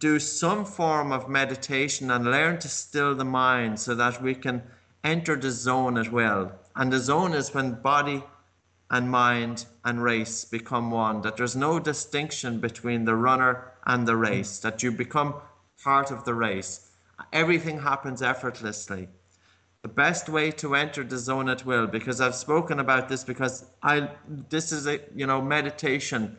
do 0.00 0.18
some 0.18 0.64
form 0.64 1.12
of 1.12 1.28
meditation 1.28 2.10
and 2.10 2.24
learn 2.24 2.58
to 2.58 2.68
still 2.68 3.14
the 3.14 3.24
mind 3.24 3.78
so 3.78 3.94
that 3.94 4.20
we 4.20 4.34
can 4.34 4.62
enter 5.04 5.36
the 5.36 5.50
zone 5.50 5.98
at 5.98 6.10
will. 6.10 6.50
And 6.74 6.90
the 6.90 6.98
zone 6.98 7.34
is 7.34 7.54
when 7.54 7.82
body 7.82 8.24
and 8.90 9.10
mind 9.10 9.66
and 9.84 10.02
race 10.02 10.44
become 10.44 10.90
one, 10.90 11.20
that 11.20 11.36
there's 11.36 11.54
no 11.54 11.78
distinction 11.78 12.60
between 12.60 13.04
the 13.04 13.14
runner 13.14 13.72
and 13.86 14.08
the 14.08 14.16
race, 14.16 14.58
that 14.60 14.82
you 14.82 14.90
become 14.90 15.34
part 15.84 16.10
of 16.10 16.24
the 16.24 16.34
race. 16.34 16.90
Everything 17.32 17.78
happens 17.78 18.22
effortlessly. 18.22 19.06
The 19.82 19.88
best 19.88 20.28
way 20.28 20.50
to 20.52 20.74
enter 20.74 21.04
the 21.04 21.18
zone 21.18 21.48
at 21.48 21.64
will, 21.64 21.86
because 21.86 22.20
I've 22.20 22.34
spoken 22.34 22.80
about 22.80 23.08
this 23.08 23.22
because 23.24 23.64
I 23.82 24.10
this 24.50 24.72
is 24.72 24.86
a 24.86 25.00
you 25.14 25.26
know 25.26 25.40
meditation 25.40 26.36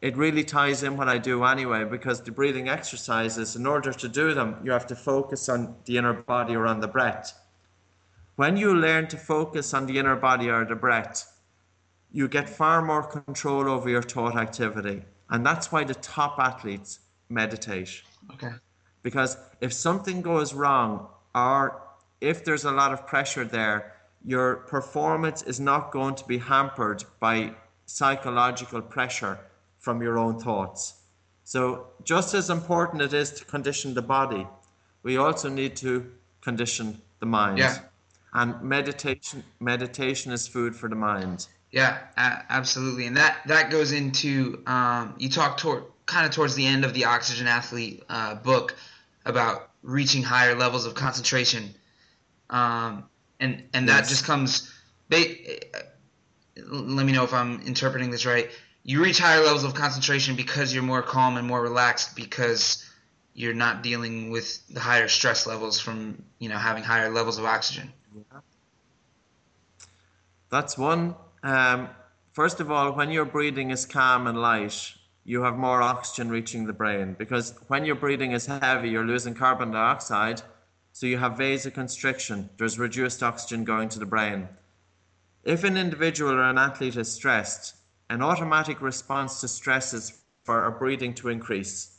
it 0.00 0.16
really 0.16 0.44
ties 0.44 0.82
in 0.82 0.96
what 0.96 1.08
I 1.08 1.18
do 1.18 1.44
anyway 1.44 1.84
because 1.84 2.22
the 2.22 2.32
breathing 2.32 2.68
exercises, 2.68 3.54
in 3.54 3.66
order 3.66 3.92
to 3.92 4.08
do 4.08 4.32
them, 4.32 4.56
you 4.64 4.72
have 4.72 4.86
to 4.86 4.96
focus 4.96 5.48
on 5.48 5.76
the 5.84 5.98
inner 5.98 6.14
body 6.14 6.56
or 6.56 6.66
on 6.66 6.80
the 6.80 6.88
breath. 6.88 7.38
When 8.36 8.56
you 8.56 8.74
learn 8.74 9.08
to 9.08 9.18
focus 9.18 9.74
on 9.74 9.86
the 9.86 9.98
inner 9.98 10.16
body 10.16 10.48
or 10.48 10.64
the 10.64 10.74
breath, 10.74 11.30
you 12.10 12.28
get 12.28 12.48
far 12.48 12.80
more 12.80 13.02
control 13.02 13.68
over 13.68 13.90
your 13.90 14.02
thought 14.02 14.36
activity. 14.36 15.02
And 15.28 15.44
that's 15.44 15.70
why 15.70 15.84
the 15.84 15.94
top 15.94 16.38
athletes 16.38 17.00
meditate. 17.28 18.02
Okay. 18.32 18.52
Because 19.02 19.36
if 19.60 19.72
something 19.72 20.22
goes 20.22 20.54
wrong 20.54 21.08
or 21.34 21.82
if 22.22 22.44
there's 22.44 22.64
a 22.64 22.72
lot 22.72 22.92
of 22.92 23.06
pressure 23.06 23.44
there, 23.44 23.94
your 24.24 24.56
performance 24.56 25.42
is 25.42 25.60
not 25.60 25.92
going 25.92 26.14
to 26.14 26.26
be 26.26 26.38
hampered 26.38 27.04
by 27.20 27.52
psychological 27.84 28.80
pressure 28.80 29.38
from 29.80 30.02
your 30.02 30.18
own 30.18 30.38
thoughts. 30.38 30.94
So, 31.44 31.88
just 32.04 32.34
as 32.34 32.48
important 32.48 33.02
it 33.02 33.12
is 33.12 33.32
to 33.32 33.44
condition 33.44 33.94
the 33.94 34.02
body, 34.02 34.46
we 35.02 35.16
also 35.16 35.48
need 35.48 35.74
to 35.76 36.10
condition 36.42 37.00
the 37.18 37.26
mind. 37.26 37.58
Yeah. 37.58 37.78
And 38.32 38.62
meditation, 38.62 39.42
meditation 39.58 40.30
is 40.30 40.46
food 40.46 40.76
for 40.76 40.88
the 40.88 40.94
mind. 40.94 41.48
Yeah, 41.72 41.98
absolutely, 42.16 43.06
and 43.06 43.16
that 43.16 43.38
that 43.46 43.70
goes 43.70 43.92
into 43.92 44.62
um, 44.66 45.14
you 45.18 45.28
talk 45.28 45.56
toward 45.56 45.84
kind 46.06 46.26
of 46.26 46.32
towards 46.32 46.56
the 46.56 46.66
end 46.66 46.84
of 46.84 46.94
the 46.94 47.04
Oxygen 47.04 47.46
Athlete 47.46 48.02
uh, 48.08 48.34
book 48.34 48.74
about 49.24 49.70
reaching 49.82 50.22
higher 50.22 50.56
levels 50.56 50.84
of 50.84 50.94
concentration, 50.94 51.72
um, 52.50 53.04
and 53.38 53.62
and 53.72 53.88
that 53.88 54.08
just 54.08 54.24
comes. 54.24 54.72
They, 55.08 55.60
let 56.56 57.06
me 57.06 57.12
know 57.12 57.24
if 57.24 57.32
I'm 57.32 57.60
interpreting 57.62 58.10
this 58.10 58.26
right. 58.26 58.50
You 58.90 59.00
reach 59.00 59.20
higher 59.20 59.44
levels 59.44 59.62
of 59.62 59.72
concentration 59.74 60.34
because 60.34 60.74
you're 60.74 60.82
more 60.82 61.00
calm 61.00 61.36
and 61.36 61.46
more 61.46 61.62
relaxed 61.62 62.16
because 62.16 62.84
you're 63.34 63.54
not 63.54 63.84
dealing 63.84 64.30
with 64.30 64.66
the 64.66 64.80
higher 64.80 65.06
stress 65.06 65.46
levels 65.46 65.78
from 65.78 66.24
you 66.40 66.48
know 66.48 66.56
having 66.56 66.82
higher 66.82 67.08
levels 67.08 67.38
of 67.38 67.44
oxygen. 67.44 67.92
That's 70.50 70.76
one. 70.76 71.14
Um, 71.44 71.88
first 72.32 72.58
of 72.58 72.72
all, 72.72 72.90
when 72.90 73.12
your 73.12 73.24
breathing 73.24 73.70
is 73.70 73.86
calm 73.86 74.26
and 74.26 74.42
light, 74.42 74.94
you 75.22 75.42
have 75.42 75.56
more 75.56 75.80
oxygen 75.80 76.28
reaching 76.28 76.66
the 76.66 76.72
brain 76.72 77.14
because 77.16 77.54
when 77.68 77.84
your 77.84 77.94
breathing 77.94 78.32
is 78.32 78.46
heavy, 78.46 78.90
you're 78.90 79.06
losing 79.06 79.34
carbon 79.34 79.70
dioxide, 79.70 80.42
so 80.90 81.06
you 81.06 81.18
have 81.18 81.34
vasoconstriction. 81.34 82.48
There's 82.56 82.76
reduced 82.76 83.22
oxygen 83.22 83.62
going 83.62 83.88
to 83.90 84.00
the 84.00 84.12
brain. 84.14 84.48
If 85.44 85.62
an 85.62 85.76
individual 85.76 86.32
or 86.32 86.42
an 86.42 86.58
athlete 86.58 86.96
is 86.96 87.12
stressed, 87.12 87.76
an 88.10 88.20
automatic 88.22 88.82
response 88.82 89.40
to 89.40 89.48
stresses 89.48 90.20
for 90.44 90.60
our 90.62 90.70
breathing 90.70 91.14
to 91.14 91.28
increase. 91.28 91.96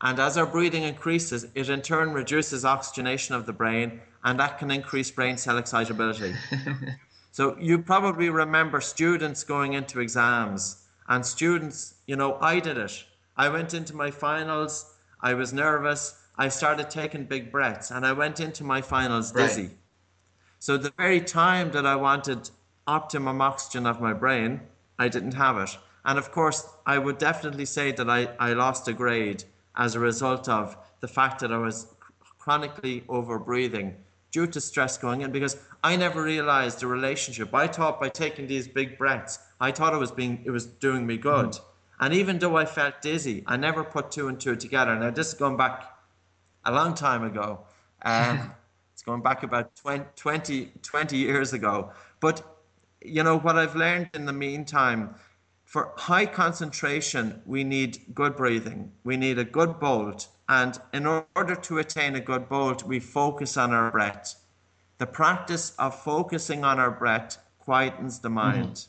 And 0.00 0.18
as 0.18 0.36
our 0.36 0.46
breathing 0.46 0.82
increases, 0.82 1.46
it 1.54 1.70
in 1.70 1.82
turn 1.82 2.12
reduces 2.12 2.64
oxygenation 2.64 3.34
of 3.34 3.46
the 3.46 3.52
brain, 3.52 4.00
and 4.24 4.38
that 4.38 4.58
can 4.58 4.70
increase 4.70 5.10
brain 5.10 5.38
cell 5.38 5.56
excitability. 5.56 6.34
So 7.30 7.56
you 7.60 7.78
probably 7.78 8.30
remember 8.30 8.80
students 8.80 9.44
going 9.44 9.74
into 9.74 10.00
exams 10.00 10.84
and 11.06 11.24
students, 11.24 11.94
you 12.04 12.16
know, 12.16 12.36
I 12.40 12.58
did 12.58 12.76
it. 12.78 13.04
I 13.36 13.48
went 13.48 13.74
into 13.74 13.94
my 13.94 14.10
finals, 14.10 14.96
I 15.20 15.34
was 15.34 15.52
nervous, 15.52 16.18
I 16.36 16.48
started 16.48 16.90
taking 16.90 17.26
big 17.26 17.52
breaths, 17.52 17.92
and 17.92 18.04
I 18.04 18.12
went 18.12 18.40
into 18.40 18.64
my 18.64 18.82
finals 18.82 19.32
Right. 19.32 19.46
dizzy. 19.46 19.70
So 20.58 20.76
the 20.76 20.92
very 20.96 21.20
time 21.20 21.70
that 21.70 21.86
I 21.86 21.94
wanted 21.94 22.50
optimum 22.88 23.40
oxygen 23.40 23.86
of 23.86 24.00
my 24.00 24.14
brain, 24.14 24.62
I 24.98 25.08
didn't 25.08 25.34
have 25.34 25.58
it. 25.58 25.76
And 26.04 26.18
of 26.18 26.32
course, 26.32 26.66
I 26.86 26.98
would 26.98 27.18
definitely 27.18 27.64
say 27.64 27.92
that 27.92 28.08
I, 28.08 28.28
I 28.38 28.52
lost 28.54 28.88
a 28.88 28.92
grade 28.92 29.44
as 29.76 29.94
a 29.94 30.00
result 30.00 30.48
of 30.48 30.76
the 31.00 31.08
fact 31.08 31.40
that 31.40 31.52
I 31.52 31.58
was 31.58 31.86
chronically 32.38 33.04
over 33.08 33.38
breathing 33.38 33.94
due 34.30 34.46
to 34.46 34.60
stress 34.60 34.98
going 34.98 35.22
in 35.22 35.30
because 35.30 35.56
I 35.82 35.96
never 35.96 36.22
realized 36.22 36.80
the 36.80 36.86
relationship. 36.86 37.54
I 37.54 37.66
thought 37.66 38.00
by 38.00 38.08
taking 38.08 38.46
these 38.46 38.66
big 38.66 38.98
breaths, 38.98 39.38
I 39.60 39.70
thought 39.70 39.94
it 39.94 39.98
was 39.98 40.10
being 40.10 40.42
it 40.44 40.50
was 40.50 40.66
doing 40.66 41.06
me 41.06 41.16
good. 41.16 41.58
And 42.00 42.14
even 42.14 42.38
though 42.38 42.56
I 42.56 42.64
felt 42.64 43.02
dizzy, 43.02 43.42
I 43.46 43.56
never 43.56 43.82
put 43.84 44.10
two 44.10 44.28
and 44.28 44.38
two 44.38 44.56
together. 44.56 44.94
Now 44.96 45.10
this 45.10 45.28
is 45.28 45.34
going 45.34 45.56
back 45.56 45.92
a 46.64 46.72
long 46.72 46.94
time 46.94 47.24
ago. 47.24 47.60
Um, 48.00 48.52
it's 48.92 49.02
going 49.02 49.22
back 49.22 49.42
about 49.42 49.74
20, 49.74 50.04
20, 50.14 50.70
20 50.82 51.16
years 51.16 51.52
ago. 51.52 51.90
But 52.20 52.57
you 53.02 53.22
know 53.22 53.38
what 53.38 53.56
I've 53.56 53.76
learned 53.76 54.10
in 54.14 54.26
the 54.26 54.32
meantime, 54.32 55.14
for 55.64 55.92
high 55.96 56.26
concentration, 56.26 57.42
we 57.44 57.62
need 57.62 58.14
good 58.14 58.36
breathing. 58.36 58.90
We 59.04 59.16
need 59.16 59.38
a 59.38 59.44
good 59.44 59.78
bolt. 59.78 60.28
And 60.48 60.80
in 60.94 61.06
order 61.06 61.54
to 61.54 61.78
attain 61.78 62.14
a 62.16 62.20
good 62.20 62.48
bolt, 62.48 62.84
we 62.84 63.00
focus 63.00 63.56
on 63.56 63.72
our 63.72 63.90
breath. 63.90 64.36
The 64.96 65.06
practice 65.06 65.74
of 65.78 65.94
focusing 66.02 66.64
on 66.64 66.78
our 66.78 66.90
breath 66.90 67.38
quietens 67.66 68.20
the 68.20 68.28
mm-hmm. 68.28 68.34
mind. 68.34 68.86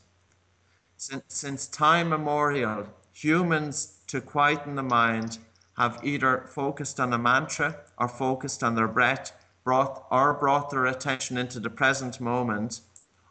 Since, 0.95 1.23
since 1.27 1.67
time 1.67 2.13
immemorial, 2.13 2.87
humans, 3.13 3.99
to 4.07 4.21
quieten 4.21 4.75
the 4.75 4.83
mind, 4.83 5.37
have 5.77 5.99
either 6.03 6.45
focused 6.49 6.99
on 6.99 7.13
a 7.13 7.17
mantra 7.17 7.75
or 7.97 8.07
focused 8.07 8.63
on 8.63 8.75
their 8.75 8.87
breath, 8.87 9.33
brought 9.63 10.07
or 10.11 10.33
brought 10.33 10.69
their 10.69 10.87
attention 10.87 11.37
into 11.37 11.59
the 11.59 11.69
present 11.69 12.19
moment, 12.19 12.81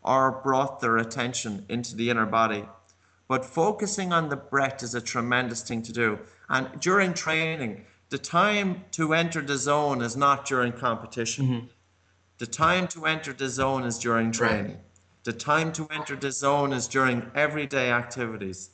or 0.08 0.40
brought 0.42 0.80
their 0.80 0.96
attention 0.96 1.66
into 1.68 1.94
the 1.94 2.08
inner 2.08 2.24
body. 2.24 2.64
But 3.28 3.44
focusing 3.44 4.10
on 4.10 4.30
the 4.30 4.36
breath 4.36 4.82
is 4.82 4.94
a 4.94 5.02
tremendous 5.02 5.60
thing 5.60 5.82
to 5.82 5.92
do. 5.92 6.18
And 6.48 6.80
during 6.80 7.12
training, 7.12 7.84
the 8.08 8.16
time 8.16 8.84
to 8.92 9.12
enter 9.12 9.42
the 9.42 9.58
zone 9.58 10.00
is 10.00 10.16
not 10.16 10.46
during 10.46 10.72
competition. 10.72 11.46
Mm-hmm. 11.46 11.66
The 12.38 12.46
time 12.46 12.88
to 12.88 13.04
enter 13.04 13.34
the 13.34 13.50
zone 13.50 13.84
is 13.84 13.98
during 13.98 14.32
training. 14.32 14.78
The 15.24 15.34
time 15.34 15.72
to 15.72 15.86
enter 15.90 16.16
the 16.16 16.32
zone 16.32 16.72
is 16.72 16.88
during 16.88 17.30
everyday 17.34 17.92
activities. 17.92 18.70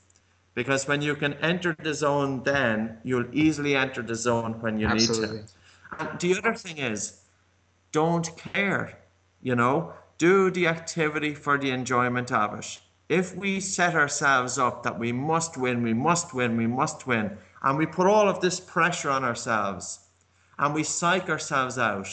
Because 0.55 0.87
when 0.87 1.03
you 1.03 1.17
can 1.17 1.35
enter 1.35 1.75
the 1.83 1.95
zone 1.95 2.45
then, 2.45 2.99
you'll 3.03 3.27
easily 3.33 3.75
enter 3.75 4.03
the 4.03 4.15
zone 4.15 4.61
when 4.61 4.79
you 4.79 4.87
Absolutely. 4.87 5.39
need 5.39 5.47
to. 5.49 6.11
And 6.11 6.21
the 6.21 6.39
other 6.39 6.55
thing 6.55 6.79
is, 6.79 7.21
don't 7.91 8.37
care. 8.37 8.99
You 9.43 9.57
know, 9.57 9.95
do 10.19 10.51
the 10.51 10.67
activity 10.67 11.35
for 11.35 11.59
the 11.59 11.71
enjoyment 11.71 12.33
of 12.33 12.59
it. 12.59 12.81
If 13.09 13.37
we 13.37 13.61
set 13.61 13.95
ourselves 13.95 14.59
up 14.59 14.83
that 14.83 14.99
we 14.99 15.13
must 15.13 15.57
win, 15.57 15.83
we 15.83 15.95
must 15.95 16.35
win, 16.35 16.57
we 16.57 16.67
must 16.67 17.07
win, 17.07 17.37
and 17.63 17.79
we 17.79 17.87
put 17.87 18.07
all 18.07 18.29
of 18.29 18.41
this 18.41 18.61
pressure 18.61 19.11
on 19.11 19.25
ourselves 19.25 20.01
and 20.59 20.75
we 20.75 20.85
psych 20.85 21.29
ourselves 21.29 21.79
out, 21.79 22.09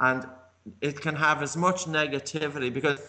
and 0.00 0.26
it 0.80 1.00
can 1.00 1.16
have 1.16 1.42
as 1.42 1.56
much 1.56 1.84
negativity 1.86 2.72
because 2.72 3.00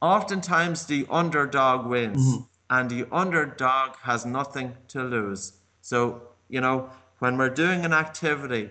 oftentimes 0.00 0.86
the 0.86 1.06
underdog 1.10 1.86
wins 1.86 2.18
mm-hmm. 2.18 2.42
and 2.70 2.90
the 2.90 3.06
underdog 3.12 3.96
has 4.02 4.26
nothing 4.26 4.74
to 4.88 5.02
lose. 5.02 5.52
So, 5.80 6.22
you 6.48 6.60
know, 6.60 6.90
when 7.20 7.36
we're 7.36 7.50
doing 7.50 7.84
an 7.84 7.92
activity, 7.92 8.70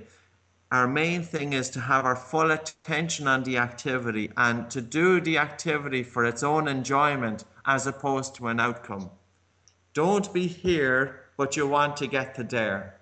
our 0.71 0.87
main 0.87 1.23
thing 1.23 1.53
is 1.53 1.69
to 1.71 1.81
have 1.81 2.05
our 2.05 2.15
full 2.15 2.51
attention 2.51 3.27
on 3.27 3.43
the 3.43 3.57
activity 3.57 4.31
and 4.37 4.69
to 4.71 4.81
do 4.81 5.19
the 5.21 5.37
activity 5.37 6.03
for 6.03 6.25
its 6.25 6.43
own 6.43 6.67
enjoyment 6.67 7.43
as 7.65 7.87
opposed 7.87 8.35
to 8.35 8.47
an 8.47 8.59
outcome. 8.59 9.09
Don't 9.93 10.33
be 10.33 10.47
here, 10.47 11.25
but 11.37 11.57
you 11.57 11.67
want 11.67 11.97
to 11.97 12.07
get 12.07 12.35
to 12.35 12.43
there. 12.43 12.99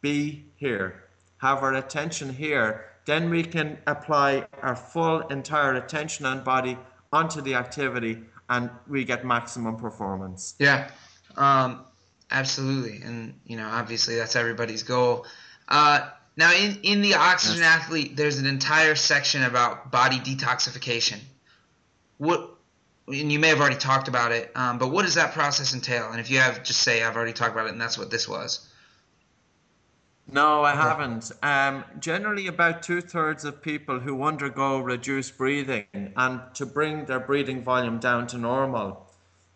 Be 0.00 0.46
here. 0.56 1.04
Have 1.38 1.62
our 1.62 1.74
attention 1.74 2.32
here 2.34 2.92
then 3.04 3.30
we 3.30 3.42
can 3.42 3.78
apply 3.86 4.46
our 4.62 4.76
full 4.76 5.20
entire 5.28 5.74
attention 5.74 6.26
and 6.26 6.44
body 6.44 6.78
onto 7.12 7.40
the 7.40 7.54
activity 7.54 8.18
and 8.48 8.70
we 8.88 9.04
get 9.04 9.24
maximum 9.24 9.76
performance. 9.76 10.54
Yeah, 10.58 10.90
um, 11.36 11.84
absolutely, 12.30 13.00
and 13.02 13.34
you 13.46 13.56
know, 13.56 13.68
obviously 13.68 14.16
that's 14.16 14.36
everybody's 14.36 14.82
goal. 14.82 15.26
Uh, 15.68 16.08
now, 16.36 16.52
in 16.52 16.78
in 16.82 17.02
the 17.02 17.14
oxygen 17.14 17.58
yes. 17.58 17.82
athlete, 17.82 18.16
there's 18.16 18.38
an 18.38 18.46
entire 18.46 18.94
section 18.94 19.42
about 19.42 19.90
body 19.90 20.18
detoxification. 20.18 21.18
What, 22.16 22.54
and 23.06 23.30
you 23.30 23.38
may 23.38 23.48
have 23.48 23.60
already 23.60 23.76
talked 23.76 24.08
about 24.08 24.32
it, 24.32 24.50
um, 24.54 24.78
but 24.78 24.88
what 24.88 25.02
does 25.02 25.16
that 25.16 25.32
process 25.34 25.74
entail? 25.74 26.10
And 26.10 26.20
if 26.20 26.30
you 26.30 26.38
have, 26.38 26.62
just 26.62 26.80
say 26.80 27.02
I've 27.02 27.16
already 27.16 27.32
talked 27.34 27.52
about 27.52 27.66
it, 27.66 27.72
and 27.72 27.80
that's 27.80 27.98
what 27.98 28.10
this 28.10 28.26
was. 28.26 28.66
No, 30.30 30.62
I 30.62 30.74
haven't. 30.74 31.30
Um, 31.42 31.84
generally, 31.98 32.46
about 32.46 32.82
two 32.82 33.02
thirds 33.02 33.44
of 33.44 33.60
people 33.60 33.98
who 33.98 34.22
undergo 34.22 34.78
reduced 34.78 35.36
breathing 35.36 35.84
and 36.16 36.40
to 36.54 36.64
bring 36.64 37.04
their 37.04 37.20
breathing 37.20 37.62
volume 37.62 37.98
down 37.98 38.26
to 38.28 38.38
normal, 38.38 39.06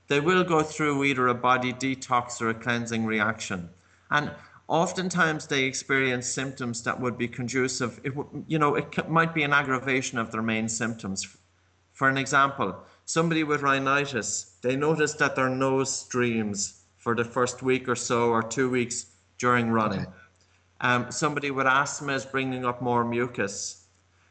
they 0.09 0.20
will 0.20 0.45
go 0.45 0.62
through 0.62 1.05
either 1.05 1.29
a 1.29 1.35
body 1.35 1.72
detox 1.72 2.43
or 2.43 2.51
a 2.51 2.55
cleansing 2.55 3.07
reaction. 3.07 3.70
And 4.11 4.31
oftentimes 4.68 5.46
they 5.46 5.64
experience 5.64 6.26
symptoms 6.26 6.82
that 6.84 7.00
would 7.00 7.16
be 7.16 7.28
conducive. 7.28 8.00
It, 8.04 8.12
you 8.46 8.58
know, 8.58 8.74
it 8.74 9.08
might 9.08 9.34
be 9.34 9.42
an 9.42 9.52
aggravation 9.52 10.18
of 10.18 10.32
their 10.32 10.42
main 10.42 10.68
symptoms. 10.68 11.36
For 11.92 12.08
an 12.08 12.18
example, 12.18 12.76
somebody 13.04 13.44
with 13.44 13.62
rhinitis, 13.62 14.56
they 14.62 14.76
notice 14.76 15.14
that 15.14 15.36
their 15.36 15.48
nose 15.48 15.92
streams 15.94 16.82
for 16.98 17.14
the 17.14 17.24
first 17.24 17.62
week 17.62 17.88
or 17.88 17.96
so 17.96 18.30
or 18.30 18.42
two 18.42 18.68
weeks 18.68 19.06
during 19.38 19.70
running. 19.70 20.00
Okay 20.00 20.10
um, 20.80 21.10
somebody 21.10 21.50
with 21.50 21.66
asthma 21.66 22.12
is 22.14 22.24
bringing 22.24 22.64
up 22.64 22.82
more 22.82 23.04
mucus. 23.04 23.84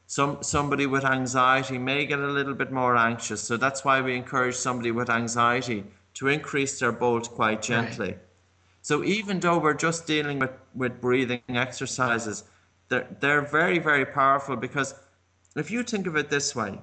Some, 0.08 0.44
somebody 0.44 0.86
with 0.86 1.04
anxiety 1.04 1.78
may 1.80 2.06
get 2.06 2.20
a 2.20 2.28
little 2.28 2.54
bit 2.54 2.72
more 2.72 2.96
anxious. 2.96 3.42
So 3.42 3.58
that's 3.58 3.84
why 3.84 4.02
we 4.02 4.16
encourage 4.16 4.56
somebody 4.56 4.92
with 4.92 5.10
anxiety 5.10 5.84
to 6.16 6.28
increase 6.28 6.80
their 6.80 6.92
bolt 6.92 7.32
quite 7.32 7.62
gently. 7.62 8.10
Right. 8.10 8.20
So 8.86 9.04
even 9.04 9.40
though 9.40 9.58
we're 9.58 9.74
just 9.74 10.06
dealing 10.06 10.38
with, 10.38 10.52
with 10.76 11.02
breathing 11.02 11.42
exercises, 11.50 12.44
they're, 12.88 13.08
they're 13.20 13.42
very, 13.42 13.80
very 13.80 14.06
powerful 14.06 14.56
because 14.56 14.94
if 15.56 15.72
you 15.72 15.82
think 15.82 16.06
of 16.06 16.16
it 16.16 16.30
this 16.30 16.56
way, 16.56 16.78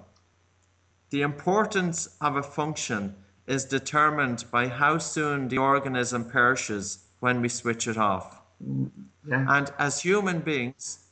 the 1.11 1.23
importance 1.23 2.17
of 2.21 2.35
a 2.35 2.43
function 2.43 3.15
is 3.47 3.65
determined 3.65 4.47
by 4.51 4.67
how 4.67 4.99
soon 4.99 5.47
the 5.47 5.59
organism 5.59 6.29
perishes 6.29 7.05
when 7.21 7.41
we 7.41 7.49
switch 7.49 7.87
it 7.87 7.97
off. 7.97 8.43
Yeah. 9.29 9.47
And 9.49 9.73
as 9.79 10.03
human 10.03 10.41
beings, 10.41 11.05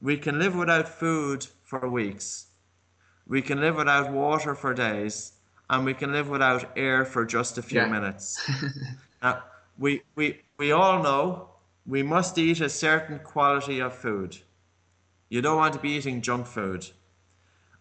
we 0.00 0.16
can 0.16 0.38
live 0.38 0.54
without 0.54 0.88
food 0.88 1.44
for 1.64 1.88
weeks. 1.88 2.46
We 3.26 3.42
can 3.42 3.60
live 3.60 3.74
without 3.74 4.12
water 4.12 4.54
for 4.54 4.72
days. 4.74 5.32
And 5.68 5.84
we 5.84 5.94
can 5.94 6.12
live 6.12 6.28
without 6.28 6.70
air 6.76 7.04
for 7.04 7.24
just 7.24 7.58
a 7.58 7.62
few 7.62 7.80
yeah. 7.80 7.88
minutes. 7.88 8.48
now, 9.24 9.42
we, 9.78 10.02
we, 10.14 10.40
we 10.58 10.72
all 10.72 11.02
know 11.02 11.50
we 11.86 12.02
must 12.02 12.38
eat 12.38 12.60
a 12.60 12.68
certain 12.68 13.18
quality 13.18 13.80
of 13.80 13.94
food. 13.94 14.36
You 15.28 15.42
don't 15.42 15.56
want 15.56 15.74
to 15.74 15.80
be 15.80 15.90
eating 15.90 16.22
junk 16.22 16.46
food. 16.46 16.86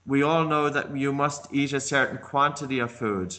We 0.06 0.22
all 0.22 0.46
know 0.46 0.70
that 0.70 0.96
you 0.96 1.12
must 1.12 1.48
eat 1.52 1.74
a 1.74 1.80
certain 1.80 2.18
quantity 2.18 2.80
of 2.80 2.92
food. 2.92 3.38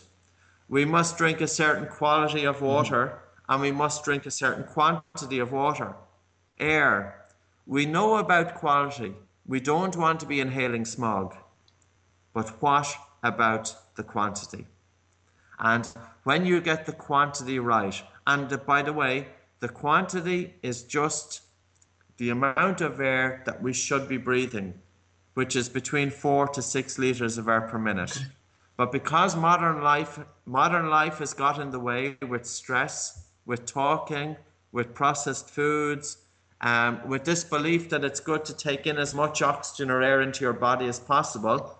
We 0.68 0.84
must 0.84 1.16
drink 1.16 1.40
a 1.40 1.48
certain 1.48 1.86
quality 1.86 2.44
of 2.44 2.61
water. 2.61 3.07
Mm 3.07 3.26
and 3.48 3.61
we 3.61 3.72
must 3.72 4.04
drink 4.04 4.26
a 4.26 4.30
certain 4.30 4.64
quantity 4.64 5.38
of 5.38 5.52
water. 5.52 5.94
Air. 6.59 7.26
We 7.66 7.86
know 7.86 8.16
about 8.16 8.54
quality. 8.54 9.14
We 9.46 9.61
don't 9.61 9.96
want 9.96 10.20
to 10.20 10.26
be 10.26 10.40
inhaling 10.40 10.84
smog. 10.84 11.36
But 12.32 12.61
what 12.62 12.92
about 13.22 13.74
the 13.96 14.02
quantity? 14.02 14.66
And 15.59 15.88
when 16.24 16.44
you 16.44 16.61
get 16.61 16.86
the 16.86 16.92
quantity 16.92 17.59
right, 17.59 18.02
and 18.26 18.60
by 18.66 18.82
the 18.82 18.92
way, 18.92 19.28
the 19.60 19.68
quantity 19.68 20.54
is 20.62 20.82
just 20.82 21.42
the 22.18 22.30
amount 22.30 22.80
of 22.80 23.00
air 23.00 23.42
that 23.46 23.62
we 23.62 23.72
should 23.72 24.08
be 24.08 24.16
breathing, 24.16 24.74
which 25.34 25.54
is 25.54 25.68
between 25.68 26.10
four 26.10 26.48
to 26.48 26.62
six 26.62 26.98
liters 26.98 27.38
of 27.38 27.48
air 27.48 27.62
per 27.62 27.78
minute. 27.78 28.18
But 28.76 28.92
because 28.92 29.36
modern 29.36 29.82
life, 29.82 30.18
modern 30.44 30.90
life 30.90 31.18
has 31.18 31.32
got 31.32 31.58
in 31.60 31.70
the 31.70 31.80
way 31.80 32.16
with 32.28 32.44
stress, 32.44 33.24
with 33.46 33.64
talking, 33.64 34.36
with 34.72 34.92
processed 34.94 35.48
foods, 35.48 36.18
um, 36.60 37.00
with 37.06 37.24
this 37.24 37.44
belief 37.44 37.88
that 37.90 38.04
it's 38.04 38.20
good 38.20 38.44
to 38.46 38.54
take 38.54 38.86
in 38.86 38.98
as 38.98 39.14
much 39.14 39.40
oxygen 39.40 39.90
or 39.90 40.02
air 40.02 40.20
into 40.20 40.44
your 40.44 40.52
body 40.52 40.86
as 40.88 40.98
possible, 40.98 41.78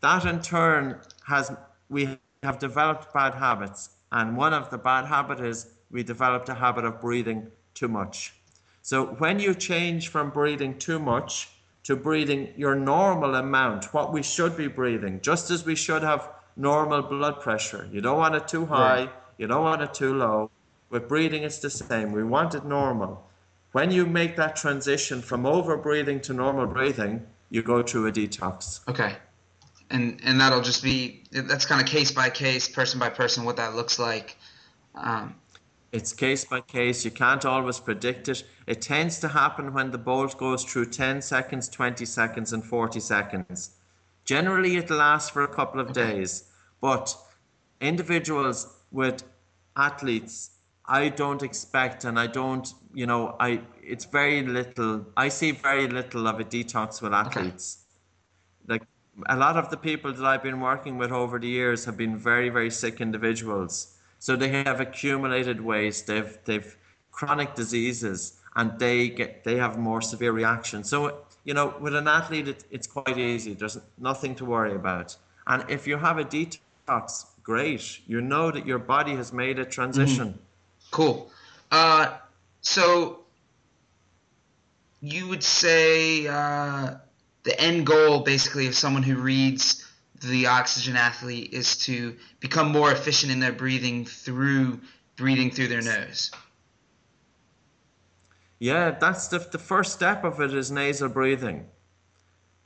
that 0.00 0.24
in 0.24 0.40
turn 0.40 1.00
has 1.26 1.52
we 1.90 2.18
have 2.42 2.58
developed 2.58 3.12
bad 3.12 3.34
habits. 3.34 3.90
And 4.12 4.36
one 4.36 4.54
of 4.54 4.70
the 4.70 4.78
bad 4.78 5.06
habits 5.06 5.40
is 5.40 5.66
we 5.90 6.02
developed 6.02 6.48
a 6.48 6.54
habit 6.54 6.84
of 6.84 7.00
breathing 7.00 7.48
too 7.74 7.88
much. 7.88 8.34
So 8.82 9.06
when 9.06 9.38
you 9.38 9.54
change 9.54 10.08
from 10.08 10.30
breathing 10.30 10.78
too 10.78 10.98
much 10.98 11.50
to 11.84 11.96
breathing 11.96 12.52
your 12.56 12.74
normal 12.74 13.34
amount, 13.34 13.92
what 13.94 14.12
we 14.12 14.22
should 14.22 14.56
be 14.56 14.66
breathing, 14.66 15.20
just 15.20 15.50
as 15.50 15.64
we 15.64 15.74
should 15.74 16.02
have 16.02 16.30
normal 16.56 17.02
blood 17.02 17.40
pressure. 17.40 17.88
You 17.92 18.00
don't 18.00 18.18
want 18.18 18.34
it 18.34 18.48
too 18.48 18.66
high, 18.66 19.00
right. 19.00 19.12
you 19.38 19.46
don't 19.46 19.62
want 19.62 19.80
it 19.80 19.94
too 19.94 20.14
low. 20.14 20.50
With 20.90 21.08
breathing, 21.08 21.44
it's 21.44 21.58
the 21.58 21.70
same. 21.70 22.12
We 22.12 22.24
want 22.24 22.54
it 22.54 22.64
normal. 22.64 23.24
When 23.72 23.90
you 23.90 24.06
make 24.06 24.36
that 24.36 24.56
transition 24.56 25.22
from 25.22 25.46
over 25.46 25.76
breathing 25.76 26.20
to 26.22 26.32
normal 26.32 26.66
breathing, 26.66 27.26
you 27.50 27.62
go 27.62 27.82
through 27.82 28.06
a 28.06 28.12
detox. 28.12 28.80
Okay. 28.88 29.14
And 29.90 30.20
and 30.24 30.40
that'll 30.40 30.60
just 30.60 30.82
be 30.82 31.22
that's 31.30 31.64
kind 31.64 31.80
of 31.80 31.86
case 31.86 32.10
by 32.10 32.28
case, 32.30 32.68
person 32.68 32.98
by 32.98 33.08
person, 33.08 33.44
what 33.44 33.56
that 33.56 33.74
looks 33.74 33.98
like. 33.98 34.36
Um, 34.94 35.34
it's 35.92 36.12
case 36.12 36.44
by 36.44 36.60
case. 36.60 37.04
You 37.04 37.10
can't 37.10 37.44
always 37.44 37.78
predict 37.78 38.28
it. 38.28 38.44
It 38.66 38.82
tends 38.82 39.18
to 39.20 39.28
happen 39.28 39.72
when 39.72 39.90
the 39.90 39.98
bolt 39.98 40.36
goes 40.38 40.64
through 40.64 40.86
10 40.86 41.22
seconds, 41.22 41.68
20 41.68 42.04
seconds, 42.04 42.52
and 42.52 42.64
40 42.64 43.00
seconds. 43.00 43.70
Generally, 44.24 44.76
it 44.76 44.90
lasts 44.90 45.30
for 45.30 45.42
a 45.42 45.48
couple 45.48 45.80
of 45.80 45.92
days. 45.92 46.44
But 46.80 47.16
individuals 47.80 48.76
with 48.92 49.24
athletes 49.76 50.50
I 50.88 51.10
don't 51.10 51.42
expect, 51.42 52.04
and 52.04 52.18
I 52.18 52.26
don't, 52.26 52.72
you 52.94 53.06
know, 53.06 53.36
I 53.38 53.60
it's 53.82 54.06
very 54.06 54.42
little. 54.42 55.04
I 55.16 55.28
see 55.28 55.50
very 55.50 55.86
little 55.86 56.26
of 56.26 56.40
a 56.40 56.44
detox 56.44 57.02
with 57.02 57.12
athletes. 57.12 57.84
Okay. 58.64 58.72
Like 58.72 58.82
a 59.26 59.36
lot 59.36 59.58
of 59.58 59.68
the 59.68 59.76
people 59.76 60.12
that 60.14 60.24
I've 60.24 60.42
been 60.42 60.60
working 60.60 60.96
with 60.96 61.12
over 61.12 61.38
the 61.38 61.46
years 61.46 61.84
have 61.84 61.98
been 61.98 62.16
very, 62.16 62.48
very 62.48 62.70
sick 62.70 63.02
individuals. 63.02 63.97
So 64.18 64.36
they 64.36 64.48
have 64.48 64.80
accumulated 64.80 65.60
waste. 65.60 66.06
They've 66.06 66.38
they've 66.44 66.76
chronic 67.12 67.54
diseases, 67.54 68.38
and 68.56 68.78
they 68.78 69.08
get 69.08 69.44
they 69.44 69.56
have 69.56 69.78
more 69.78 70.00
severe 70.00 70.32
reactions. 70.32 70.88
So 70.88 71.22
you 71.44 71.54
know, 71.54 71.74
with 71.80 71.94
an 71.94 72.08
athlete, 72.08 72.48
it, 72.48 72.64
it's 72.70 72.86
quite 72.86 73.16
easy. 73.16 73.54
There's 73.54 73.78
nothing 73.98 74.34
to 74.36 74.44
worry 74.44 74.74
about. 74.74 75.16
And 75.46 75.64
if 75.70 75.86
you 75.86 75.96
have 75.96 76.18
a 76.18 76.24
detox, 76.24 77.26
great. 77.42 78.00
You 78.06 78.20
know 78.20 78.50
that 78.50 78.66
your 78.66 78.78
body 78.78 79.14
has 79.16 79.32
made 79.32 79.58
a 79.58 79.64
transition. 79.64 80.28
Mm-hmm 80.28 80.42
Cool. 80.90 81.30
Uh, 81.70 82.16
so 82.60 83.20
you 85.00 85.28
would 85.28 85.44
say 85.44 86.26
uh, 86.26 86.94
the 87.44 87.60
end 87.60 87.86
goal, 87.86 88.20
basically, 88.20 88.66
of 88.66 88.74
someone 88.74 89.02
who 89.02 89.16
reads 89.16 89.84
the 90.20 90.46
oxygen 90.46 90.96
athlete 90.96 91.52
is 91.52 91.76
to 91.78 92.16
become 92.40 92.72
more 92.72 92.90
efficient 92.90 93.32
in 93.32 93.40
their 93.40 93.52
breathing 93.52 94.04
through 94.04 94.80
breathing 95.16 95.50
through 95.50 95.68
their 95.68 95.82
nose. 95.82 96.30
Yeah, 98.58 98.90
that's 98.90 99.28
the, 99.28 99.38
the 99.38 99.58
first 99.58 99.92
step 99.92 100.24
of 100.24 100.40
it 100.40 100.52
is 100.54 100.70
nasal 100.70 101.08
breathing. 101.08 101.66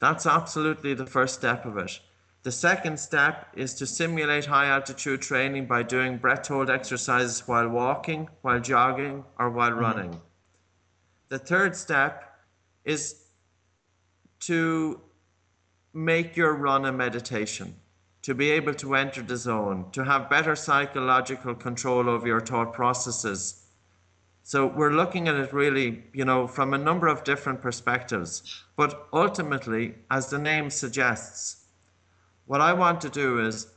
That's 0.00 0.26
absolutely 0.26 0.94
the 0.94 1.06
first 1.06 1.34
step 1.34 1.64
of 1.64 1.76
it. 1.78 2.00
The 2.42 2.52
second 2.52 2.98
step 2.98 3.48
is 3.54 3.74
to 3.74 3.86
simulate 3.86 4.46
high 4.46 4.66
altitude 4.66 5.22
training 5.22 5.66
by 5.66 5.84
doing 5.84 6.18
breath 6.18 6.48
hold 6.48 6.70
exercises 6.70 7.46
while 7.46 7.68
walking, 7.68 8.28
while 8.40 8.58
jogging, 8.58 9.24
or 9.38 9.50
while 9.50 9.70
mm-hmm. 9.70 9.80
running. 9.80 10.20
The 11.28 11.38
third 11.38 11.76
step 11.76 12.36
is 12.84 13.22
to 14.40 15.00
make 15.92 16.36
your 16.36 16.54
run 16.54 16.84
a 16.84 16.92
meditation, 16.92 17.74
to 18.22 18.34
be 18.34 18.50
able 18.50 18.74
to 18.74 18.94
enter 18.94 19.22
the 19.22 19.36
zone, 19.36 19.90
to 19.92 20.04
have 20.04 20.30
better 20.30 20.56
psychological 20.56 21.54
control 21.54 22.08
over 22.08 22.26
your 22.26 22.40
thought 22.40 22.72
processes. 22.72 23.66
So 24.42 24.66
we're 24.66 24.92
looking 24.92 25.28
at 25.28 25.36
it 25.36 25.52
really, 25.52 26.04
you 26.12 26.24
know, 26.24 26.46
from 26.46 26.74
a 26.74 26.78
number 26.78 27.06
of 27.06 27.24
different 27.24 27.62
perspectives. 27.62 28.62
But 28.76 29.06
ultimately, 29.12 29.94
as 30.10 30.30
the 30.30 30.38
name 30.38 30.70
suggests, 30.70 31.64
what 32.46 32.60
I 32.60 32.72
want 32.72 33.00
to 33.02 33.08
do 33.08 33.40
is 33.40 33.68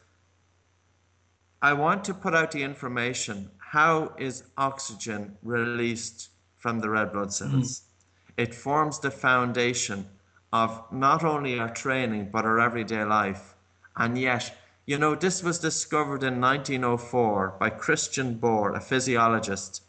I 1.62 1.74
want 1.74 2.04
to 2.06 2.14
put 2.14 2.36
out 2.36 2.52
the 2.52 2.64
information 2.64 3.50
how 3.76 4.14
is 4.18 4.44
oxygen 4.58 5.38
released 5.44 6.30
from 6.58 6.80
the 6.80 6.90
red 6.90 7.12
blood 7.12 7.34
cells? 7.34 7.82
Mm. 7.82 8.44
It 8.44 8.56
forms 8.56 9.00
the 9.00 9.12
foundation 9.12 10.08
of 10.56 10.82
not 10.90 11.22
only 11.26 11.60
our 11.60 11.74
training 11.74 12.30
but 12.32 12.46
our 12.46 12.60
everyday 12.62 13.04
life. 13.04 13.56
And 13.98 14.18
yet, 14.18 14.56
you 14.86 14.98
know, 14.98 15.14
this 15.14 15.44
was 15.44 15.60
discovered 15.60 16.24
in 16.24 16.40
1904 16.40 17.56
by 17.60 17.70
Christian 17.72 18.40
Bohr, 18.40 18.74
a 18.74 18.80
physiologist. 18.80 19.84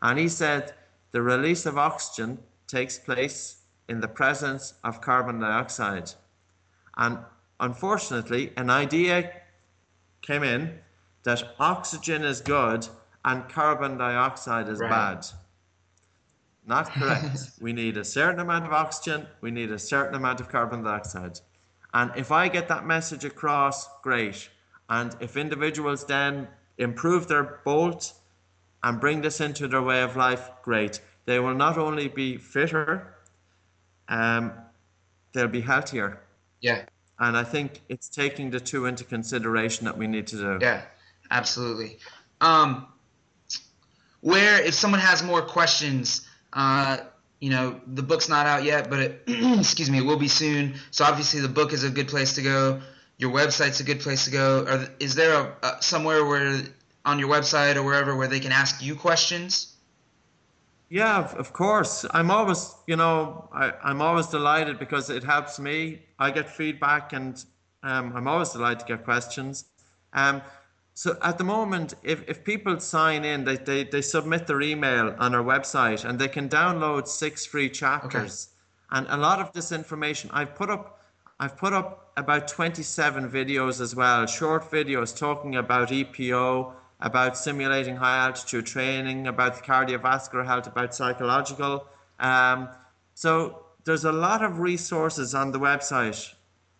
And 0.00 0.18
he 0.18 0.28
said 0.28 0.72
the 1.12 1.20
release 1.20 1.66
of 1.66 1.76
oxygen 1.76 2.38
takes 2.66 2.98
place 2.98 3.56
in 3.88 4.00
the 4.00 4.08
presence 4.08 4.74
of 4.82 5.02
carbon 5.02 5.38
dioxide. 5.40 6.10
And 6.96 7.18
unfortunately, 7.60 8.52
an 8.56 8.70
idea 8.70 9.30
came 10.22 10.42
in 10.42 10.78
that 11.24 11.42
oxygen 11.58 12.24
is 12.24 12.40
good 12.40 12.88
and 13.24 13.48
carbon 13.50 13.98
dioxide 13.98 14.68
is 14.68 14.78
right. 14.78 14.90
bad. 14.90 15.26
Not 16.66 16.90
correct. 16.98 17.50
we 17.60 17.72
need 17.72 17.96
a 17.96 18.04
certain 18.04 18.40
amount 18.40 18.66
of 18.66 18.72
oxygen, 18.72 19.26
we 19.40 19.50
need 19.50 19.70
a 19.70 19.78
certain 19.78 20.14
amount 20.14 20.40
of 20.40 20.48
carbon 20.48 20.82
dioxide. 20.82 21.40
And 21.94 22.10
if 22.16 22.30
I 22.32 22.48
get 22.48 22.68
that 22.68 22.86
message 22.86 23.24
across, 23.24 23.88
great. 24.02 24.48
And 24.90 25.16
if 25.20 25.36
individuals 25.36 26.04
then 26.04 26.48
improve 26.78 27.26
their 27.28 27.60
bolt 27.64 28.12
and 28.82 29.00
bring 29.00 29.20
this 29.20 29.40
into 29.40 29.66
their 29.66 29.82
way 29.82 30.02
of 30.02 30.16
life, 30.16 30.50
great. 30.62 31.00
They 31.24 31.40
will 31.40 31.54
not 31.54 31.78
only 31.78 32.08
be 32.08 32.36
fitter, 32.36 33.14
um, 34.08 34.52
they'll 35.32 35.48
be 35.48 35.60
healthier. 35.60 36.20
Yeah. 36.60 36.84
And 37.18 37.36
I 37.36 37.44
think 37.44 37.80
it's 37.88 38.08
taking 38.08 38.50
the 38.50 38.60
two 38.60 38.86
into 38.86 39.04
consideration 39.04 39.86
that 39.86 39.96
we 39.96 40.06
need 40.06 40.26
to 40.28 40.36
do. 40.36 40.58
Yeah, 40.60 40.82
absolutely. 41.30 41.98
Um, 42.40 42.86
where 44.20 44.62
if 44.62 44.74
someone 44.74 45.00
has 45.00 45.22
more 45.22 45.42
questions, 45.42 46.25
uh, 46.52 46.98
you 47.40 47.50
know, 47.50 47.80
the 47.86 48.02
book's 48.02 48.28
not 48.28 48.46
out 48.46 48.64
yet, 48.64 48.88
but 48.88 48.98
it, 48.98 49.22
excuse 49.26 49.90
me, 49.90 49.98
it 49.98 50.04
will 50.04 50.16
be 50.16 50.28
soon. 50.28 50.74
So 50.90 51.04
obviously, 51.04 51.40
the 51.40 51.48
book 51.48 51.72
is 51.72 51.84
a 51.84 51.90
good 51.90 52.08
place 52.08 52.34
to 52.34 52.42
go. 52.42 52.80
Your 53.18 53.30
website's 53.30 53.80
a 53.80 53.84
good 53.84 54.00
place 54.00 54.24
to 54.26 54.30
go. 54.30 54.64
Are, 54.66 54.88
is 55.00 55.14
there 55.14 55.34
a, 55.34 55.56
a, 55.62 55.82
somewhere 55.82 56.24
where 56.24 56.62
on 57.04 57.18
your 57.18 57.28
website 57.28 57.76
or 57.76 57.82
wherever 57.82 58.16
where 58.16 58.28
they 58.28 58.40
can 58.40 58.52
ask 58.52 58.82
you 58.82 58.96
questions? 58.96 59.74
Yeah, 60.88 61.28
of 61.36 61.52
course. 61.52 62.04
I'm 62.10 62.30
always, 62.30 62.74
you 62.86 62.96
know, 62.96 63.48
I, 63.52 63.72
I'm 63.82 64.00
always 64.00 64.26
delighted 64.26 64.78
because 64.78 65.10
it 65.10 65.24
helps 65.24 65.58
me. 65.58 66.02
I 66.18 66.30
get 66.30 66.48
feedback, 66.48 67.12
and 67.12 67.44
um, 67.82 68.12
I'm 68.14 68.28
always 68.28 68.50
delighted 68.50 68.80
to 68.80 68.86
get 68.86 69.04
questions. 69.04 69.64
Um, 70.12 70.42
so 70.96 71.18
at 71.20 71.36
the 71.36 71.44
moment, 71.44 71.92
if, 72.02 72.26
if 72.26 72.42
people 72.42 72.80
sign 72.80 73.22
in, 73.22 73.44
they, 73.44 73.56
they, 73.56 73.84
they 73.84 74.00
submit 74.00 74.46
their 74.46 74.62
email 74.62 75.14
on 75.18 75.34
our 75.34 75.44
website 75.44 76.08
and 76.08 76.18
they 76.18 76.26
can 76.26 76.48
download 76.48 77.06
six 77.06 77.44
free 77.44 77.68
chapters. 77.68 78.48
Okay. 78.48 78.98
And 78.98 79.06
a 79.10 79.18
lot 79.18 79.38
of 79.38 79.52
this 79.52 79.72
information 79.72 80.30
I've 80.32 80.54
put 80.54 80.70
up 80.70 80.98
I've 81.38 81.58
put 81.58 81.74
up 81.74 82.12
about 82.16 82.48
27 82.48 83.30
videos 83.30 83.78
as 83.78 83.94
well, 83.94 84.24
short 84.24 84.70
videos 84.70 85.14
talking 85.14 85.56
about 85.56 85.88
EPO, 85.90 86.72
about 87.00 87.36
simulating 87.36 87.96
high 87.96 88.16
altitude 88.24 88.64
training, 88.64 89.26
about 89.26 89.62
cardiovascular 89.62 90.46
health, 90.46 90.66
about 90.66 90.94
psychological. 90.94 91.86
Um, 92.18 92.70
so 93.12 93.66
there's 93.84 94.06
a 94.06 94.12
lot 94.12 94.42
of 94.42 94.60
resources 94.60 95.34
on 95.34 95.52
the 95.52 95.60
website. 95.60 96.32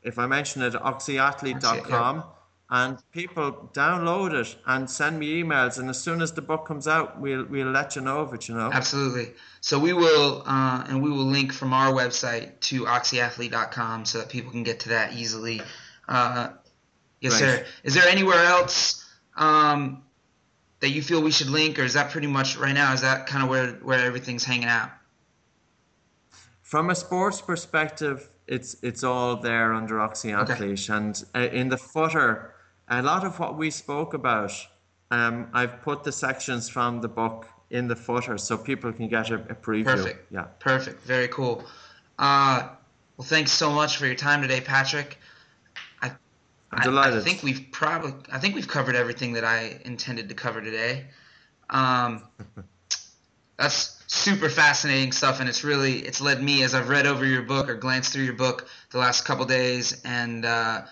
If 0.03 0.19
I 0.19 0.27
mention 0.27 0.63
it, 0.63 0.73
oxyathlete.com 0.73 2.25
and 2.69 2.99
people 3.13 3.71
download 3.73 4.33
it 4.33 4.57
and 4.67 4.91
send 4.91 5.19
me 5.19 5.43
emails 5.43 5.79
and 5.79 5.89
as 5.89 6.03
soon 6.03 6.21
as 6.21 6.33
the 6.33 6.43
book 6.43 6.67
comes 6.67 6.89
out 6.89 7.21
we'll 7.21 7.45
we'll 7.45 7.71
let 7.71 7.95
you 7.95 8.03
know 8.03 8.19
of 8.19 8.35
it 8.35 8.49
you 8.49 8.55
know? 8.55 8.71
Absolutely. 8.73 9.33
So 9.61 9.79
we 9.79 9.93
will 9.93 10.43
uh, 10.47 10.85
and 10.89 11.03
we 11.03 11.11
will 11.11 11.25
link 11.25 11.53
from 11.53 11.73
our 11.73 11.93
website 11.93 12.59
to 12.61 12.85
oxyathlete.com 12.85 14.05
so 14.05 14.19
that 14.19 14.29
people 14.29 14.51
can 14.51 14.65
get 14.65 14.81
to 14.81 14.89
that 14.91 15.15
easily. 15.15 15.63
Uh, 16.09 16.49
yes 17.21 17.41
right. 17.41 17.59
sir. 17.59 17.67
Is 17.85 17.95
there 17.95 18.09
anywhere 18.09 18.43
else 18.45 19.05
um, 19.37 20.03
that 20.81 20.91
you 20.91 21.03
feel 21.03 21.23
we 21.23 21.31
should 21.31 21.51
link 21.51 21.79
or 21.79 21.83
is 21.83 21.95
that 21.95 22.11
pretty 22.11 22.27
much 22.27 22.57
right 22.57 22.75
now? 22.75 22.93
Is 22.93 23.03
that 23.03 23.27
kind 23.27 23.45
of 23.45 23.49
where 23.49 23.73
where 23.75 24.05
everything's 24.05 24.45
hanging 24.45 24.69
out? 24.69 24.91
From 26.63 26.91
a 26.91 26.97
sports 26.97 27.41
perspective 27.41 28.29
it's 28.49 28.77
it's 28.83 29.05
all 29.05 29.37
there 29.37 29.73
under 29.73 29.97
oxyathlete. 29.97 30.91
Okay. 30.91 30.93
and 30.93 31.25
uh, 31.35 31.53
in 31.53 31.69
the 31.69 31.77
footer 31.77 32.56
a 32.89 33.03
lot 33.03 33.25
of 33.25 33.39
what 33.39 33.57
we 33.57 33.71
spoke 33.71 34.15
about, 34.15 34.53
um, 35.11 35.49
I've 35.53 35.83
put 35.83 36.05
the 36.05 36.13
sections 36.13 36.69
from 36.69 37.01
the 37.01 37.09
book 37.09 37.47
in 37.71 37.89
the 37.89 37.97
footer 37.97 38.39
so 38.39 38.57
people 38.57 38.93
can 38.93 39.09
get 39.09 39.31
a, 39.31 39.35
a 39.35 39.55
preview. 39.55 39.85
Perfect. 39.85 40.33
Yeah. 40.33 40.45
Perfect. 40.61 41.03
Very 41.03 41.29
cool. 41.29 41.65
Uh, 42.19 42.69
well, 43.17 43.27
thanks 43.27 43.53
so 43.53 43.71
much 43.71 43.97
for 43.97 44.07
your 44.07 44.15
time 44.15 44.43
today, 44.43 44.61
Patrick. 44.61 45.19
I, 46.03 46.13
I'm 46.73 46.83
delighted. 46.83 47.15
I, 47.15 47.21
I 47.21 47.23
think 47.23 47.43
we've 47.43 47.67
probably, 47.73 48.15
I 48.31 48.39
think 48.39 48.55
we've 48.55 48.69
covered 48.69 48.95
everything 48.95 49.33
that 49.35 49.45
I 49.45 49.81
intended 49.85 50.29
to 50.29 50.35
cover 50.35 50.61
today. 50.61 51.07
Um, 51.71 52.23
that's 53.59 54.03
super 54.07 54.49
fascinating 54.49 55.13
stuff, 55.13 55.41
and 55.41 55.49
it's 55.49 55.65
really, 55.65 55.99
it's 56.01 56.21
led 56.21 56.43
me 56.43 56.63
as 56.63 56.75
I've 56.75 56.89
read 56.89 57.07
over 57.07 57.25
your 57.25 57.43
book 57.43 57.69
or 57.69 57.75
glanced 57.75 58.13
through 58.13 58.25
your 58.25 58.35
book 58.35 58.69
the 58.91 58.99
last 58.99 59.25
couple 59.25 59.45
days, 59.45 60.01
and 60.05 60.45
uh, 60.45 60.83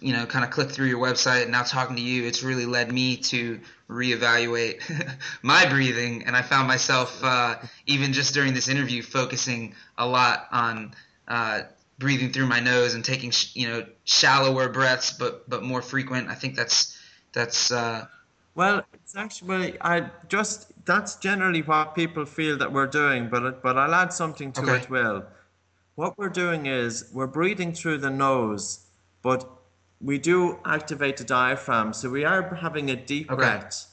you 0.00 0.12
know, 0.12 0.26
kind 0.26 0.44
of 0.44 0.50
click 0.50 0.70
through 0.70 0.86
your 0.86 0.98
website 0.98 1.42
and 1.42 1.52
now 1.52 1.62
talking 1.62 1.96
to 1.96 2.02
you, 2.02 2.24
it's 2.24 2.42
really 2.42 2.66
led 2.66 2.92
me 2.92 3.16
to 3.16 3.60
reevaluate 3.88 4.80
my 5.42 5.66
breathing. 5.68 6.24
And 6.24 6.36
I 6.36 6.42
found 6.42 6.68
myself, 6.68 7.22
uh, 7.24 7.56
even 7.86 8.12
just 8.12 8.34
during 8.34 8.54
this 8.54 8.68
interview, 8.68 9.02
focusing 9.02 9.74
a 9.98 10.06
lot 10.06 10.46
on 10.52 10.94
uh, 11.26 11.62
breathing 11.98 12.32
through 12.32 12.46
my 12.46 12.60
nose 12.60 12.94
and 12.94 13.04
taking, 13.04 13.30
sh- 13.30 13.56
you 13.56 13.68
know, 13.68 13.86
shallower 14.04 14.68
breaths, 14.68 15.12
but 15.12 15.48
but 15.48 15.62
more 15.62 15.82
frequent. 15.82 16.28
I 16.28 16.34
think 16.34 16.54
that's 16.54 16.98
that's. 17.32 17.70
Uh, 17.70 18.06
well, 18.54 18.82
it's 18.92 19.16
actually 19.16 19.76
I 19.80 20.10
just 20.28 20.72
that's 20.84 21.16
generally 21.16 21.62
what 21.62 21.94
people 21.94 22.24
feel 22.24 22.58
that 22.58 22.72
we're 22.72 22.86
doing, 22.86 23.28
but 23.28 23.62
but 23.62 23.76
I'll 23.76 23.94
add 23.94 24.12
something 24.12 24.52
to 24.52 24.62
okay. 24.62 24.76
it. 24.76 24.90
Will 24.90 25.24
what 26.00 26.16
we're 26.16 26.30
doing 26.30 26.64
is 26.64 27.10
we're 27.12 27.26
breathing 27.26 27.74
through 27.74 27.98
the 27.98 28.08
nose, 28.08 28.86
but 29.22 29.46
we 30.00 30.18
do 30.18 30.58
activate 30.64 31.16
the 31.16 31.24
diaphragm. 31.24 31.92
So 31.92 32.10
we 32.10 32.24
are 32.24 32.54
having 32.54 32.90
a 32.90 32.96
deep 32.96 33.30
okay. 33.30 33.36
breath. 33.36 33.86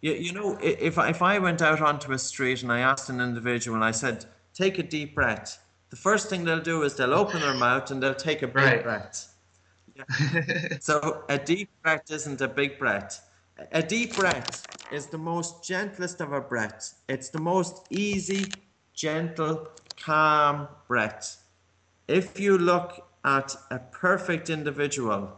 You, 0.00 0.12
you 0.14 0.32
know, 0.32 0.58
if, 0.62 0.98
if 0.98 1.22
I 1.22 1.38
went 1.38 1.60
out 1.60 1.82
onto 1.82 2.12
a 2.12 2.18
street 2.18 2.62
and 2.62 2.72
I 2.72 2.80
asked 2.80 3.10
an 3.10 3.20
individual 3.20 3.76
and 3.76 3.84
I 3.84 3.90
said, 3.90 4.24
take 4.54 4.78
a 4.78 4.82
deep 4.82 5.14
breath, 5.14 5.62
the 5.90 5.96
first 5.96 6.30
thing 6.30 6.44
they'll 6.44 6.60
do 6.60 6.82
is 6.82 6.96
they'll 6.96 7.14
open 7.14 7.40
their 7.40 7.54
mouth 7.54 7.90
and 7.90 8.02
they'll 8.02 8.14
take 8.14 8.42
a 8.42 8.46
big 8.46 8.56
right. 8.56 8.82
breath. 8.82 9.34
Yeah. 9.94 10.78
so 10.80 11.24
a 11.28 11.36
deep 11.36 11.68
breath 11.82 12.10
isn't 12.10 12.40
a 12.40 12.48
big 12.48 12.78
breath. 12.78 13.28
A 13.72 13.82
deep 13.82 14.16
breath 14.16 14.66
is 14.90 15.06
the 15.06 15.18
most 15.18 15.64
gentlest 15.64 16.20
of 16.22 16.32
a 16.32 16.40
breath. 16.40 16.94
It's 17.08 17.28
the 17.28 17.40
most 17.40 17.86
easy, 17.90 18.46
gentle, 18.94 19.68
calm 20.02 20.68
breath. 20.88 21.42
If 22.08 22.40
you 22.40 22.56
look 22.56 23.06
at 23.24 23.54
a 23.70 23.78
perfect 23.78 24.48
individual, 24.48 25.36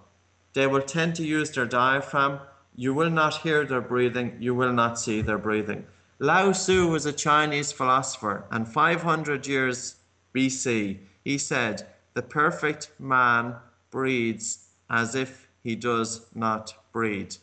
they 0.55 0.67
will 0.67 0.83
tend 0.83 1.15
to 1.17 1.25
use 1.25 1.51
their 1.51 1.67
diaphragm. 1.67 2.41
You 2.75 2.95
will 2.95 3.11
not 3.11 3.39
hear 3.39 3.65
their 3.65 3.81
breathing. 3.81 4.37
You 4.41 4.55
will 4.55 4.73
not 4.73 4.99
see 4.99 5.23
their 5.23 5.39
breathing. 5.39 5.87
Lao 6.19 6.53
Tzu 6.53 6.87
was 6.89 7.07
a 7.07 7.13
Chinese 7.13 7.73
philosopher, 7.73 8.45
and 8.51 8.69
500 8.69 9.47
years 9.47 9.97
BC, 10.35 10.99
he 11.25 11.39
said, 11.39 11.87
The 12.15 12.23
perfect 12.23 12.91
man 12.99 13.57
breathes 13.91 14.69
as 14.89 15.15
if 15.15 15.49
he 15.63 15.75
does 15.75 16.27
not 16.35 16.75
breathe. 16.93 17.35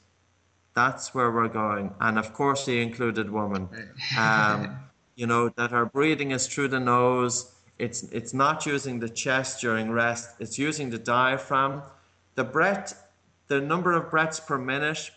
That's 0.75 1.13
where 1.13 1.31
we're 1.31 1.49
going. 1.49 1.93
And 1.99 2.17
of 2.17 2.33
course, 2.33 2.65
he 2.65 2.81
included 2.81 3.29
women. 3.29 3.67
Um, 4.17 4.79
you 5.15 5.27
know, 5.27 5.49
that 5.49 5.73
our 5.73 5.85
breathing 5.85 6.31
is 6.31 6.47
through 6.47 6.69
the 6.69 6.79
nose. 6.79 7.51
It's, 7.77 8.03
it's 8.03 8.33
not 8.33 8.65
using 8.65 8.99
the 8.99 9.09
chest 9.09 9.61
during 9.61 9.91
rest, 9.91 10.35
it's 10.39 10.57
using 10.57 10.89
the 10.89 10.99
diaphragm 10.99 11.81
the 12.39 12.45
breath, 12.45 13.05
the 13.49 13.59
number 13.59 13.91
of 13.91 14.09
breaths 14.09 14.39
per 14.39 14.57
minute, 14.57 15.11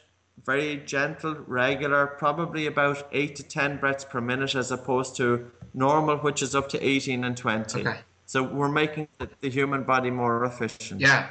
very 0.45 0.79
gentle, 0.79 1.37
regular, 1.47 2.05
probably 2.25 2.67
about 2.67 3.07
8 3.13 3.37
to 3.37 3.45
10 3.45 3.77
breaths 3.77 4.05
per 4.05 4.21
minute 4.21 4.57
as 4.57 4.73
opposed 4.73 5.15
to 5.19 5.49
normal, 5.73 6.17
which 6.17 6.43
is 6.43 6.57
up 6.57 6.69
to 6.71 6.85
18 6.85 7.23
and 7.23 7.37
20. 7.37 7.81
Okay. 7.81 7.99
So 8.27 8.43
we're 8.43 8.77
making 8.83 9.07
the, 9.41 9.49
human 9.49 9.85
body 9.85 10.11
more 10.11 10.45
efficient. 10.45 11.01
Yeah. 11.01 11.31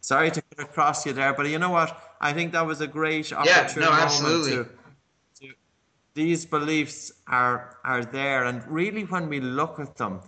Sorry 0.00 0.30
to 0.30 0.40
cut 0.40 0.68
across 0.68 1.04
you 1.04 1.12
there, 1.12 1.32
but 1.32 1.48
you 1.48 1.58
know 1.58 1.70
what? 1.70 2.00
I 2.20 2.32
think 2.32 2.52
that 2.52 2.64
was 2.64 2.80
a 2.80 2.86
great 2.86 3.32
opportunity. 3.32 3.80
Yeah, 3.80 3.86
no, 3.86 3.92
absolutely. 3.92 4.52
To, 4.52 4.64
to, 5.40 5.54
these 6.14 6.46
beliefs 6.46 7.10
are 7.26 7.76
are 7.82 8.04
there, 8.04 8.44
and 8.44 8.64
really, 8.68 9.02
when 9.02 9.28
we 9.28 9.40
look 9.40 9.78
at 9.80 9.96
them, 9.96 10.20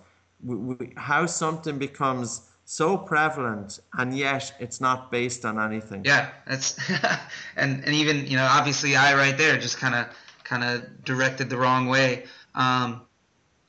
we, 0.42 0.56
we, 0.56 0.92
how 0.96 1.26
something 1.26 1.78
becomes 1.78 2.49
so 2.70 2.96
prevalent 2.96 3.80
and 3.98 4.16
yet 4.16 4.52
it's 4.60 4.80
not 4.80 5.10
based 5.10 5.44
on 5.44 5.58
anything 5.58 6.02
yeah 6.04 6.30
that's 6.46 6.78
and 7.56 7.84
and 7.84 7.94
even 7.94 8.24
you 8.26 8.36
know 8.36 8.46
obviously 8.48 8.94
i 8.94 9.12
right 9.14 9.36
there 9.36 9.58
just 9.58 9.78
kind 9.78 9.94
of 9.94 10.06
kind 10.44 10.62
of 10.62 11.04
directed 11.04 11.50
the 11.50 11.56
wrong 11.56 11.88
way 11.88 12.24
um 12.54 13.02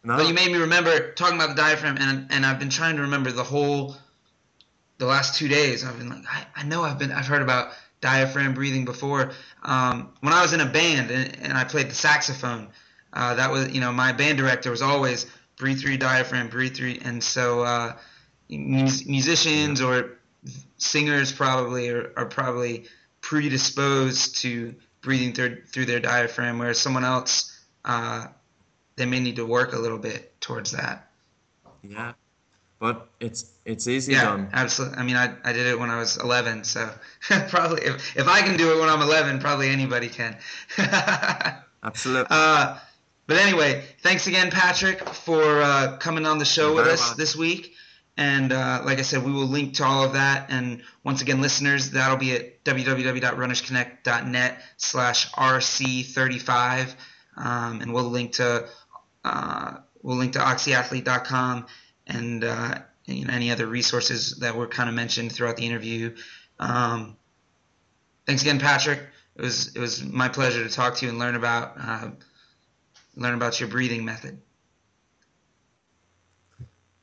No. 0.04 0.18
But 0.18 0.28
you 0.28 0.34
made 0.34 0.52
me 0.52 0.58
remember 0.58 1.14
talking 1.14 1.36
about 1.36 1.50
the 1.50 1.62
diaphragm, 1.62 1.98
and 2.00 2.28
and 2.32 2.46
I've 2.46 2.60
been 2.60 2.70
trying 2.70 2.96
to 2.96 3.04
remember 3.04 3.32
the 3.32 3.44
whole, 3.44 3.96
the 4.98 5.06
last 5.06 5.38
two 5.38 5.48
days. 5.48 5.86
I've 5.86 5.98
been 6.00 6.10
like, 6.10 6.26
I, 6.28 6.46
I 6.62 6.64
know 6.64 6.82
I've 6.84 6.98
been 6.98 7.12
I've 7.12 7.28
heard 7.28 7.44
about 7.44 7.74
diaphragm 8.02 8.54
breathing 8.56 8.86
before. 8.86 9.32
Um, 9.64 10.14
when 10.22 10.34
I 10.34 10.42
was 10.42 10.54
in 10.54 10.62
a 10.62 10.66
band 10.66 11.12
and, 11.12 11.38
and 11.44 11.54
I 11.54 11.66
played 11.66 11.90
the 11.90 11.96
saxophone, 11.96 12.70
uh, 13.14 13.36
that 13.36 13.52
was 13.52 13.72
you 13.72 13.80
know 13.80 13.92
my 13.92 14.12
band 14.12 14.40
director 14.40 14.72
was 14.72 14.82
always 14.82 15.28
breathe 15.56 15.80
through 15.80 15.92
your 15.92 16.00
diaphragm, 16.00 16.50
breathe 16.50 16.76
through, 16.76 16.96
and 17.06 17.24
so 17.24 17.62
uh, 17.62 17.94
musicians 18.52 19.82
or 19.82 20.18
singers 20.78 21.32
probably 21.32 21.90
are, 21.90 22.12
are 22.18 22.26
probably 22.26 22.86
predisposed 23.22 24.38
to 24.38 24.76
breathing 25.02 25.34
through 25.34 25.64
through 25.68 25.86
their 25.86 26.00
diaphragm, 26.00 26.60
whereas 26.60 26.80
someone 26.80 27.04
else 27.04 27.60
uh, 27.86 28.28
they 28.96 29.06
may 29.06 29.20
need 29.20 29.36
to 29.38 29.46
work 29.46 29.74
a 29.74 29.80
little 29.80 29.98
bit 29.98 30.40
towards 30.42 30.72
that. 30.72 31.10
Yeah, 31.84 32.14
but 32.80 33.08
it's 33.20 33.54
it's 33.66 33.88
easy 33.88 34.14
Yeah, 34.14 34.24
done. 34.24 34.50
absolutely. 34.54 34.98
I 34.98 35.04
mean, 35.04 35.16
I, 35.16 35.34
I 35.44 35.54
did 35.54 35.68
it 35.68 35.80
when 35.80 35.90
I 35.90 35.98
was 35.98 36.18
11, 36.18 36.64
so 36.64 36.90
probably 37.50 37.84
if, 37.84 38.18
if 38.18 38.28
I 38.28 38.42
can 38.42 38.58
do 38.58 38.76
it 38.76 38.80
when 38.80 38.90
I'm 38.90 39.02
11, 39.02 39.40
probably 39.40 39.70
anybody 39.70 40.10
can. 40.10 40.38
Absolutely. 41.84 42.28
uh, 42.30 42.78
but 43.28 43.38
anyway, 43.38 43.84
thanks 44.02 44.28
again, 44.28 44.52
Patrick, 44.52 45.08
for 45.08 45.62
uh, 45.62 45.98
coming 45.98 46.26
on 46.26 46.38
the 46.38 46.46
show 46.46 46.74
You're 46.74 46.84
with 46.84 46.88
us 46.88 47.14
this 47.14 47.36
week. 47.36 47.71
And 48.18 48.52
uh, 48.52 48.82
like 48.86 49.00
I 49.00 49.04
said, 49.04 49.24
we 49.24 49.32
will 49.32 49.48
link 49.48 49.76
to 49.76 49.86
all 49.86 50.04
of 50.04 50.14
that. 50.14 50.48
And 50.50 50.84
once 51.04 51.22
again, 51.22 51.42
listeners, 51.42 51.92
that'll 51.92 52.18
be 52.18 52.34
at 52.34 52.64
www.runnersconnect.net 52.64 54.62
slash 54.78 55.32
rc35. 55.32 56.94
Um, 57.38 57.82
and 57.82 57.94
we'll 57.94 58.10
link 58.10 58.34
to 58.34 58.68
uh, 59.24 59.78
we'll 60.02 60.18
link 60.18 60.34
to 60.34 60.40
oxyathlete.com 60.40 61.68
and 62.08 62.44
uh, 62.44 62.80
you 63.06 63.26
know, 63.26 63.34
any 63.34 63.52
other 63.52 63.68
resources 63.68 64.38
that 64.40 64.56
were 64.56 64.68
kind 64.68 64.90
of 64.90 64.96
mentioned 64.96 65.32
throughout 65.32 65.58
the 65.58 65.66
interview. 65.66 66.16
Um, 66.60 67.16
thanks 68.26 68.42
again, 68.42 68.60
Patrick. 68.60 69.00
It 69.36 69.42
was 69.42 69.76
it 69.76 69.80
was 69.80 70.04
my 70.04 70.28
pleasure 70.28 70.64
to 70.64 70.74
talk 70.74 70.98
to 70.98 71.06
you 71.06 71.10
and 71.10 71.20
learn 71.20 71.36
about 71.36 71.74
uh, 71.80 72.10
learn 73.16 73.34
about 73.34 73.60
your 73.60 73.70
breathing 73.70 74.06
method. 74.06 74.42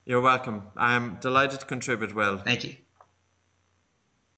You're 0.09 0.23
welcome. 0.23 0.63
I'm 0.75 1.19
delighted 1.21 1.61
to 1.61 1.67
contribute 1.67 2.15
well. 2.15 2.39
Thank 2.39 2.65
you. 2.65 2.77